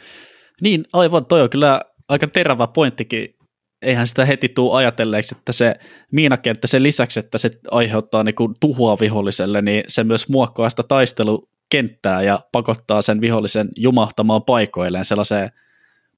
Niin, 0.61 0.83
aivan, 0.93 1.25
toi 1.25 1.41
on 1.41 1.49
kyllä 1.49 1.81
aika 2.09 2.27
terävä 2.27 2.67
pointtikin. 2.67 3.35
Eihän 3.81 4.07
sitä 4.07 4.25
heti 4.25 4.49
tuu 4.49 4.73
ajatelleeksi, 4.73 5.35
että 5.37 5.51
se 5.51 5.75
miinakenttä 6.11 6.67
sen 6.67 6.83
lisäksi, 6.83 7.19
että 7.19 7.37
se 7.37 7.49
aiheuttaa 7.71 8.23
niinku 8.23 8.53
tuhoa 8.59 8.97
viholliselle, 9.01 9.61
niin 9.61 9.83
se 9.87 10.03
myös 10.03 10.29
muokkaa 10.29 10.69
sitä 10.69 10.83
taistelukenttää 10.87 12.21
ja 12.21 12.39
pakottaa 12.51 13.01
sen 13.01 13.21
vihollisen 13.21 13.67
jumahtamaan 13.77 14.43
paikoilleen 14.43 15.05
sellaiseen 15.05 15.49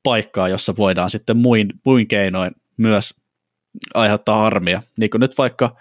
paikkaan, 0.04 0.52
jossa 0.52 0.74
voidaan 0.78 1.10
sitten 1.10 1.38
muin, 1.38 1.68
muin 1.86 2.08
keinoin 2.08 2.52
myös 2.78 3.14
aiheuttaa 3.94 4.38
harmia. 4.38 4.82
Niin 4.98 5.10
kuin 5.10 5.22
nyt 5.22 5.38
vaikka 5.38 5.76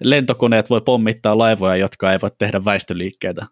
lentokoneet 0.00 0.70
voi 0.70 0.80
pommittaa 0.80 1.38
laivoja, 1.38 1.76
jotka 1.76 2.12
eivät 2.12 2.38
tehdä 2.38 2.64
väistöliikkeitä. 2.64 3.46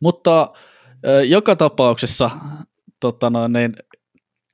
Mutta 0.00 0.52
joka 1.26 1.56
tapauksessa 1.56 2.30
tota 3.00 3.30
noin, 3.30 3.52
niin 3.52 3.76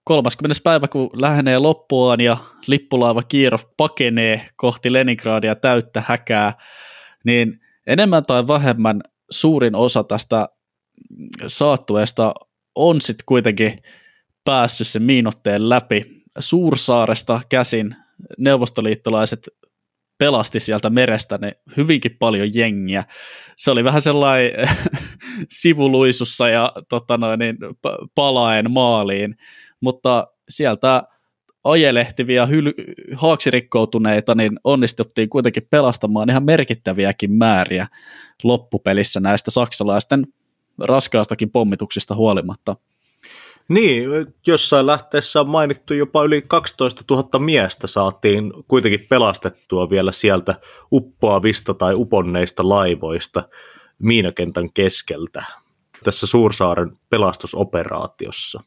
30. 0.05 0.61
päivä, 0.65 0.89
kun 0.89 1.11
lähenee 1.17 1.59
loppuaan 1.59 2.21
ja 2.21 2.37
lippulaiva 2.67 3.23
Kiirov 3.23 3.61
pakenee 3.77 4.49
kohti 4.57 4.93
Leningradia 4.93 5.55
täyttä 5.55 6.03
häkää, 6.07 6.55
niin 7.25 7.61
enemmän 7.87 8.23
tai 8.23 8.49
vähemmän 8.49 9.01
suurin 9.31 9.75
osa 9.75 10.05
tästä 10.05 10.49
saattueesta 11.47 12.35
on 12.75 13.01
sitten 13.01 13.25
kuitenkin 13.27 13.79
päässyt 14.45 14.87
sen 14.87 15.03
miinotteen 15.03 15.69
läpi. 15.69 16.23
Suursaaresta 16.39 17.41
käsin 17.49 17.97
neuvostoliittolaiset 18.39 19.49
pelasti 20.19 20.61
sieltä 20.61 20.91
merestä 20.91 21.39
ne 21.39 21.53
hyvinkin 21.77 22.17
paljon 22.19 22.55
jengiä. 22.55 23.05
Se 23.57 23.71
oli 23.71 23.85
vähän 23.85 24.03
sellainen 24.03 24.53
sivuluisussa 25.61 26.49
ja 26.49 26.73
tota 26.89 27.19
noin, 27.19 27.39
niin, 27.39 27.57
palaen 28.15 28.71
maaliin, 28.71 29.37
mutta 29.81 30.27
sieltä 30.49 31.03
ajelehtivia 31.65 32.47
hyl- 32.47 33.15
haaksirikkoutuneita, 33.17 34.35
niin 34.35 34.53
onnistuttiin 34.65 35.29
kuitenkin 35.29 35.67
pelastamaan 35.71 36.31
ihan 36.31 36.45
merkittäviäkin 36.45 37.33
määriä 37.33 37.87
loppupelissä 38.43 39.21
näistä 39.21 39.51
saksalaisten 39.51 40.27
raskaastakin 40.79 41.51
pommituksista 41.51 42.15
huolimatta. 42.15 42.77
Niin, 43.69 44.09
jossain 44.47 44.87
lähteessä 44.87 45.41
on 45.41 45.49
mainittu 45.49 45.95
jopa 45.95 46.25
yli 46.25 46.43
12 46.49 47.05
000 47.11 47.39
miestä 47.39 47.87
saatiin 47.87 48.53
kuitenkin 48.69 49.07
pelastettua 49.09 49.91
vielä 49.91 50.13
sieltä 50.13 50.55
uppoavista 50.93 51.75
tai 51.75 51.95
uponneista 51.95 52.69
laivoista 52.69 53.49
miinakentän 54.03 54.73
keskeltä 54.73 55.45
tässä 56.05 56.27
Suursaaren 56.27 56.99
pelastusoperaatiossa. 57.11 58.63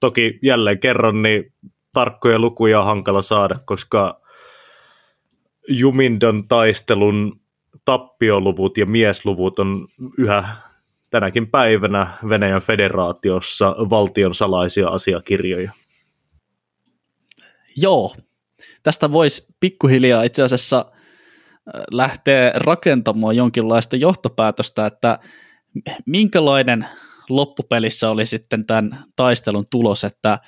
Toki 0.00 0.38
jälleen 0.42 0.78
kerran 0.80 1.22
niin 1.22 1.52
tarkkoja 1.92 2.38
lukuja 2.38 2.80
on 2.80 2.86
hankala 2.86 3.22
saada, 3.22 3.58
koska 3.64 4.20
Jumindon 5.68 6.48
taistelun 6.48 7.40
tappioluvut 7.84 8.78
ja 8.78 8.86
miesluvut 8.86 9.58
on 9.58 9.88
yhä 10.18 10.48
tänäkin 11.16 11.50
päivänä 11.50 12.06
Venäjän 12.28 12.60
federaatiossa 12.60 13.76
valtion 13.90 14.34
salaisia 14.34 14.88
asiakirjoja. 14.88 15.72
Joo, 17.76 18.16
tästä 18.82 19.12
voisi 19.12 19.46
pikkuhiljaa 19.60 20.22
itse 20.22 20.42
asiassa 20.42 20.84
äh, 20.86 21.82
lähteä 21.90 22.52
rakentamaan 22.54 23.36
jonkinlaista 23.36 23.96
johtopäätöstä, 23.96 24.86
että 24.86 25.18
minkälainen 26.06 26.86
loppupelissä 27.28 28.10
oli 28.10 28.26
sitten 28.26 28.66
tämän 28.66 29.04
taistelun 29.16 29.66
tulos, 29.70 30.04
että 30.04 30.38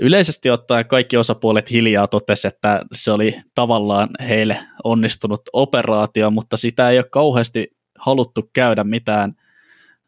yleisesti 0.00 0.50
ottaen 0.50 0.86
kaikki 0.86 1.16
osapuolet 1.16 1.70
hiljaa 1.70 2.06
totesi, 2.06 2.48
että 2.48 2.82
se 2.92 3.12
oli 3.12 3.34
tavallaan 3.54 4.08
heille 4.28 4.58
onnistunut 4.84 5.40
operaatio, 5.52 6.30
mutta 6.30 6.56
sitä 6.56 6.90
ei 6.90 6.98
ole 6.98 7.06
kauheasti 7.10 7.76
haluttu 7.98 8.50
käydä 8.52 8.84
mitään– 8.84 9.32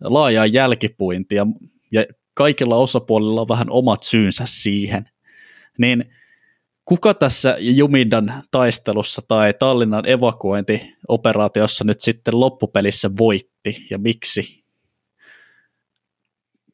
laajaa 0.01 0.47
jälkipuintia 0.47 1.47
ja 1.93 2.05
kaikilla 2.35 2.77
osapuolilla 2.77 3.41
on 3.41 3.49
vähän 3.49 3.71
omat 3.71 4.03
syynsä 4.03 4.45
siihen. 4.47 5.05
Niin 5.79 6.05
kuka 6.85 7.15
tässä 7.15 7.57
Jumindan 7.59 8.33
taistelussa 8.51 9.23
tai 9.29 9.55
Tallinnan 9.59 10.09
evakuointioperaatiossa 10.09 11.85
nyt 11.85 12.01
sitten 12.01 12.41
loppupelissä 12.41 13.11
voitti 13.19 13.87
ja 13.91 13.99
miksi? 13.99 14.65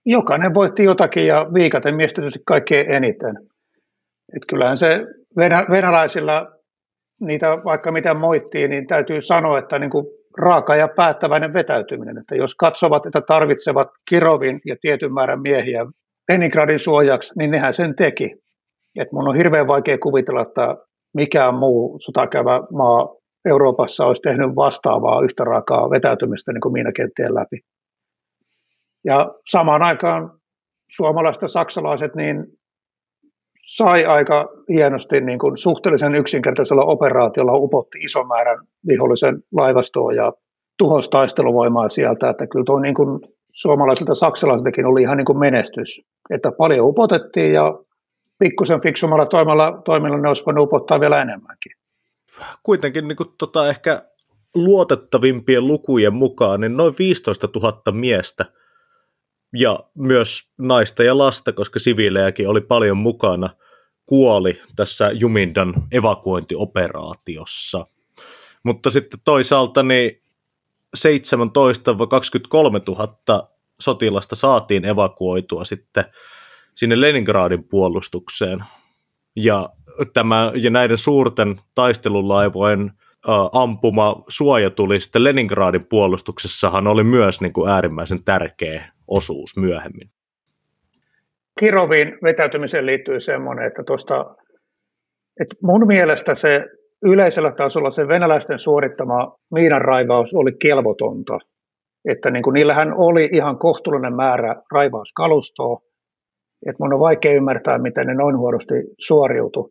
Jokainen 0.04 0.54
voitti 0.54 0.84
jotakin 0.84 1.26
ja 1.26 1.46
viikaten 1.54 1.94
mies 1.94 2.14
tietysti 2.14 2.40
kaikkein 2.46 2.90
eniten. 2.90 3.36
Et 4.36 4.42
kyllähän 4.48 4.76
se 4.76 4.88
venäläisillä 5.70 6.46
niitä 7.20 7.46
vaikka 7.64 7.92
mitä 7.92 8.14
moittiin, 8.14 8.70
niin 8.70 8.86
täytyy 8.86 9.22
sanoa, 9.22 9.58
että 9.58 9.78
niin 9.78 9.90
kuin 9.90 10.06
raaka 10.36 10.76
ja 10.76 10.88
päättäväinen 10.88 11.52
vetäytyminen. 11.52 12.18
Että 12.18 12.34
jos 12.34 12.54
katsovat, 12.54 13.06
että 13.06 13.20
tarvitsevat 13.20 13.88
Kirovin 14.08 14.60
ja 14.64 14.76
tietyn 14.80 15.12
määrän 15.12 15.42
miehiä 15.42 15.86
Leningradin 16.28 16.80
suojaksi, 16.80 17.32
niin 17.38 17.50
nehän 17.50 17.74
sen 17.74 17.94
teki. 17.96 18.36
Et 19.00 19.12
mun 19.12 19.28
on 19.28 19.36
hirveän 19.36 19.66
vaikea 19.66 19.98
kuvitella, 19.98 20.42
että 20.42 20.76
mikään 21.14 21.54
muu 21.54 21.98
sotakäyvä 22.00 22.60
maa 22.72 23.08
Euroopassa 23.48 24.04
olisi 24.04 24.22
tehnyt 24.22 24.56
vastaavaa 24.56 25.24
yhtä 25.24 25.44
raakaa 25.44 25.90
vetäytymistä 25.90 26.52
niin 26.52 26.60
kuin 26.60 26.72
miinakenttien 26.72 27.34
läpi. 27.34 27.60
Ja 29.04 29.34
samaan 29.50 29.82
aikaan 29.82 30.30
suomalaiset 30.90 31.42
ja 31.42 31.48
saksalaiset 31.48 32.14
niin 32.14 32.46
sai 33.66 34.04
aika 34.04 34.48
hienosti 34.68 35.20
niin 35.20 35.38
kuin 35.38 35.58
suhteellisen 35.58 36.14
yksinkertaisella 36.14 36.84
operaatiolla 36.84 37.56
upotti 37.56 37.98
ison 37.98 38.28
määrän 38.28 38.58
vihollisen 38.88 39.42
laivastoa 39.52 40.12
ja 40.12 40.32
tuhosi 40.78 41.10
taisteluvoimaa 41.10 41.88
sieltä, 41.88 42.30
että 42.30 42.46
kyllä 42.46 42.64
tuo 42.64 42.78
niin 42.78 42.94
kuin 42.94 43.20
suomalaisilta 43.52 44.14
saksalaisiltakin 44.14 44.86
oli 44.86 45.02
ihan 45.02 45.16
niin 45.16 45.24
kuin 45.24 45.38
menestys, 45.38 46.00
että 46.30 46.52
paljon 46.52 46.88
upotettiin 46.88 47.52
ja 47.52 47.78
pikkusen 48.38 48.80
fiksumalla 48.80 49.26
toimella, 49.26 49.82
toimilla 49.84 50.18
ne 50.18 50.28
olisi 50.28 50.42
voinut 50.46 50.64
upottaa 50.64 51.00
vielä 51.00 51.22
enemmänkin. 51.22 51.72
Kuitenkin 52.62 53.08
niin 53.08 53.16
kuin, 53.16 53.28
tota, 53.38 53.68
ehkä 53.68 54.02
luotettavimpien 54.54 55.66
lukujen 55.66 56.14
mukaan 56.14 56.60
niin 56.60 56.76
noin 56.76 56.94
15 56.98 57.48
000 57.54 57.82
miestä 57.92 58.44
ja 59.52 59.80
myös 59.94 60.52
naista 60.58 61.02
ja 61.02 61.18
lasta, 61.18 61.52
koska 61.52 61.78
siviilejäkin 61.78 62.48
oli 62.48 62.60
paljon 62.60 62.96
mukana, 62.96 63.50
kuoli 64.06 64.60
tässä 64.76 65.10
Jumindan 65.10 65.74
evakuointioperaatiossa. 65.92 67.86
Mutta 68.62 68.90
sitten 68.90 69.20
toisaalta 69.24 69.82
niin 69.82 70.22
17 70.94 71.94
23 72.10 72.80
000 72.88 73.44
sotilasta 73.80 74.36
saatiin 74.36 74.84
evakuoitua 74.84 75.64
sitten 75.64 76.04
sinne 76.74 77.00
Leningradin 77.00 77.64
puolustukseen. 77.64 78.64
Ja, 79.36 79.68
tämä, 80.12 80.52
ja 80.54 80.70
näiden 80.70 80.98
suurten 80.98 81.60
taistelulaivojen 81.74 82.92
ampuma 83.52 84.22
suoja 84.28 84.70
tuli 84.70 85.00
sitten 85.00 85.24
Leningradin 85.24 85.84
puolustuksessahan 85.84 86.86
oli 86.86 87.04
myös 87.04 87.40
niin 87.40 87.52
kuin 87.52 87.70
äärimmäisen 87.70 88.24
tärkeä 88.24 88.95
osuus 89.08 89.56
myöhemmin. 89.56 90.08
Kirovin 91.60 92.18
vetäytymiseen 92.22 92.86
liittyy 92.86 93.20
semmoinen, 93.20 93.66
että, 93.66 93.82
tosta, 93.86 94.34
että 95.40 95.56
mun 95.62 95.86
mielestä 95.86 96.34
se 96.34 96.64
yleisellä 97.04 97.52
tasolla 97.52 97.90
se 97.90 98.08
venäläisten 98.08 98.58
suorittama 98.58 99.36
miinanraivaus 99.54 100.34
oli 100.34 100.52
kelvotonta. 100.52 101.38
Että 102.08 102.30
niin 102.30 102.42
kuin 102.42 102.54
niillähän 102.54 102.94
oli 102.96 103.28
ihan 103.32 103.58
kohtuullinen 103.58 104.16
määrä 104.16 104.56
raivauskalustoa, 104.72 105.80
että 106.66 106.82
mun 106.82 106.94
on 106.94 107.00
vaikea 107.00 107.32
ymmärtää, 107.32 107.78
miten 107.78 108.06
ne 108.06 108.14
noin 108.14 108.38
huonosti 108.38 108.74
suoriutu. 108.98 109.70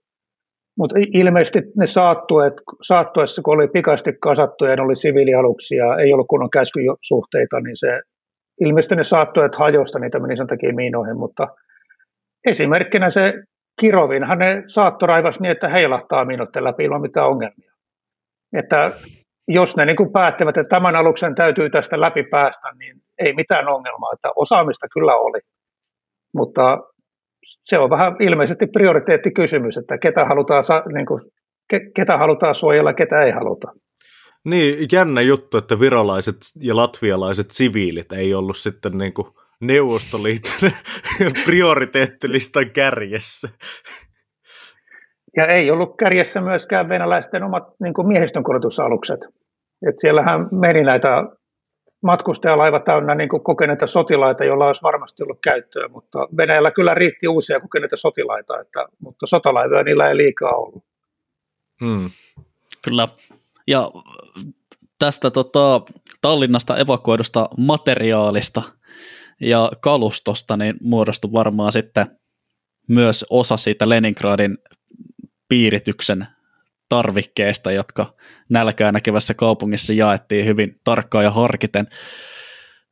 Mutta 0.77 0.95
ilmeisesti 1.13 1.59
ne 1.77 1.88
saattueet, 1.88 2.53
saattuessa, 2.81 3.41
kun 3.41 3.53
oli 3.53 3.67
pikaisesti 3.67 4.13
kasattu 4.21 4.65
ja 4.65 4.75
ne 4.75 4.81
oli 4.81 4.95
siviilialuksia, 4.95 5.95
ei 5.95 6.13
ollut 6.13 6.27
kunnon 6.27 6.49
käskysuhteita, 6.49 7.59
niin 7.59 7.77
se, 7.77 8.01
ilmeisesti 8.61 8.95
ne 8.95 9.03
saattueet 9.03 9.55
hajosta, 9.55 9.99
niitä 9.99 10.19
meni 10.19 10.37
sen 10.37 10.47
takia 10.47 10.73
miinoihin, 10.73 11.17
mutta 11.17 11.47
esimerkkinä 12.45 13.09
se 13.11 13.33
Kirovinhan 13.79 14.39
ne 14.39 14.63
saattoraivas 14.67 15.39
niin, 15.39 15.51
että 15.51 15.69
heilahtaa 15.69 16.25
miinotten 16.25 16.63
läpi 16.63 16.83
ilman 16.83 17.01
mitään 17.01 17.27
ongelmia. 17.27 17.71
Että 18.53 18.91
jos 19.47 19.77
ne 19.77 19.85
niin 19.85 19.95
kuin 19.95 20.11
päättävät, 20.11 20.57
että 20.57 20.75
tämän 20.75 20.95
aluksen 20.95 21.35
täytyy 21.35 21.69
tästä 21.69 22.01
läpi 22.01 22.23
päästä, 22.23 22.67
niin 22.79 22.97
ei 23.19 23.33
mitään 23.33 23.67
ongelmaa. 23.67 24.13
Että 24.13 24.29
osaamista 24.35 24.87
kyllä 24.93 25.15
oli. 25.15 25.39
Mutta 26.33 26.77
se 27.65 27.77
on 27.77 27.89
vähän 27.89 28.15
ilmeisesti 28.19 28.67
prioriteettikysymys, 28.67 29.77
että 29.77 29.97
ketä 29.97 30.25
halutaan, 30.25 30.63
niin 30.93 31.05
kuin, 31.05 31.21
ketä 31.95 32.17
halutaan 32.17 32.55
suojella, 32.55 32.93
ketä 32.93 33.19
ei 33.19 33.31
haluta. 33.31 33.71
Niin, 34.45 34.87
jännä 34.91 35.21
juttu, 35.21 35.57
että 35.57 35.79
virolaiset 35.79 36.37
ja 36.59 36.75
latvialaiset 36.75 37.51
siviilit 37.51 38.11
ei 38.11 38.33
ollut 38.33 38.57
sitten 38.57 38.97
niin 38.97 39.13
kuin 39.13 39.27
Neuvostoliiton 39.61 40.71
prioriteettilistan 41.45 42.69
kärjessä. 42.69 43.47
Ja 45.37 45.47
ei 45.47 45.71
ollut 45.71 45.97
kärjessä 45.97 46.41
myöskään 46.41 46.89
venäläisten 46.89 47.43
omat 47.43 47.63
niin 47.79 47.93
kuin 47.93 48.07
miehistön 48.07 48.43
korotusalukset. 48.43 49.19
Et 49.89 49.97
siellähän 49.97 50.47
meni 50.51 50.83
näitä 50.83 51.09
matkustajalaiva 52.03 52.79
täynnä 52.79 53.15
niin 53.15 53.29
kuin 53.29 53.43
kokeneita 53.43 53.87
sotilaita, 53.87 54.45
joilla 54.45 54.67
olisi 54.67 54.81
varmasti 54.81 55.23
ollut 55.23 55.39
käyttöä, 55.43 55.87
mutta 55.87 56.27
Venäjällä 56.37 56.71
kyllä 56.71 56.93
riitti 56.93 57.27
uusia 57.27 57.59
kokeneita 57.59 57.97
sotilaita, 57.97 58.59
että, 58.59 58.85
mutta 58.99 59.27
sotalaivoja 59.27 59.83
niillä 59.83 60.09
ei 60.09 60.17
liikaa 60.17 60.55
ollut. 60.55 60.83
Hmm. 61.83 62.09
Kyllä. 62.85 63.07
Ja 63.68 63.91
tästä 64.99 65.32
tota, 65.32 65.82
Tallinnasta 66.22 66.78
evakuoidusta 66.78 67.49
materiaalista 67.57 68.63
ja 69.41 69.72
kalustosta 69.82 70.57
niin 70.57 70.76
muodostui 70.82 71.32
varmaan 71.32 71.72
sitten 71.72 72.07
myös 72.89 73.26
osa 73.30 73.57
siitä 73.57 73.89
Leningradin 73.89 74.57
piirityksen 75.49 76.28
tarvikkeista, 76.89 77.72
jotka 77.72 78.16
nälkää 78.49 78.91
näkevässä 78.91 79.34
kaupungissa 79.34 79.93
jaettiin 79.93 80.45
hyvin 80.45 80.80
tarkkaan 80.84 81.24
ja 81.24 81.32
harkiten. 81.32 81.88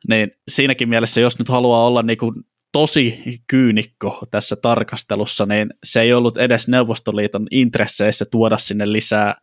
Niin 0.10 0.32
siinäkin 0.48 0.90
mielessä, 0.90 1.22
jos 1.22 1.40
nyt 1.40 1.50
haluaa 1.50 1.88
olla 1.88 2.02
niin 2.02 2.18
kuin 2.18 2.34
tosi 2.72 3.20
kyynikko 3.48 4.28
tässä 4.32 4.56
tarkastelussa, 4.56 5.46
niin 5.46 5.70
se 5.84 6.02
ei 6.02 6.14
ollut 6.14 6.38
edes 6.38 6.68
Neuvostoliiton 6.68 7.48
intresseissä 7.52 8.26
tuoda 8.32 8.58
sinne 8.58 8.92
lisää 8.92 9.36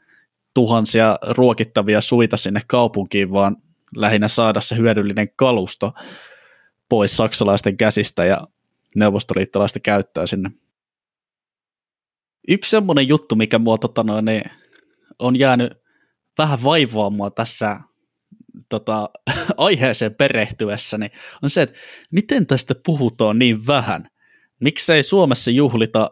tuhansia 0.55 1.18
ruokittavia 1.26 2.01
suita 2.01 2.36
sinne 2.36 2.61
kaupunkiin, 2.66 3.32
vaan 3.32 3.57
lähinnä 3.96 4.28
saada 4.28 4.61
se 4.61 4.76
hyödyllinen 4.76 5.28
kalusto 5.36 5.92
pois 6.88 7.16
saksalaisten 7.16 7.76
käsistä 7.76 8.24
ja 8.24 8.48
neuvostoliittolaista 8.96 9.80
käyttää 9.80 10.26
sinne 10.26 10.51
Yksi 12.48 12.70
semmoinen 12.70 13.09
juttu, 13.09 13.36
mikä 13.36 13.59
mua 13.59 13.78
tota 13.78 14.03
noin, 14.03 14.24
niin 14.24 14.42
on 15.18 15.38
jäänyt 15.38 15.72
vähän 16.38 16.62
vaivaa 16.64 17.11
mua 17.11 17.30
tässä 17.30 17.80
tota, 18.68 19.11
aiheeseen 19.57 20.14
perehtyessäni, 20.14 21.11
on 21.42 21.51
se, 21.51 21.62
että 21.62 21.78
miten 22.11 22.46
tästä 22.46 22.74
puhutaan 22.86 23.38
niin 23.38 23.66
vähän. 23.66 24.09
Miksei 24.61 25.02
Suomessa 25.02 25.50
juhlita 25.50 26.11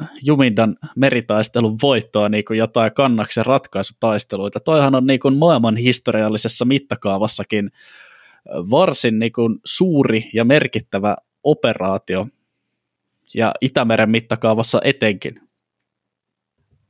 äh, 0.00 0.08
Jumindan 0.24 0.76
meritaistelun 0.96 1.78
voittoa 1.82 2.28
niin 2.28 2.44
kuin 2.44 2.58
jotain 2.58 2.94
kannaksen 2.94 3.46
ratkaisutaisteluita? 3.46 4.60
Toihan 4.60 4.94
on 4.94 5.06
niin 5.06 5.20
kuin 5.20 5.36
maailman 5.36 5.76
historiallisessa 5.76 6.64
mittakaavassakin 6.64 7.66
äh, 7.66 8.70
varsin 8.70 9.18
niin 9.18 9.32
kuin 9.32 9.58
suuri 9.64 10.24
ja 10.34 10.44
merkittävä 10.44 11.16
operaatio, 11.44 12.26
ja 13.34 13.54
Itämeren 13.60 14.10
mittakaavassa 14.10 14.80
etenkin. 14.84 15.40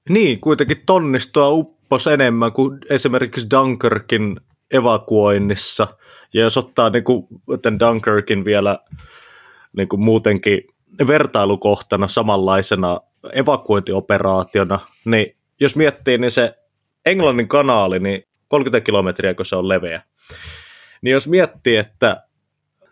Niin, 0.08 0.40
kuitenkin 0.40 0.82
tonnistoa 0.86 1.48
uppos 1.48 2.06
enemmän 2.06 2.52
kuin 2.52 2.78
esimerkiksi 2.90 3.46
Dunkirkin 3.50 4.40
evakuoinnissa. 4.70 5.88
Ja 6.34 6.42
jos 6.42 6.56
ottaa 6.56 6.90
niin 6.90 7.04
kuin, 7.04 7.26
tämän 7.62 7.80
Dunkirkin 7.80 8.44
vielä 8.44 8.78
niin 9.76 9.88
kuin 9.88 10.00
muutenkin 10.00 10.62
vertailukohtana 11.06 12.08
samanlaisena 12.08 13.00
evakuointioperaationa, 13.32 14.78
niin 15.04 15.36
jos 15.60 15.76
miettii, 15.76 16.18
niin 16.18 16.30
se 16.30 16.54
Englannin 17.06 17.48
kanaali, 17.48 17.98
niin 17.98 18.22
30 18.48 18.84
kilometriä, 18.84 19.34
kun 19.34 19.46
se 19.46 19.56
on 19.56 19.68
leveä. 19.68 20.02
Niin 21.02 21.12
jos 21.12 21.28
miettii, 21.28 21.76
että, 21.76 22.22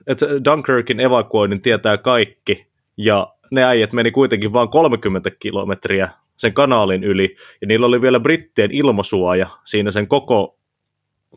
että 0.07 0.27
Dunkirkin 0.45 1.01
evakuoinnin 1.01 1.63
tietää 1.63 1.99
kaikki, 1.99 2.67
ja 2.97 3.35
ne 3.51 3.65
äijät 3.65 3.93
meni 3.93 4.11
kuitenkin 4.11 4.53
vain 4.53 4.69
30 4.69 5.31
kilometriä 5.31 6.11
sen 6.37 6.55
kanaalin 6.55 7.05
yli, 7.05 7.37
ja 7.61 7.67
niillä 7.67 7.87
oli 7.87 8.03
vielä 8.03 8.21
brittien 8.21 8.71
ilmasuoja 8.71 9.47
siinä 9.65 9.91
sen 9.91 10.09
koko, 10.09 10.59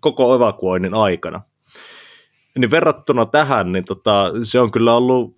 koko 0.02 0.36
evakuoinnin 0.36 0.94
aikana. 0.94 1.42
Niin 2.58 2.72
verrattuna 2.72 3.26
tähän, 3.26 3.72
niin 3.72 3.86
tota, 3.86 4.32
se 4.44 4.60
on 4.60 4.72
kyllä 4.72 4.96
ollut, 4.96 5.36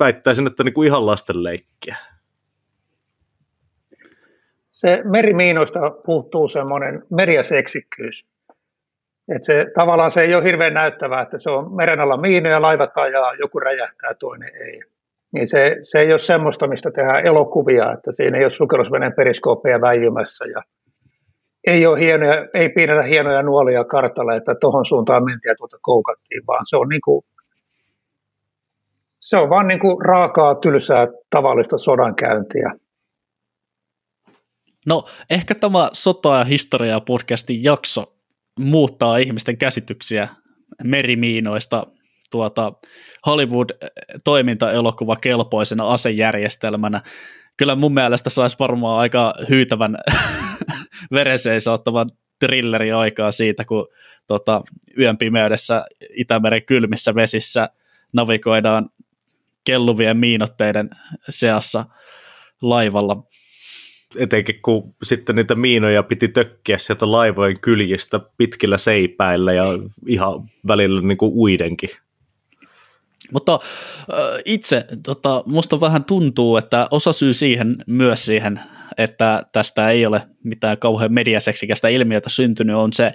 väittäisin, 0.00 0.46
että 0.46 0.64
niinku 0.64 0.82
ihan 0.82 1.06
lasten 1.06 1.44
leikkiä. 1.44 1.96
Se 4.72 5.02
merimiinoista 5.04 5.80
puuttuu 6.06 6.48
semmoinen 6.48 7.02
meri- 7.10 7.34
ja 7.34 7.42
seksikkyys. 7.42 8.24
Et 9.36 9.42
se, 9.42 9.66
tavallaan 9.74 10.10
se 10.10 10.20
ei 10.22 10.34
ole 10.34 10.44
hirveän 10.44 10.74
näyttävää, 10.74 11.22
että 11.22 11.38
se 11.38 11.50
on 11.50 11.74
meren 11.74 12.00
alla 12.00 12.16
miinoja, 12.16 12.62
laivat 12.62 12.90
ajaa, 12.94 13.34
joku 13.34 13.60
räjähtää, 13.60 14.14
toinen 14.14 14.50
ei 14.56 14.82
niin 15.32 15.48
se, 15.48 15.76
se 15.82 15.98
ei 15.98 16.12
ole 16.12 16.18
semmoista, 16.18 16.66
mistä 16.66 16.90
tehdään 16.90 17.26
elokuvia, 17.26 17.92
että 17.92 18.12
siinä 18.12 18.38
ei 18.38 18.44
ole 18.44 18.54
sukellusveneen 18.54 19.12
periskooppeja 19.12 19.80
väijymässä 19.80 20.44
ja 20.44 20.62
ei 21.66 21.86
ole 21.86 22.00
hienoja, 22.00 22.48
ei 22.54 22.68
piirretä 22.68 23.02
hienoja 23.02 23.42
nuolia 23.42 23.84
kartalle, 23.84 24.36
että 24.36 24.54
tuohon 24.54 24.86
suuntaan 24.86 25.24
mentiin 25.24 25.50
ja 25.50 25.54
tuota 25.56 25.78
koukattiin, 25.82 26.42
vaan 26.46 26.64
se 26.68 26.76
on 26.76 26.88
niin 26.88 27.00
kuin, 27.04 27.24
se 29.26 29.36
on 29.36 29.50
vaan 29.50 29.68
niin 29.68 29.80
kuin 29.80 30.04
raakaa, 30.04 30.54
tylsää, 30.54 31.06
tavallista 31.30 31.78
sodankäyntiä. 31.78 32.72
No, 34.86 35.04
ehkä 35.30 35.54
tämä 35.54 35.90
Sota- 35.92 36.38
ja 36.38 36.44
historia 36.44 37.00
podcastin 37.00 37.64
jakso 37.64 38.16
muuttaa 38.60 39.16
ihmisten 39.16 39.56
käsityksiä 39.56 40.28
merimiinoista 40.84 41.86
tuota, 42.30 42.72
Hollywood-toimintaelokuva 43.26 45.16
kelpoisena 45.16 45.88
asejärjestelmänä. 45.88 47.00
Kyllä 47.56 47.76
mun 47.76 47.94
mielestä 47.94 48.30
saisi 48.30 48.56
varmaan 48.58 49.00
aika 49.00 49.34
hyytävän 49.48 49.96
vereseisauttavan 51.16 52.08
thrilleri 52.38 52.92
aikaa 52.92 53.30
siitä, 53.30 53.64
kun 53.64 53.88
tota, 54.26 54.62
yön 54.98 55.18
pimeydessä 55.18 55.84
Itämeren 56.16 56.62
kylmissä 56.62 57.14
vesissä 57.14 57.68
navigoidaan 58.12 58.90
kelluvien 59.66 60.16
miinotteiden 60.16 60.90
seassa 61.28 61.84
laivalla. 62.62 63.22
Etenkin 64.18 64.62
kun 64.62 64.94
sitten 65.02 65.36
niitä 65.36 65.54
miinoja 65.54 66.02
piti 66.02 66.28
tökkiä 66.28 66.78
sieltä 66.78 67.12
laivojen 67.12 67.60
kyljistä 67.60 68.20
pitkillä 68.36 68.78
seipäillä 68.78 69.52
ja 69.52 69.64
ihan 70.06 70.50
välillä 70.66 71.00
niin 71.00 71.18
kuin 71.18 71.32
uidenkin. 71.34 71.90
Mutta 73.32 73.58
itse 74.44 74.84
tota, 75.04 75.42
musta 75.46 75.80
vähän 75.80 76.04
tuntuu, 76.04 76.56
että 76.56 76.88
osa 76.90 77.12
syy 77.12 77.32
siihen 77.32 77.76
myös 77.86 78.26
siihen, 78.26 78.60
että 78.98 79.42
tästä 79.52 79.90
ei 79.90 80.06
ole 80.06 80.22
mitään 80.44 80.78
kauhean 80.78 81.12
mediaseksikästä 81.12 81.88
ilmiötä 81.88 82.30
syntynyt, 82.30 82.76
on 82.76 82.92
se, 82.92 83.12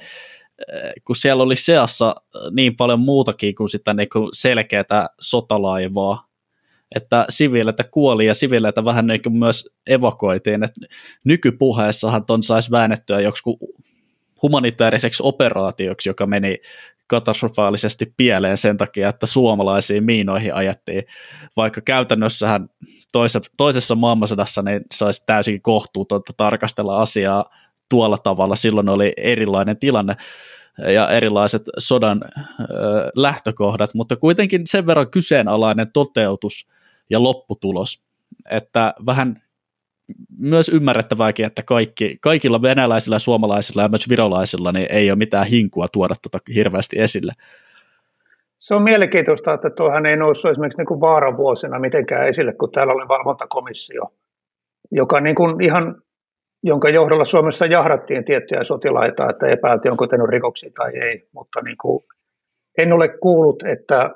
kun 1.04 1.16
siellä 1.16 1.44
oli 1.44 1.56
seassa 1.56 2.16
niin 2.52 2.76
paljon 2.76 3.00
muutakin 3.00 3.56
kuin 3.56 3.70
sitä 3.70 3.94
niin 3.94 4.10
kuin 4.10 4.30
selkeää 4.34 5.08
sotalaivaa, 5.22 6.31
että 6.96 7.26
siviileitä 7.30 7.84
kuoli 7.84 8.26
ja 8.26 8.34
siviileitä 8.34 8.86
vähän 8.86 9.08
niin 9.08 9.22
kuin 9.22 9.38
myös 9.38 9.76
evakuoitiin. 9.88 10.64
että 10.64 10.82
nykypuheessahan 11.24 12.26
ton 12.26 12.44
saisi 12.44 12.72
väännettyä 12.72 13.20
joku 13.20 13.60
humanitaariseksi 14.42 15.24
operaatioksi, 15.24 16.10
joka 16.10 16.28
meni 16.28 16.58
katastrofaalisesti 17.08 18.14
pieleen 18.18 18.58
sen 18.58 18.78
takia, 18.78 19.10
että 19.10 19.26
suomalaisiin 19.26 20.04
miinoihin 20.04 20.54
ajettiin, 20.54 21.04
vaikka 21.58 21.82
käytännössähän 21.82 22.70
toisessa, 23.12 23.52
toisessa 23.58 23.96
maailmansodassa 23.96 24.62
niin 24.62 24.82
se 24.94 25.06
olisi 25.06 25.26
täysin 25.26 25.62
kohtuutonta 25.62 26.34
tarkastella 26.38 27.02
asiaa 27.02 27.46
tuolla 27.90 28.18
tavalla. 28.18 28.56
Silloin 28.56 28.90
oli 28.90 29.14
erilainen 29.18 29.78
tilanne 29.78 30.16
ja 30.94 31.10
erilaiset 31.10 31.62
sodan 31.78 32.22
ö, 32.24 32.66
lähtökohdat, 33.16 33.94
mutta 33.94 34.16
kuitenkin 34.16 34.62
sen 34.66 34.86
verran 34.86 35.10
kyseenalainen 35.12 35.92
toteutus 35.94 36.68
ja 37.12 37.24
lopputulos, 37.24 38.04
että 38.52 38.94
vähän 39.06 39.42
myös 40.40 40.70
ymmärrettävääkin, 40.70 41.46
että 41.46 41.62
kaikki, 41.66 42.18
kaikilla 42.22 42.62
venäläisillä, 42.62 43.20
suomalaisilla 43.20 43.82
ja 43.82 43.90
myös 43.90 44.10
virolaisilla 44.10 44.72
niin 44.72 44.88
ei 44.90 45.12
ole 45.12 45.18
mitään 45.18 45.48
hinkua 45.48 45.88
tuoda 45.94 46.16
tuota 46.22 46.52
hirveästi 46.56 47.00
esille. 47.00 47.32
Se 48.60 48.76
on 48.76 48.82
mielenkiintoista, 48.82 49.54
että 49.54 49.70
tuohan 49.70 50.06
ei 50.06 50.18
noussut 50.18 50.52
esimerkiksi 50.52 50.78
niin 50.78 50.88
kuin 50.88 51.02
vaaravuosina 51.02 51.80
mitenkään 51.80 52.28
esille, 52.28 52.54
kun 52.54 52.72
täällä 52.72 52.94
oli 52.94 53.08
valvontakomissio, 53.08 54.04
joka 54.92 55.20
niin 55.20 55.36
kuin 55.36 55.62
ihan, 55.62 56.02
jonka 56.64 56.90
johdolla 56.90 57.26
Suomessa 57.26 57.66
jahdattiin 57.66 58.26
tiettyjä 58.26 58.64
sotilaita, 58.64 59.30
että 59.30 59.48
epäiltiin, 59.48 59.92
onko 59.92 60.08
tehnyt 60.08 60.30
rikoksia 60.30 60.70
tai 60.76 60.98
ei, 60.98 61.28
mutta 61.34 61.62
niin 61.62 61.78
kuin, 61.78 62.04
en 62.78 62.94
ole 62.94 63.08
kuullut, 63.08 63.64
että 63.64 64.10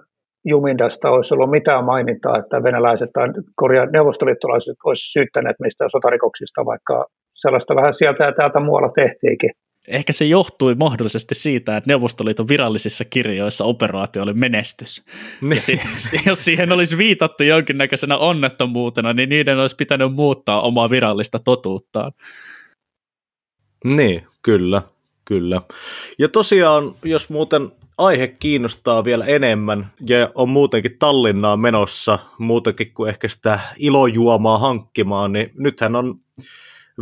Jumindasta 0.46 1.10
olisi 1.10 1.34
ollut 1.34 1.52
mitään 1.52 1.84
mainintaa, 1.84 2.38
että 2.38 2.64
venäläiset 2.64 3.10
tai 3.14 3.28
korjaa 3.56 3.86
neuvostoliittolaiset 3.86 4.78
olisi 4.86 5.12
syyttäneet 5.12 5.56
mistään 5.60 5.90
sotarikoksista, 5.92 6.66
vaikka 6.66 7.06
sellaista 7.34 7.76
vähän 7.76 7.94
sieltä 7.94 8.24
ja 8.24 8.32
täältä 8.32 8.60
muualla 8.60 8.90
tehtiinkin. 8.96 9.52
Ehkä 9.88 10.14
se 10.14 10.26
johtui 10.26 10.76
mahdollisesti 10.76 11.36
siitä, 11.36 11.78
että 11.78 11.90
Neuvostoliiton 11.92 12.48
virallisissa 12.48 13.06
kirjoissa 13.10 13.64
operaatio 13.64 14.24
oli 14.24 14.34
menestys. 14.34 15.06
Niin. 15.42 15.56
Ja 15.56 15.62
si- 15.98 16.30
jos 16.30 16.46
siihen 16.46 16.72
olisi 16.72 16.98
viitattu 16.98 17.44
jonkinnäköisenä 17.44 18.18
onnettomuutena, 18.18 19.14
niin 19.14 19.30
niiden 19.30 19.60
olisi 19.60 19.76
pitänyt 19.76 20.14
muuttaa 20.14 20.62
omaa 20.62 20.90
virallista 20.90 21.40
totuuttaan. 21.40 22.12
Niin, 23.84 24.24
kyllä, 24.42 24.82
kyllä. 25.26 25.62
Ja 26.20 26.28
tosiaan, 26.28 26.96
jos 27.04 27.30
muuten 27.30 27.72
aihe 27.98 28.28
kiinnostaa 28.28 29.04
vielä 29.04 29.26
enemmän 29.26 29.92
ja 30.10 30.32
on 30.36 30.50
muutenkin 30.50 30.98
Tallinnaa 31.00 31.58
menossa, 31.58 32.20
muutenkin 32.38 32.94
kuin 32.94 33.10
ehkä 33.10 33.28
sitä 33.28 33.60
ilojuomaa 33.78 34.58
hankkimaan, 34.58 35.34
niin 35.34 35.52
nythän 35.58 35.96
on 35.96 36.20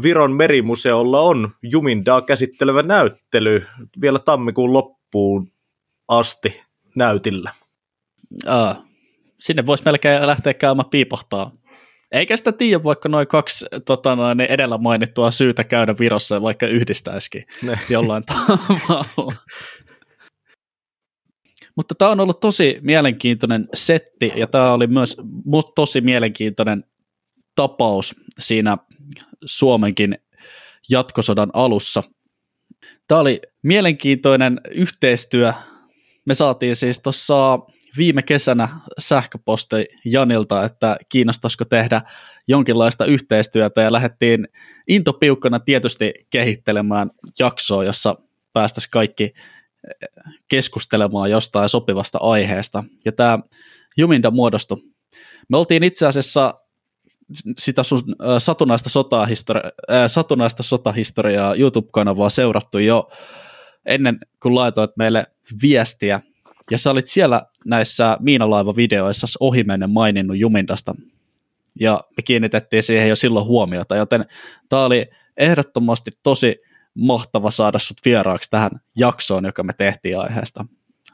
Viron 0.04 0.32
merimuseolla 0.32 1.22
on 1.22 1.52
Jumindaa 1.62 2.22
käsittelevä 2.22 2.84
näyttely 2.84 3.66
vielä 4.02 4.20
tammikuun 4.20 4.74
loppuun 4.74 5.52
asti 6.08 6.62
näytillä. 6.96 7.52
Aa, 8.48 8.86
sinne 9.40 9.66
voisi 9.66 9.84
melkein 9.86 10.28
lähteä 10.28 10.54
käymään 10.54 10.90
piipahtaa. 10.90 11.52
Eikä 12.12 12.38
sitä 12.38 12.52
tiedä, 12.52 12.84
vaikka 12.84 13.10
noin 13.10 13.28
kaksi 13.28 13.66
tota 13.86 14.16
noin, 14.16 14.42
edellä 14.42 14.78
mainittua 14.78 15.32
syytä 15.32 15.64
käydä 15.64 15.96
Virossa, 16.00 16.42
vaikka 16.42 16.68
yhdistäisikin 16.68 17.46
ne. 17.62 17.80
jollain 17.90 18.24
tavalla. 18.26 19.34
Mutta 21.76 21.96
tämä 21.96 22.12
on 22.12 22.20
ollut 22.20 22.40
tosi 22.40 22.78
mielenkiintoinen 22.82 23.68
setti 23.74 24.32
ja 24.36 24.48
tämä 24.48 24.74
oli 24.74 24.88
myös 24.88 25.18
tosi 25.76 26.02
mielenkiintoinen 26.02 26.84
tapaus 27.56 28.16
siinä 28.40 28.78
Suomenkin 29.46 30.18
jatkosodan 30.90 31.50
alussa. 31.54 32.04
Tämä 33.08 33.22
oli 33.22 33.42
mielenkiintoinen 33.64 34.62
yhteistyö. 34.72 35.54
Me 36.26 36.34
saatiin 36.34 36.76
siis 36.76 37.00
tuossa 37.00 37.60
viime 37.98 38.22
kesänä 38.22 38.70
sähköposti 39.00 39.86
Janilta, 40.06 40.66
että 40.66 40.98
kiinnostaisiko 41.10 41.66
tehdä 41.66 42.02
jonkinlaista 42.48 43.06
yhteistyötä 43.06 43.82
ja 43.82 43.92
lähdettiin 43.92 44.48
intopiukkana 44.88 45.60
tietysti 45.60 46.14
kehittelemään 46.30 47.12
jaksoa, 47.40 47.84
jossa 47.84 48.16
päästäisiin 48.54 48.92
kaikki 48.92 49.34
keskustelemaan 50.48 51.32
jostain 51.32 51.70
sopivasta 51.70 52.18
aiheesta. 52.22 52.84
Ja 53.06 53.12
tämä 53.12 53.40
Juminda 53.98 54.32
muodostui. 54.32 54.78
Me 55.50 55.58
oltiin 55.58 55.84
itse 55.84 56.08
asiassa 56.08 56.54
sitä 57.58 57.84
sun 57.84 58.00
satunnaista, 58.38 58.90
sotahistori- 58.90 59.94
äh, 59.94 60.04
satunnaista 60.08 60.64
sotahistoriaa 60.64 61.56
YouTube-kanavaa 61.56 62.30
seurattu 62.30 62.78
jo 62.78 63.10
ennen 63.86 64.20
kuin 64.40 64.56
laitoit 64.56 64.92
meille 64.98 65.26
viestiä. 65.62 66.22
Ja 66.72 66.78
sä 66.78 66.92
olit 66.92 67.08
siellä 67.08 67.46
näissä 67.66 68.18
miinalaiva-videoissa 68.20 69.28
ohimennen 69.40 69.90
maininnut 69.90 70.38
Jumindasta. 70.38 70.96
Ja 71.80 72.04
me 72.18 72.24
kiinnitettiin 72.24 72.84
siihen 72.84 73.10
jo 73.10 73.16
silloin 73.16 73.46
huomiota, 73.46 73.96
joten 73.96 74.26
tämä 74.70 74.86
oli 74.86 75.06
ehdottomasti 75.38 76.12
tosi 76.24 76.56
mahtava 76.96 77.52
saada 77.52 77.80
sut 77.80 77.98
vieraaksi 78.06 78.50
tähän 78.50 78.72
jaksoon, 79.00 79.46
joka 79.46 79.64
me 79.64 79.74
tehtiin 79.78 80.20
aiheesta. 80.20 80.66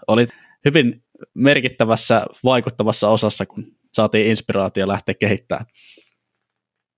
Olit 0.08 0.30
hyvin 0.66 0.94
merkittävässä, 1.36 2.26
vaikuttavassa 2.44 3.10
osassa, 3.10 3.46
kun 3.46 3.64
saatiin 3.94 4.28
inspiraatio 4.28 4.88
lähteä 4.88 5.16
kehittämään. 5.20 5.66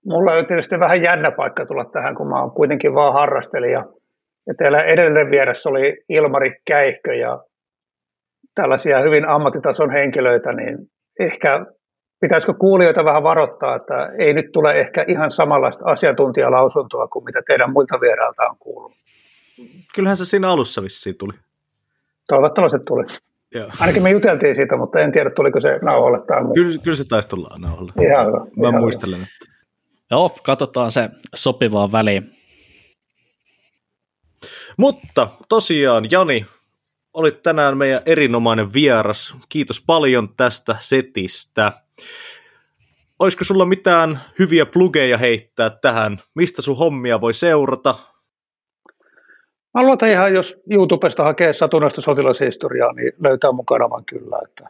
Mulla 0.06 0.32
on 0.32 0.46
tietysti 0.46 0.80
vähän 0.80 1.02
jännä 1.02 1.30
paikka 1.30 1.66
tulla 1.66 1.84
tähän, 1.84 2.14
kun 2.14 2.28
mä 2.28 2.40
oon 2.40 2.50
kuitenkin 2.50 2.94
vaan 2.94 3.12
harrastelija. 3.12 3.84
Ja 4.46 4.54
teillä 4.58 4.82
edelleen 4.82 5.30
vieressä 5.30 5.68
oli 5.68 6.04
Ilmari 6.08 6.50
Käihkö 6.66 7.14
ja 7.14 7.44
tällaisia 8.54 9.02
hyvin 9.02 9.28
ammattitason 9.28 9.90
henkilöitä, 9.90 10.52
niin 10.52 10.78
ehkä 11.20 11.66
pitäisikö 12.22 12.54
kuulijoita 12.54 13.04
vähän 13.04 13.22
varoittaa, 13.22 13.76
että 13.76 13.94
ei 14.18 14.34
nyt 14.34 14.52
tule 14.52 14.80
ehkä 14.80 15.04
ihan 15.08 15.30
samanlaista 15.30 15.84
asiantuntijalausuntoa 15.84 17.08
kuin 17.08 17.24
mitä 17.24 17.42
teidän 17.46 17.72
muilta 17.72 18.00
vierailta 18.00 18.42
on 18.42 18.56
kuullut. 18.58 18.92
Kyllähän 19.94 20.16
se 20.16 20.24
siinä 20.24 20.50
alussa 20.50 20.82
vissiin 20.82 21.18
tuli. 21.18 21.32
Toivottavasti 22.28 22.78
tuli. 22.78 23.04
Joo. 23.54 23.70
Ainakin 23.80 24.02
me 24.02 24.10
juteltiin 24.10 24.54
siitä, 24.54 24.76
mutta 24.76 24.98
en 24.98 25.12
tiedä, 25.12 25.30
tuliko 25.30 25.60
se 25.60 25.78
nauhalle 25.82 26.26
tai 26.26 26.42
muu. 26.42 26.54
Kyllä, 26.54 26.78
kyllä 26.82 26.96
se 26.96 27.08
taisi 27.08 27.28
tulla 27.28 27.56
nauhalle. 27.58 27.92
Ihan 28.02 28.26
hyvä. 28.26 28.38
Mä 28.38 28.68
ihan 28.68 28.80
muistelen. 28.80 29.18
Hyvä. 29.18 29.28
Että... 29.42 29.52
Joo, 30.10 30.30
katsotaan 30.42 30.90
se 30.90 31.08
sopivaa 31.34 31.92
väliin. 31.92 32.32
Mutta 34.76 35.28
tosiaan, 35.48 36.04
Jani, 36.10 36.46
olit 37.14 37.42
tänään 37.42 37.76
meidän 37.76 38.00
erinomainen 38.06 38.72
vieras. 38.72 39.36
Kiitos 39.48 39.84
paljon 39.86 40.28
tästä 40.36 40.76
setistä. 40.80 41.72
Olisiko 43.18 43.44
sulla 43.44 43.64
mitään 43.64 44.20
hyviä 44.38 44.66
plugeja 44.66 45.18
heittää 45.18 45.70
tähän? 45.70 46.18
Mistä 46.34 46.62
sun 46.62 46.78
hommia 46.78 47.20
voi 47.20 47.34
seurata? 47.34 47.94
Mä 49.74 49.82
luotan 49.82 50.08
ihan, 50.08 50.34
jos 50.34 50.54
YouTubesta 50.70 51.24
hakee 51.24 51.52
satunnaista 51.52 52.00
sotilashistoriaa, 52.00 52.92
niin 52.92 53.12
löytää 53.24 53.52
mun 53.52 53.66
kanavan 53.66 54.04
kyllä. 54.04 54.38
Että. 54.44 54.68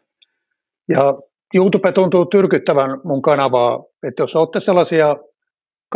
Ja 0.89 1.15
YouTube 1.55 1.93
tuntuu 1.93 2.27
tyrkyttävän 2.27 3.01
mun 3.05 3.23
kanavaa, 3.23 3.85
että 4.03 4.23
jos 4.23 4.37
olette 4.37 4.61
sellaisia 4.61 5.17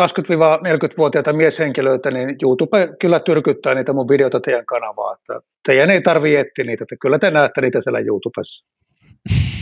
20-40-vuotiaita 0.00 1.32
mieshenkilöitä, 1.32 2.10
niin 2.10 2.36
YouTube 2.42 2.88
kyllä 3.00 3.20
tyrkyttää 3.20 3.74
niitä 3.74 3.92
mun 3.92 4.08
videoita 4.08 4.40
teidän 4.40 4.66
kanavaa. 4.66 5.14
Että 5.14 5.40
teidän 5.66 5.90
ei 5.90 6.02
tarvitse 6.02 6.40
etsiä 6.40 6.64
niitä, 6.64 6.84
että 6.84 6.96
kyllä 7.00 7.18
te 7.18 7.30
näette 7.30 7.60
niitä 7.60 7.82
siellä 7.82 8.00
YouTubessa. 8.00 8.64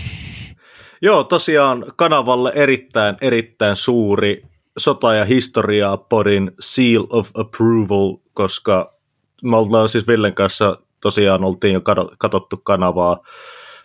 Joo, 1.04 1.24
tosiaan 1.24 1.84
kanavalle 1.96 2.52
erittäin, 2.54 3.16
erittäin 3.20 3.76
suuri 3.76 4.42
sota- 4.78 5.14
ja 5.14 5.24
historiaa 5.24 5.96
podin 5.96 6.50
Seal 6.60 7.06
of 7.10 7.30
Approval, 7.34 8.16
koska 8.32 8.94
me 9.42 9.56
ollaan 9.56 9.88
siis 9.88 10.08
Villen 10.08 10.34
kanssa 10.34 10.78
tosiaan 11.00 11.44
oltiin 11.44 11.74
jo 11.74 11.80
katsottu 12.18 12.56
kanavaa 12.56 13.20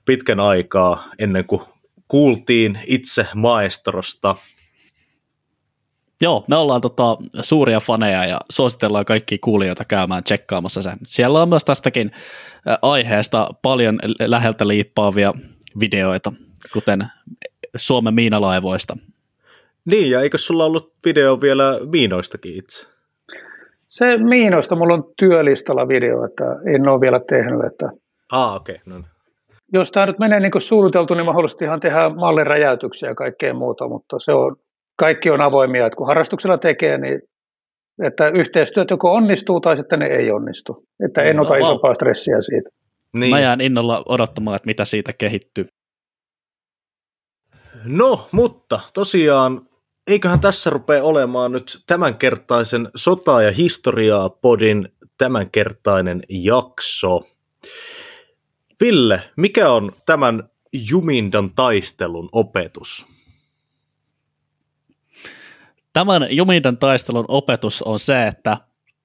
pitkän 0.05 0.39
aikaa 0.39 1.03
ennen 1.19 1.45
kuin 1.45 1.61
kuultiin 2.07 2.79
itse 2.87 3.27
maestrosta. 3.35 4.35
Joo, 6.21 6.45
me 6.47 6.55
ollaan 6.55 6.81
tota, 6.81 7.17
suuria 7.41 7.79
faneja 7.79 8.25
ja 8.25 8.39
suositellaan 8.51 9.05
kaikki 9.05 9.37
kuulijoita 9.37 9.85
käymään 9.85 10.23
tsekkaamassa 10.23 10.81
sen. 10.81 10.97
Siellä 11.05 11.41
on 11.41 11.49
myös 11.49 11.65
tästäkin 11.65 12.11
aiheesta 12.81 13.49
paljon 13.61 13.99
läheltä 14.19 14.67
liippaavia 14.67 15.33
videoita, 15.79 16.33
kuten 16.73 17.05
Suomen 17.75 18.13
miinalaivoista. 18.13 18.93
Niin, 19.85 20.11
ja 20.11 20.21
eikö 20.21 20.37
sulla 20.37 20.65
ollut 20.65 20.93
video 21.05 21.41
vielä 21.41 21.79
miinoistakin 21.91 22.55
itse? 22.55 22.87
Se 23.89 24.17
miinoista 24.17 24.75
mulla 24.75 24.93
on 24.93 25.03
työlistalla 25.17 25.87
video, 25.87 26.25
että 26.25 26.43
en 26.75 26.89
ole 26.89 27.01
vielä 27.01 27.21
tehnyt. 27.29 27.65
Että 27.65 27.89
ah, 28.31 28.55
okei. 28.55 28.75
Okay. 28.75 28.99
No. 28.99 29.05
Jos 29.73 29.91
tämä 29.91 30.05
nyt 30.05 30.19
menee 30.19 30.39
niin 30.39 30.51
kuin 30.51 30.61
suunniteltu, 30.61 31.13
niin 31.13 31.25
mahdollisesti 31.25 31.65
ihan 31.65 31.79
tehdä 31.79 32.09
mallin 32.09 32.47
räjäytyksiä 32.47 33.09
ja 33.09 33.15
kaikkea 33.15 33.53
muuta, 33.53 33.87
mutta 33.87 34.17
se 34.19 34.31
on, 34.31 34.55
kaikki 34.95 35.29
on 35.29 35.41
avoimia, 35.41 35.85
että 35.85 35.97
kun 35.97 36.07
harrastuksella 36.07 36.57
tekee, 36.57 36.97
niin 36.97 37.21
että 38.03 38.29
yhteistyöt 38.29 38.89
joko 38.89 39.13
onnistuu 39.13 39.59
tai 39.61 39.77
sitten 39.77 39.99
ne 39.99 40.05
ei 40.05 40.31
onnistu. 40.31 40.83
Että 41.05 41.21
en 41.21 41.35
no, 41.35 41.41
ota 41.43 41.55
isompaa 41.55 41.93
stressiä 41.93 42.41
siitä. 42.41 42.69
Niin. 43.13 43.29
Mä 43.29 43.39
jään 43.39 43.61
innolla 43.61 44.03
odottamaan, 44.05 44.55
että 44.55 44.67
mitä 44.67 44.85
siitä 44.85 45.11
kehittyy. 45.17 45.65
No, 47.83 48.27
mutta 48.31 48.79
tosiaan, 48.93 49.67
eiköhän 50.07 50.39
tässä 50.39 50.69
rupea 50.69 51.03
olemaan 51.03 51.51
nyt 51.51 51.83
tämänkertaisen 51.87 52.89
sota- 52.95 53.41
ja 53.41 53.51
historiaa 53.51 54.29
podin 54.29 54.89
tämänkertainen 55.17 56.23
jakso. 56.29 57.21
Ville, 58.79 59.21
mikä 59.37 59.69
on 59.71 59.91
tämän 60.05 60.49
Jumindan 60.89 61.51
taistelun 61.55 62.29
opetus? 62.31 63.05
Tämän 65.93 66.27
Jumindan 66.35 66.77
taistelun 66.77 67.25
opetus 67.27 67.81
on 67.81 67.99
se, 67.99 68.27
että 68.27 68.57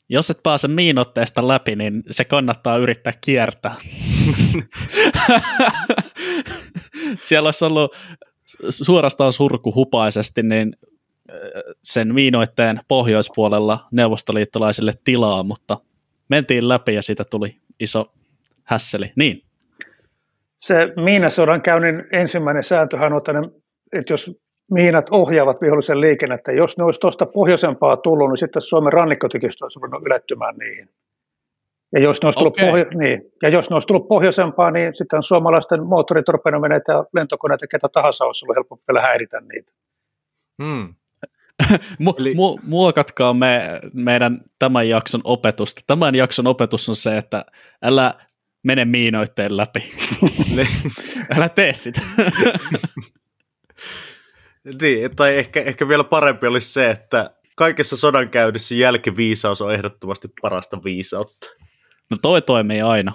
jos 0.09 0.31
et 0.31 0.43
pääse 0.43 0.68
miinotteesta 0.68 1.49
läpi, 1.49 1.77
niin 1.77 2.03
se 2.11 2.25
kannattaa 2.25 2.77
yrittää 2.77 3.12
kiertää. 3.20 3.75
Siellä 7.20 7.47
olisi 7.47 7.64
ollut 7.64 7.97
suorastaan 8.70 9.32
surkuhupaisesti 9.32 10.42
niin 10.42 10.76
sen 11.82 12.14
miinoitteen 12.14 12.80
pohjoispuolella 12.88 13.78
neuvostoliittolaisille 13.92 14.92
tilaa, 15.05 15.42
mutta 15.42 15.76
mentiin 16.28 16.68
läpi 16.68 16.95
ja 16.95 17.03
siitä 17.03 17.24
tuli 17.30 17.57
iso 17.80 18.05
hässeli. 18.64 19.12
Niin. 19.16 19.42
Se 20.59 20.92
miinasodan 21.05 21.62
käynnin 21.62 22.05
ensimmäinen 22.12 22.64
sääntöhän 22.64 23.12
on, 23.12 23.20
että 23.92 24.12
jos 24.12 24.30
miinat 24.70 25.07
ohjaavat 25.11 25.61
vihollisen 25.61 26.01
liikennettä, 26.01 26.53
jos 26.53 26.76
ne 26.76 26.84
olisi 26.84 27.01
tuosta 27.01 27.26
pohjoisempaa 27.26 27.97
tullut, 27.97 28.30
niin 28.30 28.38
sitten 28.38 28.62
Suomen 28.62 28.92
rannikkotikista 28.92 29.64
olisi 29.64 29.78
ruvennut 29.78 30.07
ylettymään 30.07 30.55
niihin. 30.57 30.88
Ja 31.93 32.01
jos 32.01 32.22
ne 32.22 32.26
olisi 32.26 32.39
tullut, 32.39 32.57
okay. 32.57 32.70
pohjo- 32.70 32.99
niin. 32.99 33.22
ja 33.43 33.49
jos 33.49 33.70
ne 33.70 33.76
olisi 33.76 33.87
tullut 33.87 34.09
pohjoisempaa, 34.09 34.70
niin 34.70 34.97
sitten 34.97 35.22
suomalaisten 35.22 35.87
moottoritorpenoveneitä 35.87 36.93
ja 36.93 37.05
lentokoneita, 37.14 37.66
ketä 37.66 37.89
tahansa 37.89 38.24
olisi 38.24 38.45
ollut 38.45 38.57
helpompi 38.57 38.85
vielä 38.89 39.03
häiritä 39.03 39.41
niitä. 39.41 39.72
Hmm. 40.62 40.95
mu- 42.05 42.14
Eli... 42.18 42.32
mu- 42.32 42.61
muokatkaa 42.62 43.35
me, 43.35 43.80
meidän 43.93 44.41
tämän 44.59 44.89
jakson 44.89 45.20
opetusta. 45.24 45.82
Tämän 45.87 46.14
jakson 46.14 46.47
opetus 46.47 46.89
on 46.89 46.97
se, 46.97 47.16
että 47.16 47.45
älä 47.82 48.14
mene 48.62 48.85
miinoitteen 48.85 49.57
läpi. 49.57 49.93
älä 51.37 51.49
tee 51.49 51.74
sitä. 51.74 52.01
niin, 54.82 55.16
tai 55.16 55.37
ehkä, 55.37 55.61
ehkä 55.61 55.89
vielä 55.89 56.05
parempi 56.05 56.47
olisi 56.47 56.72
se, 56.72 56.91
että 56.91 57.30
kaikessa 57.57 57.97
sodankäynnissä 57.97 58.74
jälkiviisaus 58.74 59.62
on 59.62 59.74
ehdottomasti 59.74 60.28
parasta 60.43 60.85
viisautta. 60.85 61.47
No 62.11 62.16
toi 62.22 62.42
toimii 62.42 62.80
aina. 62.80 63.12